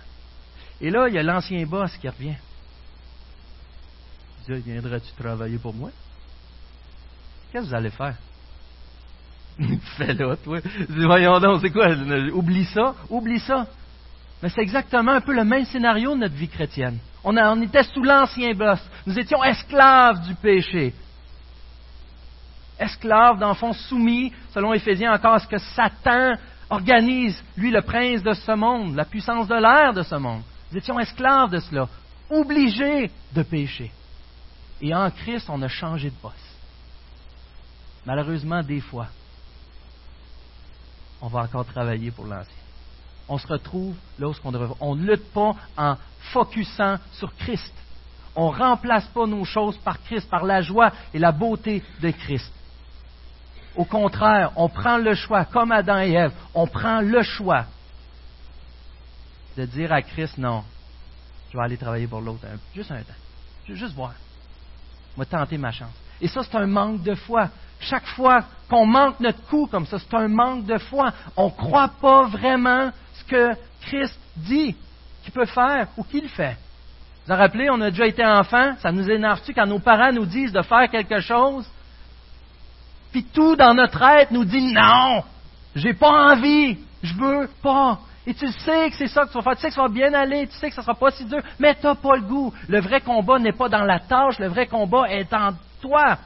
Et 0.82 0.90
là, 0.90 1.08
il 1.08 1.16
y 1.16 1.18
a 1.18 1.24
l'ancien 1.24 1.66
boss 1.66 1.96
qui 1.98 2.10
revient. 2.10 2.36
Il 4.48 4.62
dit, 4.62 4.72
viendras-tu 4.72 5.12
travailler 5.14 5.58
pour 5.58 5.74
moi? 5.74 5.92
Qu'est-ce 7.52 7.64
que 7.64 7.70
vous 7.70 7.76
allez 7.76 7.92
faire? 7.92 8.16
Fais-le, 9.98 10.36
toi. 10.38 10.60
voyons 10.90 11.40
donc, 11.40 11.62
c'est 11.62 11.70
quoi? 11.70 11.90
Oublie 12.34 12.66
ça, 12.66 12.96
oublie 13.10 13.40
ça. 13.40 13.68
Mais 14.42 14.50
c'est 14.50 14.62
exactement 14.62 15.14
un 15.14 15.22
peu 15.22 15.34
le 15.34 15.46
même 15.46 15.64
scénario 15.66 16.14
de 16.16 16.20
notre 16.20 16.36
vie 16.36 16.50
chrétienne. 16.50 16.98
On, 17.24 17.62
était 17.62 17.84
sous 17.84 18.04
l'ancien 18.04 18.54
boss. 18.54 18.80
Nous 19.06 19.18
étions 19.18 19.42
esclaves 19.42 20.26
du 20.28 20.36
péché. 20.36 20.94
Esclaves, 22.80 23.40
dans 23.40 23.50
le 23.50 23.56
fond, 23.56 23.74
soumis, 23.74 24.34
selon 24.54 24.74
Éphésiens, 24.74 25.14
encore 25.14 25.36
à 25.36 25.40
ce 25.40 25.48
que 25.48 25.58
Satan 25.58 26.34
organise, 26.70 27.42
lui, 27.56 27.72
le 27.72 27.82
prince 27.82 28.24
de 28.24 28.34
ce 28.34 28.52
monde, 28.54 28.96
la 28.96 29.06
puissance 29.06 29.48
de 29.48 29.56
l'air 29.56 29.94
de 29.94 30.04
ce 30.04 30.16
monde. 30.16 30.42
Nous 30.72 30.78
étions 30.78 31.00
esclaves 31.00 31.52
de 31.52 31.60
cela, 31.60 31.88
obligés 32.30 33.12
de 33.34 33.44
pécher. 33.44 33.92
Et 34.82 34.94
en 34.94 35.10
Christ, 35.12 35.50
on 35.50 35.62
a 35.62 35.68
changé 35.68 36.10
de 36.10 36.16
boss. 36.22 36.34
Malheureusement, 38.06 38.64
des 38.64 38.82
fois, 38.82 39.08
on 41.22 41.28
va 41.28 41.42
encore 41.42 41.66
travailler 41.66 42.12
pour 42.12 42.26
l'ancien 42.26 42.64
on 43.28 43.38
se 43.38 43.48
retrouve 43.48 43.96
là 44.20 44.28
où 44.28 44.34
on 44.44 44.52
devrait. 44.52 44.76
On 44.80 44.96
ne 44.96 45.06
lutte 45.06 45.32
pas 45.34 45.56
en 45.78 45.96
focusant 46.32 46.98
sur 47.14 47.34
Christ. 47.36 47.74
On 48.36 48.52
ne 48.52 48.58
remplace 48.58 49.06
pas 49.08 49.26
nos 49.28 49.46
choses 49.46 49.78
par 49.78 50.02
Christ, 50.04 50.30
par 50.30 50.44
la 50.44 50.62
joie 50.62 50.92
et 51.14 51.20
la 51.20 51.32
beauté 51.32 51.84
de 52.02 52.12
Christ. 52.12 52.52
Au 53.76 53.86
contraire, 53.86 54.52
on 54.56 54.70
prend 54.70 54.98
le 54.98 55.16
choix, 55.16 55.46
comme 55.46 55.72
Adam 55.72 56.00
et 56.00 56.12
Ève, 56.12 56.34
on 56.54 56.68
prend 56.68 57.02
le 57.02 57.24
choix 57.24 57.66
de 59.58 59.66
dire 59.66 59.92
à 59.92 60.02
Christ, 60.02 60.38
non, 60.38 60.64
je 61.52 61.58
vais 61.58 61.64
aller 61.64 61.78
travailler 61.78 62.08
pour 62.08 62.22
l'autre, 62.22 62.46
juste 62.76 62.92
un 62.92 63.02
temps. 63.02 63.14
Juste 63.68 63.96
voir. 63.96 64.14
Je 65.16 65.22
vais 65.22 65.26
tenter 65.26 65.58
ma 65.58 65.72
chance. 65.72 65.94
Et 66.20 66.28
ça, 66.28 66.42
c'est 66.44 66.56
un 66.56 66.68
manque 66.68 67.04
de 67.04 67.16
foi. 67.16 67.50
Chaque 67.80 68.06
fois 68.08 68.44
qu'on 68.70 68.86
manque 68.86 69.20
notre 69.20 69.42
coup 69.48 69.68
comme 69.68 69.86
ça, 69.86 69.98
c'est 70.00 70.14
un 70.16 70.28
manque 70.28 70.66
de 70.66 70.78
foi. 70.78 71.14
On 71.36 71.46
ne 71.46 71.52
croit 71.52 71.92
pas 72.02 72.24
vraiment 72.28 72.92
que 73.28 73.54
Christ 73.82 74.20
dit 74.36 74.76
qu'il 75.24 75.34
peut 75.34 75.46
faire 75.46 75.88
ou 75.98 76.04
qu'il 76.04 76.28
fait. 76.30 76.58
Vous 77.26 77.34
vous 77.34 77.40
rappelez, 77.40 77.70
on 77.70 77.80
a 77.82 77.90
déjà 77.90 78.06
été 78.06 78.26
enfant, 78.26 78.76
ça 78.80 78.92
nous 78.92 79.10
énerve-tu 79.10 79.54
quand 79.54 79.66
nos 79.66 79.80
parents 79.80 80.12
nous 80.12 80.26
disent 80.26 80.52
de 80.52 80.62
faire 80.62 80.90
quelque 80.90 81.22
chose, 81.22 81.66
puis 83.14 83.24
tout 83.24 83.56
dans 83.56 83.76
notre 83.76 84.02
être 84.02 84.32
nous 84.32 84.44
dit 84.44 84.74
non, 84.74 85.24
j'ai 85.76 85.94
pas 85.94 86.34
envie, 86.34 86.80
je 87.04 87.14
veux 87.14 87.48
pas. 87.62 88.00
Et 88.26 88.34
tu 88.34 88.48
sais 88.52 88.90
que 88.90 88.96
c'est 88.96 89.08
ça 89.08 89.26
que 89.26 89.32
tu 89.32 89.38
vas 89.38 89.44
faire, 89.44 89.56
tu 89.56 89.62
sais 89.62 89.68
que 89.68 89.76
ça 89.76 89.84
va 89.84 89.90
bien 89.90 90.14
aller, 90.14 90.48
tu 90.48 90.58
sais 90.58 90.70
que 90.70 90.76
ça 90.76 90.82
sera 90.82 90.96
pas 90.96 91.12
si 91.12 91.24
dur, 91.26 91.42
mais 91.60 91.76
tu 91.76 91.86
n'as 91.86 91.96
pas 91.96 92.16
le 92.16 92.24
goût. 92.24 92.52
Le 92.68 92.82
vrai 92.82 93.02
combat 93.02 93.38
n'est 93.38 93.54
pas 93.54 93.70
dans 93.70 93.84
la 93.84 94.00
tâche, 94.00 94.40
le 94.40 94.48
vrai 94.48 94.66
combat 94.66 95.10
est 95.10 95.32
en 95.32 95.52
toi. 95.80 96.18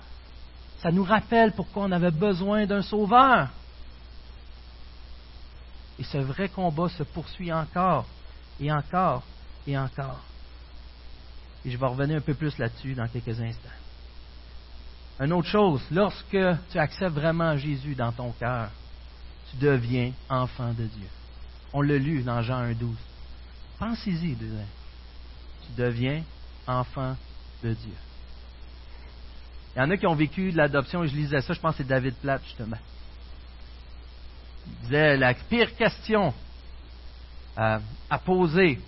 Ça 0.80 0.92
nous 0.92 1.04
rappelle 1.04 1.52
pourquoi 1.52 1.84
on 1.84 1.92
avait 1.92 2.12
besoin 2.12 2.66
d'un 2.66 2.82
sauveur. 2.82 3.50
Et 6.00 6.04
ce 6.04 6.20
vrai 6.20 6.48
combat 6.48 6.88
se 6.88 7.04
poursuit 7.04 7.52
encore 7.52 8.06
et 8.62 8.72
encore 8.72 9.24
et 9.66 9.78
encore. 9.78 10.22
Et 11.66 11.72
je 11.72 11.78
vais 11.78 11.88
revenir 11.88 12.18
un 12.18 12.22
peu 12.22 12.36
plus 12.36 12.58
là-dessus 12.60 12.94
dans 12.94 13.08
quelques 13.08 13.42
instants. 13.42 13.70
Une 15.20 15.34
autre 15.34 15.48
chose, 15.48 15.82
lorsque 15.92 16.38
tu 16.72 16.78
acceptes 16.78 17.16
vraiment 17.16 17.58
Jésus 17.58 17.96
dans 17.96 18.12
ton 18.12 18.32
cœur, 18.34 18.70
tu 19.50 19.58
deviens 19.58 20.12
enfant 20.30 20.70
de 20.70 20.84
Dieu. 20.84 21.08
On 21.74 21.82
l'a 21.82 21.98
lu 21.98 22.22
dans 22.22 22.42
Jean 22.42 22.64
1,12. 22.64 22.94
Pensez-y, 23.80 24.36
tu 24.36 25.82
deviens 25.82 26.24
enfant 26.68 27.16
de 27.64 27.74
Dieu. 27.74 27.94
Il 29.76 29.80
y 29.80 29.82
en 29.82 29.90
a 29.90 29.98
qui 29.98 30.08
ont 30.08 30.16
vécu 30.16 30.52
de 30.52 30.58
l'adoption, 30.58 31.04
et 31.04 31.08
je 31.08 31.16
lisais 31.16 31.42
ça, 31.42 31.54
je 31.54 31.60
pense 31.60 31.74
que 31.74 31.84
c'est 31.84 31.88
David 31.88 32.16
Platt, 32.16 32.42
justement. 32.44 32.78
Il 34.68 34.86
disait 34.86 35.18
la 35.18 35.34
pire 35.34 35.76
question 35.76 36.34
à, 37.56 37.80
poser 38.24 38.80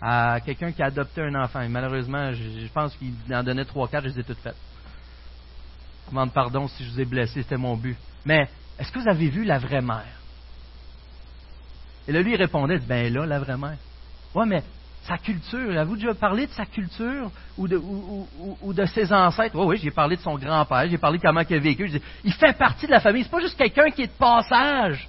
à 0.00 0.40
quelqu'un 0.44 0.72
qui 0.72 0.82
a 0.82 0.86
adopté 0.86 1.22
un 1.22 1.34
enfant. 1.34 1.60
Et 1.62 1.68
malheureusement, 1.68 2.32
je, 2.32 2.66
pense 2.68 2.94
qu'il 2.96 3.14
en 3.30 3.42
donnait 3.42 3.64
trois, 3.64 3.88
quatre, 3.88 4.04
je 4.04 4.08
les 4.10 4.20
ai 4.20 4.24
toutes 4.24 4.38
faites. 4.38 4.56
Je 6.06 6.10
demande 6.10 6.32
pardon 6.32 6.68
si 6.68 6.84
je 6.84 6.90
vous 6.90 7.00
ai 7.00 7.04
blessé, 7.04 7.42
c'était 7.42 7.56
mon 7.56 7.76
but. 7.76 7.96
Mais 8.24 8.48
est-ce 8.78 8.92
que 8.92 8.98
vous 8.98 9.08
avez 9.08 9.28
vu 9.28 9.44
la 9.44 9.58
vraie 9.58 9.82
mère? 9.82 10.04
Et 12.08 12.12
là, 12.12 12.22
lui, 12.22 12.34
il 12.34 12.36
répondait, 12.36 12.78
ben 12.78 13.12
là, 13.12 13.26
la 13.26 13.38
vraie 13.40 13.56
mère. 13.56 13.76
Ouais, 14.34 14.46
mais 14.46 14.62
sa 15.06 15.18
culture, 15.18 15.70
avez-vous 15.70 15.96
déjà 15.96 16.14
parlé 16.14 16.46
de 16.46 16.52
sa 16.52 16.66
culture 16.66 17.30
ou 17.56 17.66
de, 17.68 18.86
ses 18.86 19.12
ancêtres? 19.12 19.56
Oui, 19.56 19.66
oui, 19.66 19.80
j'ai 19.82 19.90
parlé 19.90 20.16
de 20.16 20.20
son 20.20 20.36
grand-père, 20.36 20.88
j'ai 20.88 20.98
parlé 20.98 21.18
de 21.18 21.22
comment 21.22 21.42
il 21.48 21.56
a 21.56 21.58
vécu. 21.58 22.00
il 22.24 22.32
fait 22.32 22.56
partie 22.56 22.86
de 22.86 22.92
la 22.92 23.00
famille. 23.00 23.24
C'est 23.24 23.30
pas 23.30 23.40
juste 23.40 23.56
quelqu'un 23.56 23.90
qui 23.90 24.02
est 24.02 24.08
de 24.08 24.18
passage 24.18 25.08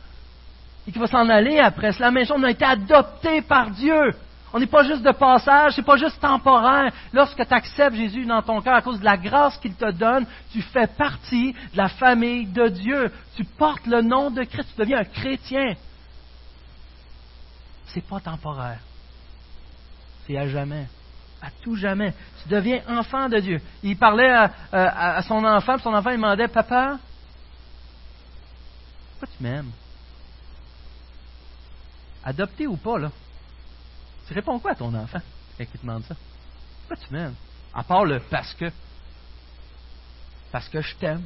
et 0.87 0.91
qui 0.91 0.99
va 0.99 1.07
s'en 1.07 1.27
aller 1.29 1.59
après. 1.59 1.91
C'est 1.91 2.01
la 2.03 2.11
même 2.11 2.25
chose, 2.25 2.37
on 2.39 2.43
a 2.43 2.51
été 2.51 2.65
adopté 2.65 3.41
par 3.41 3.69
Dieu. 3.71 4.13
On 4.57 4.59
n'est 4.59 4.65
pas 4.65 4.81
juste 4.81 5.03
de 5.03 5.11
passage, 5.11 5.73
c'est 5.75 5.85
pas 5.85 5.97
juste 5.97 6.19
temporaire. 6.19 6.91
Lorsque 7.13 7.47
tu 7.47 7.53
acceptes 7.53 7.95
Jésus 7.95 8.25
dans 8.25 8.41
ton 8.41 8.59
cœur 8.59 8.73
à 8.73 8.81
cause 8.81 8.99
de 8.99 9.05
la 9.05 9.15
grâce 9.15 9.55
qu'il 9.59 9.75
te 9.75 9.91
donne, 9.91 10.25
tu 10.51 10.63
fais 10.63 10.87
partie 10.87 11.53
de 11.53 11.77
la 11.77 11.89
famille 11.89 12.47
de 12.47 12.67
Dieu. 12.67 13.11
Tu 13.35 13.43
portes 13.43 13.85
le 13.85 14.01
nom 14.01 14.31
de 14.31 14.43
Christ, 14.45 14.67
tu 14.73 14.81
deviens 14.81 15.01
un 15.01 15.03
chrétien. 15.03 15.75
C'est 17.85 18.03
pas 18.03 18.19
temporaire. 18.19 18.79
C'est 20.25 20.35
à 20.35 20.47
jamais. 20.47 20.87
À 21.39 21.51
tout 21.61 21.75
jamais. 21.75 22.15
Tu 22.41 22.49
deviens 22.49 22.81
enfant 22.87 23.29
de 23.29 23.37
Dieu. 23.37 23.61
Il 23.83 23.95
parlait 23.95 24.33
à, 24.71 25.21
son 25.21 25.45
enfant, 25.45 25.77
son 25.77 25.93
enfant 25.93 26.09
il 26.09 26.17
demandait 26.17 26.47
Papa, 26.47 26.97
pourquoi 29.19 29.35
tu 29.37 29.43
m'aimes? 29.43 29.69
Adopté 32.23 32.65
ou 32.65 32.75
pas, 32.75 32.97
là? 32.97 33.11
Tu 34.27 34.33
réponds 34.33 34.59
quoi 34.59 34.71
à 34.71 34.75
ton 34.75 34.93
enfant 34.93 35.21
quand 35.57 35.63
il 35.63 35.67
te 35.67 35.77
demande 35.77 36.03
ça? 36.03 36.15
Pourquoi 36.87 37.05
tu 37.05 37.13
m'aimes? 37.13 37.35
À 37.73 37.83
part 37.83 38.05
le 38.05 38.19
parce 38.19 38.53
que. 38.53 38.71
Parce 40.51 40.67
que 40.69 40.81
je 40.81 40.95
t'aime. 40.95 41.23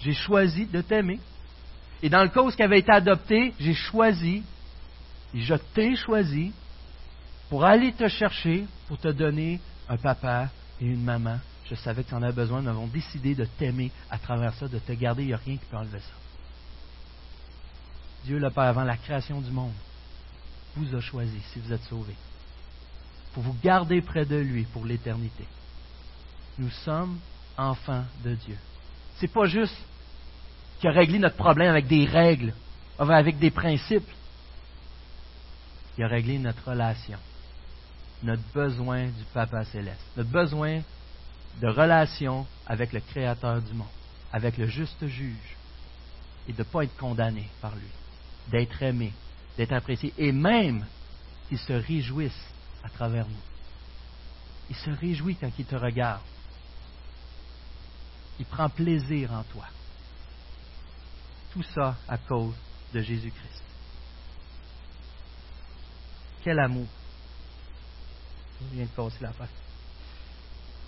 J'ai 0.00 0.14
choisi 0.14 0.66
de 0.66 0.80
t'aimer. 0.80 1.20
Et 2.02 2.08
dans 2.08 2.22
le 2.22 2.28
cas 2.28 2.42
où 2.42 2.50
qui 2.50 2.62
avait 2.62 2.80
été 2.80 2.92
adopté, 2.92 3.54
j'ai 3.58 3.74
choisi, 3.74 4.42
je 5.34 5.54
t'ai 5.54 5.96
choisi 5.96 6.52
pour 7.48 7.64
aller 7.64 7.92
te 7.92 8.06
chercher, 8.08 8.66
pour 8.86 8.98
te 8.98 9.08
donner 9.08 9.60
un 9.88 9.96
papa 9.96 10.50
et 10.80 10.86
une 10.86 11.02
maman. 11.02 11.38
Je 11.68 11.74
savais 11.74 12.04
que 12.04 12.10
tu 12.10 12.14
en 12.14 12.22
avais 12.22 12.32
besoin. 12.32 12.62
Nous 12.62 12.68
avons 12.68 12.86
décidé 12.86 13.34
de 13.34 13.44
t'aimer 13.44 13.90
à 14.10 14.18
travers 14.18 14.54
ça, 14.54 14.68
de 14.68 14.78
te 14.78 14.92
garder. 14.92 15.22
Il 15.22 15.28
n'y 15.28 15.34
a 15.34 15.38
rien 15.38 15.56
qui 15.56 15.64
peut 15.64 15.76
enlever 15.76 16.00
ça. 16.00 16.14
Dieu 18.24 18.38
le 18.38 18.50
Père, 18.50 18.64
avant 18.64 18.84
la 18.84 18.96
création 18.96 19.40
du 19.40 19.50
monde, 19.50 19.72
vous 20.76 20.94
a 20.94 21.00
choisi 21.00 21.40
si 21.52 21.60
vous 21.60 21.72
êtes 21.72 21.82
sauvés, 21.84 22.16
pour 23.32 23.42
vous 23.42 23.56
garder 23.62 24.00
près 24.00 24.24
de 24.24 24.36
lui 24.36 24.64
pour 24.64 24.84
l'éternité. 24.84 25.44
Nous 26.58 26.70
sommes 26.70 27.18
enfants 27.56 28.04
de 28.24 28.34
Dieu. 28.34 28.56
C'est 29.16 29.32
pas 29.32 29.46
juste 29.46 29.76
qu'il 30.78 30.90
a 30.90 30.92
réglé 30.92 31.18
notre 31.18 31.36
problème 31.36 31.70
avec 31.70 31.86
des 31.86 32.04
règles, 32.04 32.52
avec 32.98 33.38
des 33.38 33.50
principes. 33.50 34.08
Il 35.96 36.04
a 36.04 36.08
réglé 36.08 36.38
notre 36.38 36.70
relation 36.70 37.18
notre 38.22 38.42
besoin 38.52 39.06
du 39.06 39.24
Papa 39.32 39.64
céleste, 39.64 40.04
notre 40.16 40.30
besoin 40.30 40.80
de 41.60 41.68
relation 41.68 42.46
avec 42.66 42.92
le 42.92 43.00
Créateur 43.00 43.60
du 43.62 43.72
monde, 43.74 43.86
avec 44.32 44.56
le 44.58 44.66
juste 44.66 45.06
juge, 45.06 45.56
et 46.48 46.52
de 46.52 46.58
ne 46.58 46.64
pas 46.64 46.84
être 46.84 46.96
condamné 46.96 47.48
par 47.60 47.74
lui, 47.74 47.88
d'être 48.50 48.82
aimé, 48.82 49.12
d'être 49.56 49.72
apprécié, 49.72 50.12
et 50.18 50.32
même 50.32 50.84
qu'il 51.48 51.58
se 51.58 51.72
réjouisse 51.72 52.52
à 52.82 52.88
travers 52.88 53.26
nous. 53.26 53.34
Il 54.68 54.76
se 54.76 54.90
réjouit 54.90 55.36
quand 55.36 55.50
il 55.58 55.64
te 55.64 55.76
regarde. 55.76 56.22
Il 58.38 58.46
prend 58.46 58.68
plaisir 58.68 59.32
en 59.32 59.42
toi. 59.44 59.64
Tout 61.52 61.62
ça 61.62 61.96
à 62.08 62.18
cause 62.18 62.54
de 62.92 63.00
Jésus-Christ. 63.00 63.62
Quel 66.42 66.58
amour 66.58 66.86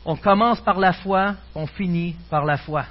On 0.04 0.16
commence 0.16 0.60
par 0.60 0.78
la 0.78 0.92
foi, 0.92 1.36
on 1.54 1.66
finit 1.66 2.14
par 2.30 2.44
la 2.44 2.58
foi. 2.58 2.86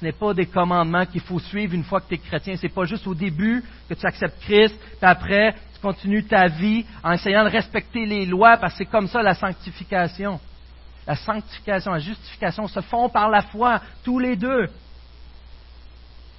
Ce 0.00 0.06
n'est 0.06 0.12
pas 0.12 0.32
des 0.32 0.46
commandements 0.46 1.04
qu'il 1.04 1.20
faut 1.20 1.38
suivre 1.38 1.74
une 1.74 1.84
fois 1.84 2.00
que 2.00 2.08
tu 2.08 2.14
es 2.14 2.18
chrétien. 2.18 2.56
Ce 2.56 2.62
n'est 2.62 2.72
pas 2.72 2.84
juste 2.84 3.06
au 3.06 3.14
début 3.14 3.62
que 3.86 3.92
tu 3.92 4.06
acceptes 4.06 4.40
Christ, 4.40 4.74
puis 4.78 4.96
après, 5.02 5.54
tu 5.74 5.80
continues 5.82 6.24
ta 6.24 6.46
vie 6.46 6.86
en 7.04 7.12
essayant 7.12 7.44
de 7.44 7.50
respecter 7.50 8.06
les 8.06 8.24
lois, 8.24 8.56
parce 8.56 8.72
que 8.72 8.78
c'est 8.78 8.90
comme 8.90 9.08
ça 9.08 9.20
la 9.20 9.34
sanctification. 9.34 10.40
La 11.06 11.16
sanctification, 11.16 11.92
la 11.92 11.98
justification 11.98 12.66
se 12.66 12.80
font 12.80 13.10
par 13.10 13.28
la 13.28 13.42
foi, 13.42 13.82
tous 14.02 14.18
les 14.18 14.36
deux. 14.36 14.68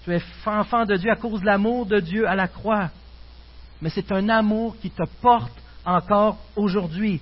Tu 0.06 0.16
es 0.16 0.22
enfant 0.48 0.86
de 0.86 0.96
Dieu 0.96 1.12
à 1.12 1.16
cause 1.16 1.42
de 1.42 1.46
l'amour 1.46 1.86
de 1.86 2.00
Dieu 2.00 2.28
à 2.28 2.36
la 2.36 2.48
croix. 2.48 2.90
Mais 3.80 3.90
c'est 3.90 4.12
un 4.12 4.28
amour 4.30 4.76
qui 4.82 4.90
te 4.90 5.04
porte 5.22 5.54
encore 5.86 6.40
aujourd'hui. 6.56 7.22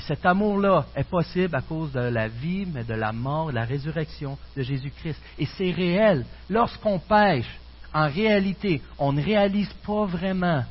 Et 0.00 0.02
cet 0.06 0.24
amour-là 0.24 0.86
est 0.96 1.04
possible 1.04 1.54
à 1.54 1.60
cause 1.60 1.92
de 1.92 2.00
la 2.00 2.26
vie, 2.26 2.64
mais 2.64 2.84
de 2.84 2.94
la 2.94 3.12
mort, 3.12 3.48
de 3.48 3.54
la 3.54 3.66
résurrection 3.66 4.38
de 4.56 4.62
Jésus-Christ. 4.62 5.20
Et 5.38 5.44
c'est 5.44 5.72
réel. 5.72 6.24
Lorsqu'on 6.48 6.98
pêche, 6.98 7.60
en 7.92 8.08
réalité, 8.08 8.80
on 8.98 9.12
ne 9.12 9.22
réalise 9.22 9.70
pas 9.86 10.06
vraiment 10.06 10.64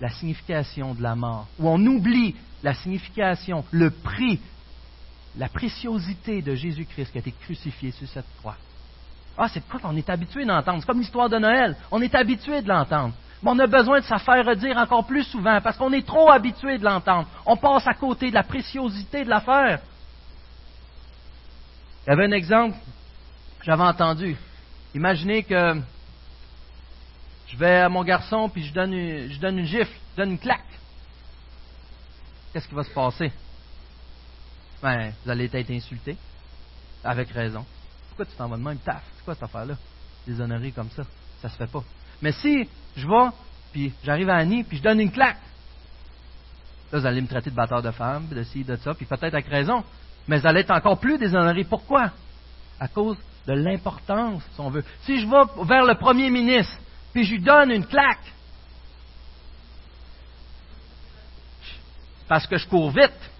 la 0.00 0.10
signification 0.10 0.92
de 0.92 1.02
la 1.02 1.14
mort, 1.14 1.46
ou 1.60 1.68
on 1.68 1.78
oublie 1.86 2.34
la 2.64 2.74
signification, 2.74 3.64
le 3.70 3.90
prix, 3.90 4.40
la 5.36 5.48
préciosité 5.48 6.42
de 6.42 6.56
Jésus-Christ 6.56 7.12
qui 7.12 7.18
a 7.18 7.20
été 7.20 7.30
crucifié 7.30 7.92
sur 7.92 8.08
cette 8.08 8.26
croix. 8.40 8.56
Ah, 9.38 9.46
c'est 9.48 9.62
quoi 9.68 9.78
qu'on 9.78 9.94
est 9.94 10.10
habitué 10.10 10.44
d'entendre? 10.44 10.80
C'est 10.80 10.86
comme 10.86 10.98
l'histoire 10.98 11.28
de 11.28 11.38
Noël. 11.38 11.76
On 11.92 12.02
est 12.02 12.14
habitué 12.16 12.60
de 12.60 12.68
l'entendre. 12.68 13.14
Mais 13.42 13.50
on 13.50 13.58
a 13.58 13.66
besoin 13.66 14.00
de 14.00 14.04
se 14.04 14.18
faire 14.18 14.44
redire 14.44 14.76
encore 14.76 15.06
plus 15.06 15.24
souvent 15.24 15.60
parce 15.62 15.76
qu'on 15.76 15.92
est 15.92 16.06
trop 16.06 16.30
habitué 16.30 16.78
de 16.78 16.84
l'entendre. 16.84 17.26
On 17.46 17.56
passe 17.56 17.86
à 17.86 17.94
côté 17.94 18.28
de 18.28 18.34
la 18.34 18.42
préciosité 18.42 19.24
de 19.24 19.30
l'affaire. 19.30 19.80
Il 22.06 22.10
y 22.10 22.12
avait 22.12 22.26
un 22.26 22.32
exemple 22.32 22.76
que 23.58 23.64
j'avais 23.64 23.82
entendu. 23.82 24.36
Imaginez 24.94 25.42
que 25.42 25.80
je 27.46 27.56
vais 27.56 27.80
à 27.80 27.88
mon 27.88 28.04
garçon 28.04 28.48
puis 28.48 28.64
je 28.64 28.74
donne 28.74 28.92
une, 28.92 29.64
gifle, 29.64 29.92
je 30.12 30.16
donne 30.16 30.32
une 30.32 30.38
claque. 30.38 30.60
Qu'est-ce 32.52 32.68
qui 32.68 32.74
va 32.74 32.84
se 32.84 32.90
passer? 32.90 33.32
Ben, 34.82 35.12
vous 35.24 35.30
allez 35.30 35.48
être 35.52 35.70
insulté. 35.70 36.16
Avec 37.02 37.30
raison. 37.30 37.64
Pourquoi 38.08 38.26
tu 38.26 38.32
t'en 38.36 38.48
vas 38.48 38.58
de 38.58 38.62
même? 38.62 38.78
Taf, 38.78 39.02
c'est 39.16 39.24
quoi 39.24 39.34
cette 39.34 39.44
affaire-là? 39.44 39.74
Déshonoré 40.26 40.72
comme 40.72 40.90
ça. 40.90 41.04
Ça 41.40 41.48
se 41.48 41.56
fait 41.56 41.70
pas. 41.70 41.82
Mais 42.22 42.32
si 42.32 42.68
je 42.96 43.06
vais, 43.06 43.30
puis 43.72 43.92
j'arrive 44.04 44.30
à 44.30 44.36
Annie, 44.36 44.64
puis 44.64 44.78
je 44.78 44.82
donne 44.82 45.00
une 45.00 45.10
claque, 45.10 45.38
là, 46.92 46.98
vous 46.98 47.06
allez 47.06 47.20
me 47.20 47.28
traiter 47.28 47.50
de 47.50 47.54
batteur 47.54 47.82
de 47.82 47.90
femme, 47.90 48.28
de 48.28 48.42
ci, 48.42 48.64
de 48.64 48.76
ça, 48.76 48.94
puis 48.94 49.06
peut-être 49.06 49.34
avec 49.34 49.46
raison. 49.46 49.84
Mais 50.28 50.38
vous 50.38 50.46
allez 50.46 50.60
être 50.60 50.72
encore 50.72 50.98
plus 50.98 51.18
déshonoré. 51.18 51.64
Pourquoi? 51.64 52.10
À 52.78 52.88
cause 52.88 53.16
de 53.46 53.52
l'importance, 53.52 54.42
si 54.52 54.60
on 54.60 54.70
veut. 54.70 54.84
Si 55.02 55.20
je 55.20 55.26
vais 55.26 55.64
vers 55.64 55.84
le 55.84 55.94
premier 55.94 56.30
ministre, 56.30 56.76
puis 57.12 57.24
je 57.24 57.32
lui 57.32 57.40
donne 57.40 57.70
une 57.70 57.86
claque, 57.86 58.32
parce 62.28 62.46
que 62.46 62.58
je 62.58 62.68
cours 62.68 62.90
vite. 62.90 63.30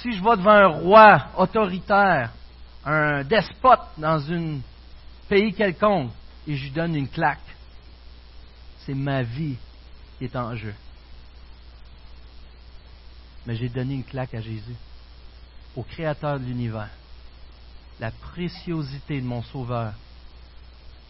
Si 0.00 0.12
je 0.12 0.22
vais 0.22 0.36
devant 0.36 0.50
un 0.50 0.66
roi 0.68 1.26
autoritaire, 1.36 2.30
un 2.84 3.24
despote 3.24 3.80
dans 3.98 4.30
un 4.30 4.58
pays 5.28 5.52
quelconque 5.54 6.10
et 6.46 6.56
je 6.56 6.64
lui 6.64 6.70
donne 6.70 6.94
une 6.94 7.08
claque, 7.08 7.38
c'est 8.80 8.94
ma 8.94 9.22
vie 9.22 9.56
qui 10.18 10.24
est 10.24 10.36
en 10.36 10.54
jeu. 10.54 10.74
mais 13.46 13.56
j'ai 13.56 13.68
donné 13.68 13.94
une 13.94 14.04
claque 14.04 14.34
à 14.34 14.40
Jésus, 14.40 14.76
au 15.76 15.82
Créateur 15.82 16.38
de 16.38 16.44
l'univers. 16.44 16.90
La 18.00 18.10
préciosité 18.10 19.20
de 19.20 19.26
mon 19.26 19.42
Sauveur, 19.42 19.92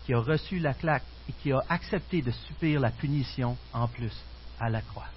qui 0.05 0.12
a 0.12 0.18
reçu 0.18 0.59
la 0.59 0.75
claque 0.75 1.05
et 1.29 1.33
qui 1.33 1.53
a 1.53 1.62
accepté 1.68 2.20
de 2.20 2.31
subir 2.31 2.81
la 2.81 2.91
punition 2.91 3.57
en 3.72 3.89
plus 3.89 4.12
à 4.61 4.68
la 4.68 4.83
croix. 4.83 5.09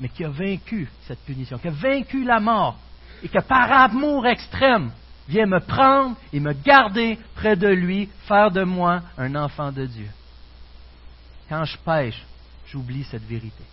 Mais 0.00 0.08
qui 0.08 0.24
a 0.24 0.28
vaincu 0.28 0.88
cette 1.06 1.24
punition, 1.24 1.58
qui 1.58 1.68
a 1.68 1.72
vaincu 1.72 2.24
la 2.24 2.40
mort 2.40 2.78
et 3.22 3.28
que 3.28 3.40
par 3.40 3.70
amour 3.72 4.26
extrême 4.26 4.92
vient 5.28 5.46
me 5.46 5.60
prendre 5.60 6.16
et 6.32 6.40
me 6.40 6.52
garder 6.52 7.18
près 7.34 7.56
de 7.56 7.68
lui, 7.68 8.08
faire 8.26 8.50
de 8.50 8.64
moi 8.64 9.02
un 9.16 9.34
enfant 9.34 9.70
de 9.70 9.86
Dieu. 9.86 10.08
Quand 11.48 11.64
je 11.64 11.76
pêche, 11.78 12.22
j'oublie 12.66 13.04
cette 13.04 13.24
vérité. 13.24 13.64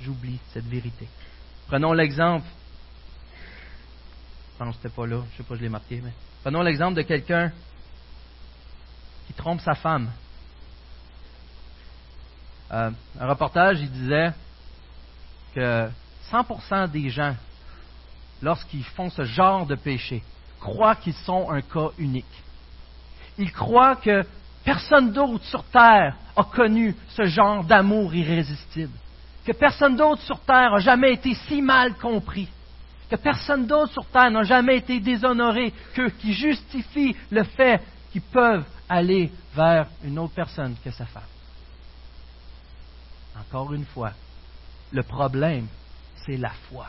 J'oublie 0.00 0.38
cette 0.52 0.66
vérité. 0.66 1.08
Prenons 1.66 1.92
l'exemple. 1.92 2.46
Je 4.52 4.64
pense 4.64 4.76
pas 4.76 5.06
là, 5.06 5.22
je 5.32 5.36
sais 5.36 5.42
pas, 5.42 5.56
je 5.56 5.60
l'ai 5.60 5.68
marqué, 5.68 6.00
mais 6.02 6.12
prenons 6.42 6.62
l'exemple 6.62 6.94
de 6.94 7.02
quelqu'un 7.02 7.50
qui 9.26 9.32
trompe 9.32 9.60
sa 9.60 9.74
femme. 9.74 10.10
Euh, 12.72 12.90
un 13.20 13.26
reportage, 13.26 13.80
il 13.80 13.90
disait 13.90 14.32
que 15.54 15.88
100% 16.30 16.90
des 16.90 17.10
gens, 17.10 17.34
lorsqu'ils 18.42 18.84
font 18.84 19.10
ce 19.10 19.24
genre 19.24 19.66
de 19.66 19.74
péché, 19.74 20.22
croient 20.60 20.96
qu'ils 20.96 21.14
sont 21.14 21.50
un 21.50 21.60
cas 21.60 21.90
unique. 21.98 22.24
Ils 23.38 23.52
croient 23.52 23.96
que 23.96 24.24
personne 24.64 25.12
d'autre 25.12 25.44
sur 25.44 25.64
Terre 25.64 26.16
a 26.36 26.44
connu 26.44 26.96
ce 27.08 27.24
genre 27.24 27.64
d'amour 27.64 28.14
irrésistible, 28.14 28.92
que 29.44 29.52
personne 29.52 29.96
d'autre 29.96 30.22
sur 30.22 30.40
Terre 30.40 30.72
n'a 30.72 30.78
jamais 30.78 31.12
été 31.12 31.34
si 31.34 31.60
mal 31.60 31.94
compris, 31.94 32.48
que 33.10 33.16
personne 33.16 33.66
d'autre 33.66 33.92
sur 33.92 34.06
Terre 34.06 34.30
n'a 34.30 34.42
jamais 34.42 34.78
été 34.78 35.00
déshonoré, 35.00 35.72
que, 35.94 36.08
qui 36.08 36.32
justifie 36.32 37.14
le 37.30 37.44
fait 37.44 37.82
qu'ils 38.10 38.22
peuvent 38.22 38.64
aller 38.88 39.30
vers 39.54 39.86
une 40.02 40.18
autre 40.18 40.34
personne 40.34 40.76
que 40.82 40.90
sa 40.90 41.06
femme. 41.06 41.22
Encore 43.38 43.74
une 43.74 43.84
fois, 43.84 44.12
le 44.92 45.02
problème, 45.02 45.66
c'est 46.24 46.36
la 46.36 46.50
foi. 46.70 46.86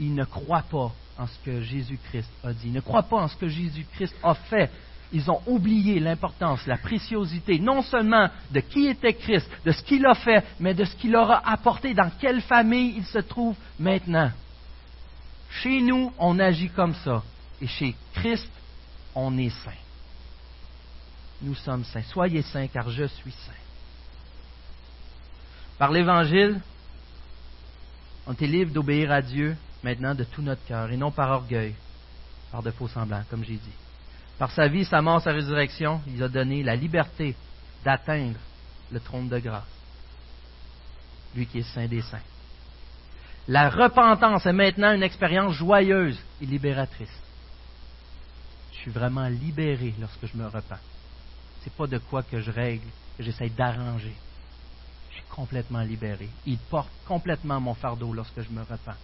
Ils 0.00 0.14
ne 0.14 0.24
croient 0.24 0.64
pas 0.68 0.92
en 1.16 1.26
ce 1.26 1.38
que 1.44 1.60
Jésus-Christ 1.60 2.28
a 2.42 2.52
dit. 2.52 2.66
Ils 2.66 2.72
ne 2.72 2.80
croient 2.80 3.04
pas 3.04 3.18
en 3.18 3.28
ce 3.28 3.36
que 3.36 3.46
Jésus-Christ 3.46 4.16
a 4.22 4.34
fait. 4.34 4.70
Ils 5.12 5.30
ont 5.30 5.40
oublié 5.46 6.00
l'importance, 6.00 6.66
la 6.66 6.78
préciosité, 6.78 7.60
non 7.60 7.82
seulement 7.82 8.28
de 8.50 8.60
qui 8.60 8.88
était 8.88 9.14
Christ, 9.14 9.48
de 9.64 9.70
ce 9.70 9.82
qu'il 9.82 10.04
a 10.06 10.14
fait, 10.14 10.44
mais 10.58 10.74
de 10.74 10.84
ce 10.84 10.96
qu'il 10.96 11.12
leur 11.12 11.30
a 11.30 11.48
apporté, 11.48 11.94
dans 11.94 12.10
quelle 12.20 12.40
famille 12.40 12.94
il 12.96 13.04
se 13.04 13.18
trouve 13.18 13.56
maintenant. 13.78 14.30
Chez 15.50 15.80
nous, 15.80 16.12
on 16.18 16.38
agit 16.38 16.70
comme 16.70 16.94
ça. 16.94 17.22
Et 17.60 17.66
chez 17.68 17.94
Christ, 18.14 18.50
on 19.14 19.36
est 19.38 19.50
saint 19.50 19.72
nous 21.42 21.54
sommes 21.54 21.84
saints. 21.84 22.02
Soyez 22.02 22.42
saints 22.42 22.68
car 22.68 22.90
je 22.90 23.04
suis 23.04 23.32
saint. 23.32 23.52
Par 25.78 25.90
l'Évangile, 25.90 26.60
on 28.26 28.34
libre 28.38 28.72
d'obéir 28.72 29.10
à 29.10 29.22
Dieu 29.22 29.56
maintenant 29.82 30.14
de 30.14 30.24
tout 30.24 30.42
notre 30.42 30.64
cœur 30.64 30.90
et 30.90 30.96
non 30.96 31.10
par 31.10 31.30
orgueil, 31.30 31.74
par 32.52 32.62
de 32.62 32.70
faux 32.70 32.88
semblants, 32.88 33.24
comme 33.30 33.44
j'ai 33.44 33.54
dit. 33.54 33.76
Par 34.38 34.50
sa 34.50 34.68
vie, 34.68 34.84
sa 34.84 35.02
mort, 35.02 35.20
sa 35.20 35.32
résurrection, 35.32 36.00
il 36.06 36.22
a 36.22 36.28
donné 36.28 36.62
la 36.62 36.76
liberté 36.76 37.34
d'atteindre 37.84 38.38
le 38.90 39.00
trône 39.00 39.28
de 39.28 39.38
grâce. 39.38 39.62
Lui 41.34 41.46
qui 41.46 41.58
est 41.58 41.74
saint 41.74 41.86
des 41.86 42.02
saints. 42.02 42.18
La 43.48 43.70
repentance 43.70 44.46
est 44.46 44.52
maintenant 44.52 44.92
une 44.92 45.02
expérience 45.02 45.54
joyeuse 45.54 46.18
et 46.40 46.46
libératrice. 46.46 47.08
Je 48.72 48.78
suis 48.78 48.90
vraiment 48.90 49.28
libéré 49.28 49.94
lorsque 49.98 50.26
je 50.26 50.36
me 50.36 50.46
repens 50.46 50.78
n'est 51.66 51.72
pas 51.76 51.86
de 51.86 51.98
quoi 51.98 52.22
que 52.22 52.40
je 52.40 52.50
règle, 52.50 52.86
que 53.16 53.22
j'essaie 53.22 53.50
d'arranger. 53.50 54.14
Je 55.10 55.16
suis 55.16 55.24
complètement 55.28 55.82
libéré. 55.82 56.28
Il 56.46 56.58
porte 56.58 56.90
complètement 57.06 57.60
mon 57.60 57.74
fardeau 57.74 58.12
lorsque 58.12 58.40
je 58.40 58.50
me 58.50 58.60
repens. 58.60 58.96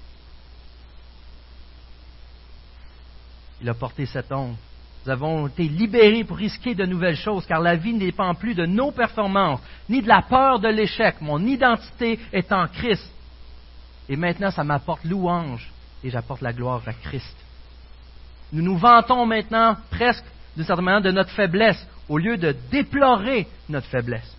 Il 3.61 3.69
a 3.69 3.75
porté 3.75 4.07
cette 4.07 4.31
ombre. 4.33 4.57
Nous 5.05 5.13
avons 5.13 5.47
été 5.47 5.69
libérés 5.69 6.25
pour 6.25 6.37
risquer 6.37 6.75
de 6.75 6.85
nouvelles 6.85 7.17
choses, 7.17 7.47
car 7.47 7.61
la 7.61 7.77
vie 7.77 7.95
ne 7.95 8.01
dépend 8.01 8.35
plus 8.35 8.55
de 8.55 8.67
nos 8.67 8.91
performances, 8.91 9.61
ni 9.89 10.03
de 10.03 10.09
la 10.09 10.23
peur 10.23 10.59
de 10.59 10.69
l'échec. 10.69 11.21
Mon 11.21 11.45
identité 11.47 12.19
est 12.33 12.51
en 12.53 12.67
Christ. 12.67 13.09
Et 14.09 14.17
maintenant, 14.17 14.51
ça 14.51 14.65
m'apporte 14.65 15.05
louange 15.05 15.71
et 16.03 16.11
j'apporte 16.11 16.41
la 16.41 16.53
gloire 16.53 16.83
à 16.87 16.93
Christ. 16.93 17.37
Nous 18.53 18.63
nous 18.63 18.77
vantons 18.77 19.27
maintenant 19.27 19.77
presque, 19.91 20.25
d'une 20.57 20.65
certaine 20.65 20.85
manière, 20.85 21.03
de 21.03 21.11
notre 21.13 21.31
faiblesse 21.31 21.87
au 22.09 22.19
lieu 22.19 22.37
de 22.37 22.55
déplorer 22.71 23.47
notre 23.69 23.87
faiblesse. 23.87 24.37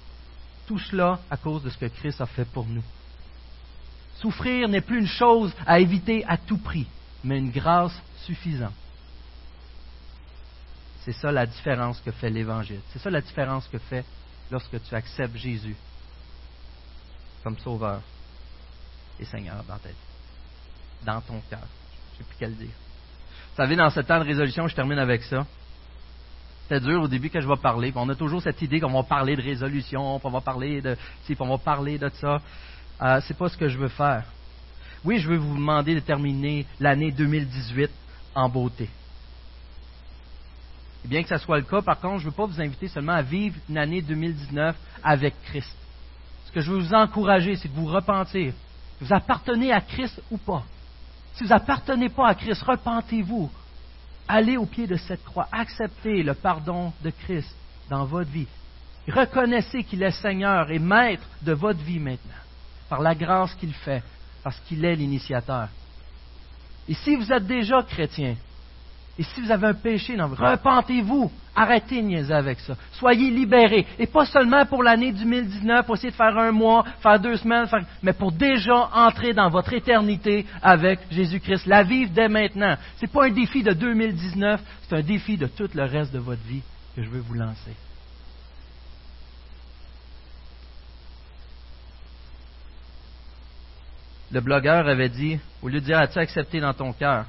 Tout 0.68 0.80
cela 0.80 1.20
à 1.30 1.38
cause 1.38 1.63
de 1.63 1.70
ce 1.70 1.78
que 1.78 1.86
Christ 1.86 2.20
a 2.20 2.26
fait 2.26 2.45
pour 2.45 2.65
nous. 2.65 2.84
Souffrir 4.20 4.68
n'est 4.68 4.82
plus 4.82 4.99
une 4.99 5.07
chose 5.07 5.53
à 5.65 5.80
éviter 5.80 6.26
à 6.28 6.38
tout 6.38 6.57
prix, 6.57 6.88
mais 7.24 7.38
une 7.38 7.51
grâce 7.51 7.97
suffisante. 8.26 8.74
C'est 11.07 11.13
ça 11.13 11.31
la 11.31 11.45
différence 11.45 12.01
que 12.01 12.11
fait 12.11 12.29
l'Évangile. 12.29 12.81
C'est 12.91 12.99
ça 12.99 13.09
la 13.09 13.21
différence 13.21 13.65
que 13.69 13.77
fait 13.77 14.03
lorsque 14.51 14.83
tu 14.83 14.93
acceptes 14.93 15.37
Jésus 15.37 15.77
comme 17.41 17.57
Sauveur 17.59 18.01
et 19.17 19.23
Seigneur 19.23 19.63
dans 19.69 19.77
ta 19.77 19.87
vie, 19.87 19.95
dans 21.05 21.21
ton 21.21 21.39
cœur. 21.49 21.61
Je 21.61 21.63
ne 21.63 22.17
sais 22.17 22.23
plus 22.25 22.35
quel 22.37 22.55
dire. 22.57 22.67
Vous 22.67 23.55
savez, 23.55 23.77
dans 23.77 23.89
ce 23.89 24.01
temps 24.01 24.19
de 24.19 24.25
résolution, 24.25 24.67
je 24.67 24.75
termine 24.75 24.99
avec 24.99 25.23
ça. 25.23 25.45
C'était 26.63 26.81
dur 26.81 27.03
au 27.03 27.07
début 27.07 27.29
que 27.29 27.39
je 27.39 27.47
vais 27.47 27.55
parler. 27.55 27.93
On 27.95 28.09
a 28.09 28.15
toujours 28.15 28.41
cette 28.41 28.61
idée 28.61 28.81
qu'on 28.81 28.91
va 28.91 29.03
parler 29.03 29.37
de 29.37 29.41
résolution, 29.41 30.19
qu'on 30.19 30.29
va 30.29 30.41
parler 30.41 30.81
de 30.81 30.97
ci, 31.23 31.37
qu'on 31.37 31.47
va 31.47 31.57
parler 31.57 31.97
de 31.97 32.09
ça. 32.09 32.41
Euh, 33.01 33.21
c'est 33.25 33.37
pas 33.37 33.47
ce 33.47 33.55
que 33.55 33.69
je 33.69 33.77
veux 33.77 33.87
faire. 33.87 34.25
Oui, 35.05 35.19
je 35.19 35.29
veux 35.29 35.37
vous 35.37 35.55
demander 35.55 35.95
de 35.95 36.01
terminer 36.01 36.65
l'année 36.81 37.13
2018 37.13 37.89
en 38.35 38.49
beauté. 38.49 38.89
Et 41.03 41.07
bien 41.07 41.23
que 41.23 41.29
ce 41.29 41.37
soit 41.37 41.57
le 41.57 41.63
cas, 41.63 41.81
par 41.81 41.99
contre, 41.99 42.19
je 42.19 42.25
ne 42.25 42.29
veux 42.29 42.35
pas 42.35 42.45
vous 42.45 42.61
inviter 42.61 42.87
seulement 42.87 43.13
à 43.13 43.21
vivre 43.21 43.55
une 43.69 43.77
année 43.77 44.01
2019 44.01 44.75
avec 45.03 45.35
Christ. 45.43 45.75
Ce 46.45 46.51
que 46.51 46.61
je 46.61 46.71
veux 46.71 46.79
vous 46.79 46.93
encourager, 46.93 47.55
c'est 47.55 47.67
de 47.67 47.75
vous 47.75 47.87
repentir. 47.87 48.53
Vous 48.99 49.13
appartenez 49.13 49.71
à 49.71 49.81
Christ 49.81 50.21
ou 50.31 50.37
pas. 50.37 50.63
Si 51.33 51.43
vous 51.43 51.53
appartenez 51.53 52.09
pas 52.09 52.29
à 52.29 52.35
Christ, 52.35 52.63
repentez-vous. 52.63 53.49
Allez 54.27 54.57
au 54.57 54.65
pied 54.65 54.87
de 54.87 54.95
cette 54.95 55.23
croix, 55.23 55.47
acceptez 55.51 56.23
le 56.23 56.33
pardon 56.33 56.91
de 57.03 57.11
Christ 57.11 57.55
dans 57.89 58.05
votre 58.05 58.29
vie. 58.29 58.47
Reconnaissez 59.07 59.83
qu'il 59.83 60.03
est 60.03 60.11
Seigneur 60.11 60.69
et 60.69 60.79
Maître 60.79 61.23
de 61.41 61.53
votre 61.53 61.79
vie 61.79 61.99
maintenant, 61.99 62.43
par 62.89 63.01
la 63.01 63.15
grâce 63.15 63.53
qu'il 63.53 63.73
fait, 63.73 64.03
parce 64.43 64.59
qu'il 64.61 64.83
est 64.83 64.95
l'initiateur. 64.95 65.69
Et 66.89 66.93
si 66.93 67.15
vous 67.15 67.31
êtes 67.31 67.45
déjà 67.45 67.83
chrétien, 67.83 68.35
et 69.20 69.24
si 69.24 69.41
vous 69.41 69.51
avez 69.51 69.68
un 69.68 69.74
péché 69.74 70.15
dans 70.15 70.28
vous, 70.28 70.36
repentez-vous. 70.36 71.32
Arrêtez 71.55 72.03
de 72.03 72.07
niaiser 72.07 72.34
avec 72.34 72.59
ça. 72.59 72.76
Soyez 72.91 73.32
libérés. 73.32 73.88
Et 73.97 74.05
pas 74.05 74.26
seulement 74.26 74.63
pour 74.68 74.84
l'année 74.84 75.11
2019, 75.11 75.88
pour 75.88 75.95
essayer 75.95 76.11
de 76.11 76.15
faire 76.15 76.38
un 76.38 76.51
mois, 76.51 76.86
faire 77.01 77.20
deux 77.20 77.36
semaines, 77.38 77.65
mais 78.03 78.13
pour 78.13 78.32
déjà 78.32 78.89
entrer 78.93 79.34
dans 79.34 79.49
votre 79.49 79.74
éternité 79.74 80.45
avec 80.61 80.99
Jésus-Christ. 81.09 81.65
La 81.65 81.82
vivre 81.82 82.11
dès 82.13 82.30
maintenant. 82.30 82.76
Ce 82.97 83.05
n'est 83.05 83.11
pas 83.11 83.26
un 83.26 83.32
défi 83.32 83.63
de 83.63 83.74
2019, 83.74 84.61
c'est 84.88 84.95
un 84.95 85.01
défi 85.01 85.36
de 85.36 85.47
tout 85.47 85.70
le 85.74 85.84
reste 85.84 86.13
de 86.13 86.20
votre 86.20 86.43
vie 86.43 86.61
que 86.95 87.01
je 87.01 87.09
veux 87.09 87.22
vous 87.22 87.34
lancer. 87.34 87.76
Le 94.32 94.41
blogueur 94.41 94.88
avait 94.88 95.09
dit, 95.09 95.39
au 95.63 95.70
lieu 95.70 95.80
de 95.80 95.86
dire 95.86 95.97
as-tu 95.97 96.20
accepté 96.20 96.59
dans 96.59 96.74
ton 96.74 96.93
cœur, 96.93 97.26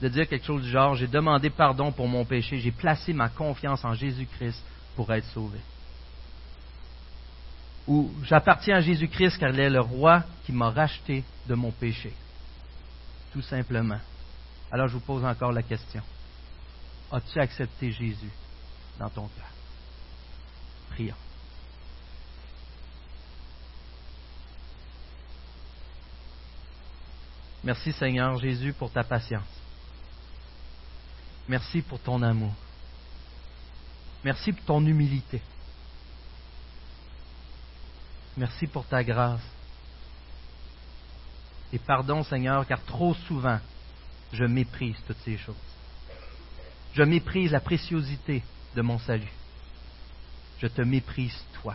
de 0.00 0.08
dire 0.08 0.28
quelque 0.28 0.44
chose 0.44 0.62
du 0.62 0.70
genre, 0.70 0.94
j'ai 0.94 1.06
demandé 1.06 1.50
pardon 1.50 1.92
pour 1.92 2.08
mon 2.08 2.24
péché, 2.24 2.58
j'ai 2.58 2.72
placé 2.72 3.12
ma 3.12 3.28
confiance 3.28 3.84
en 3.84 3.94
Jésus-Christ 3.94 4.62
pour 4.96 5.12
être 5.12 5.26
sauvé. 5.26 5.58
Ou 7.86 8.10
j'appartiens 8.22 8.76
à 8.76 8.80
Jésus-Christ 8.80 9.38
car 9.38 9.50
il 9.50 9.60
est 9.60 9.70
le 9.70 9.80
roi 9.80 10.24
qui 10.44 10.52
m'a 10.52 10.70
racheté 10.70 11.22
de 11.46 11.54
mon 11.54 11.70
péché. 11.70 12.12
Tout 13.32 13.42
simplement. 13.42 14.00
Alors 14.72 14.88
je 14.88 14.94
vous 14.94 15.00
pose 15.00 15.24
encore 15.24 15.52
la 15.52 15.62
question. 15.62 16.02
As-tu 17.12 17.38
accepté 17.38 17.92
Jésus 17.92 18.30
dans 18.98 19.08
ton 19.08 19.28
cœur? 19.28 19.50
Prions. 20.90 21.14
Merci 27.62 27.92
Seigneur 27.92 28.38
Jésus 28.38 28.72
pour 28.72 28.90
ta 28.90 29.04
patience. 29.04 29.53
Merci 31.48 31.82
pour 31.82 32.00
ton 32.00 32.22
amour. 32.22 32.52
Merci 34.24 34.52
pour 34.52 34.64
ton 34.64 34.86
humilité. 34.86 35.42
Merci 38.36 38.66
pour 38.66 38.86
ta 38.86 39.04
grâce. 39.04 39.42
Et 41.72 41.78
pardon, 41.78 42.22
Seigneur, 42.24 42.66
car 42.66 42.82
trop 42.84 43.14
souvent, 43.14 43.58
je 44.32 44.44
méprise 44.44 44.96
toutes 45.06 45.20
ces 45.24 45.36
choses. 45.36 45.54
Je 46.94 47.02
méprise 47.02 47.52
la 47.52 47.60
préciosité 47.60 48.42
de 48.74 48.82
mon 48.82 48.98
salut. 48.98 49.32
Je 50.60 50.66
te 50.68 50.82
méprise, 50.82 51.36
toi. 51.60 51.74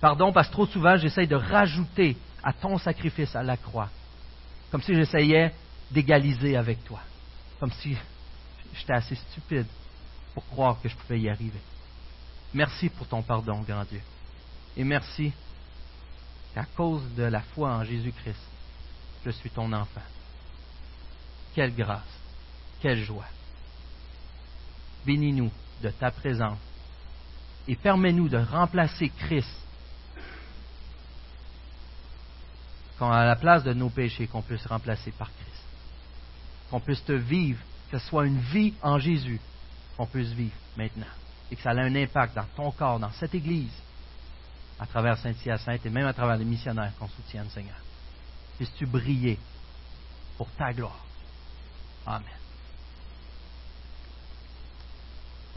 Pardon, 0.00 0.32
parce 0.32 0.48
que 0.48 0.52
trop 0.52 0.66
souvent, 0.66 0.96
j'essaye 0.96 1.26
de 1.26 1.36
rajouter 1.36 2.16
à 2.42 2.52
ton 2.52 2.78
sacrifice 2.78 3.34
à 3.34 3.42
la 3.42 3.56
croix, 3.56 3.88
comme 4.70 4.82
si 4.82 4.94
j'essayais 4.94 5.54
d'égaliser 5.90 6.56
avec 6.56 6.84
toi, 6.84 7.00
comme 7.58 7.72
si 7.72 7.96
j'étais 8.74 8.92
assez 8.92 9.14
stupide 9.14 9.66
pour 10.34 10.46
croire 10.46 10.80
que 10.80 10.88
je 10.88 10.96
pouvais 10.96 11.20
y 11.20 11.28
arriver. 11.28 11.60
Merci 12.54 12.88
pour 12.88 13.06
ton 13.06 13.22
pardon, 13.22 13.60
grand 13.60 13.84
Dieu. 13.84 14.00
Et 14.76 14.84
merci 14.84 15.32
qu'à 16.54 16.64
cause 16.76 17.02
de 17.14 17.24
la 17.24 17.40
foi 17.40 17.70
en 17.74 17.84
Jésus-Christ, 17.84 18.40
je 19.24 19.30
suis 19.30 19.50
ton 19.50 19.72
enfant. 19.72 20.02
Quelle 21.54 21.74
grâce, 21.74 22.18
quelle 22.80 23.02
joie. 23.02 23.28
Bénis-nous 25.04 25.50
de 25.82 25.90
ta 25.90 26.10
présence 26.10 26.58
et 27.66 27.76
permets-nous 27.76 28.28
de 28.28 28.38
remplacer 28.38 29.10
Christ 29.10 29.60
quand 33.00 33.10
à 33.10 33.24
la 33.24 33.34
place 33.34 33.64
de 33.64 33.72
nos 33.72 33.88
péchés, 33.88 34.26
qu'on 34.26 34.42
puisse 34.42 34.66
remplacer 34.66 35.10
par 35.12 35.30
Christ. 35.32 35.64
Qu'on 36.70 36.80
puisse 36.80 37.02
te 37.02 37.12
vivre, 37.12 37.58
que 37.90 37.98
ce 37.98 38.06
soit 38.06 38.26
une 38.26 38.38
vie 38.38 38.74
en 38.82 38.98
Jésus, 38.98 39.40
qu'on 39.96 40.06
puisse 40.06 40.30
vivre 40.30 40.54
maintenant. 40.76 41.06
Et 41.50 41.56
que 41.56 41.62
ça 41.62 41.72
ait 41.72 41.80
un 41.80 41.94
impact 41.96 42.36
dans 42.36 42.46
ton 42.56 42.70
corps, 42.70 43.00
dans 43.00 43.10
cette 43.12 43.34
Église, 43.34 43.72
à 44.78 44.86
travers 44.86 45.18
Saint-Hyacinthe 45.18 45.84
et 45.84 45.90
même 45.90 46.06
à 46.06 46.12
travers 46.12 46.36
les 46.36 46.44
missionnaires 46.44 46.92
qu'on 46.98 47.08
soutienne, 47.08 47.48
Seigneur. 47.50 47.76
Puisses-tu 48.56 48.86
briller 48.86 49.38
pour 50.38 50.48
ta 50.52 50.72
gloire. 50.72 51.04
Amen. 52.06 52.39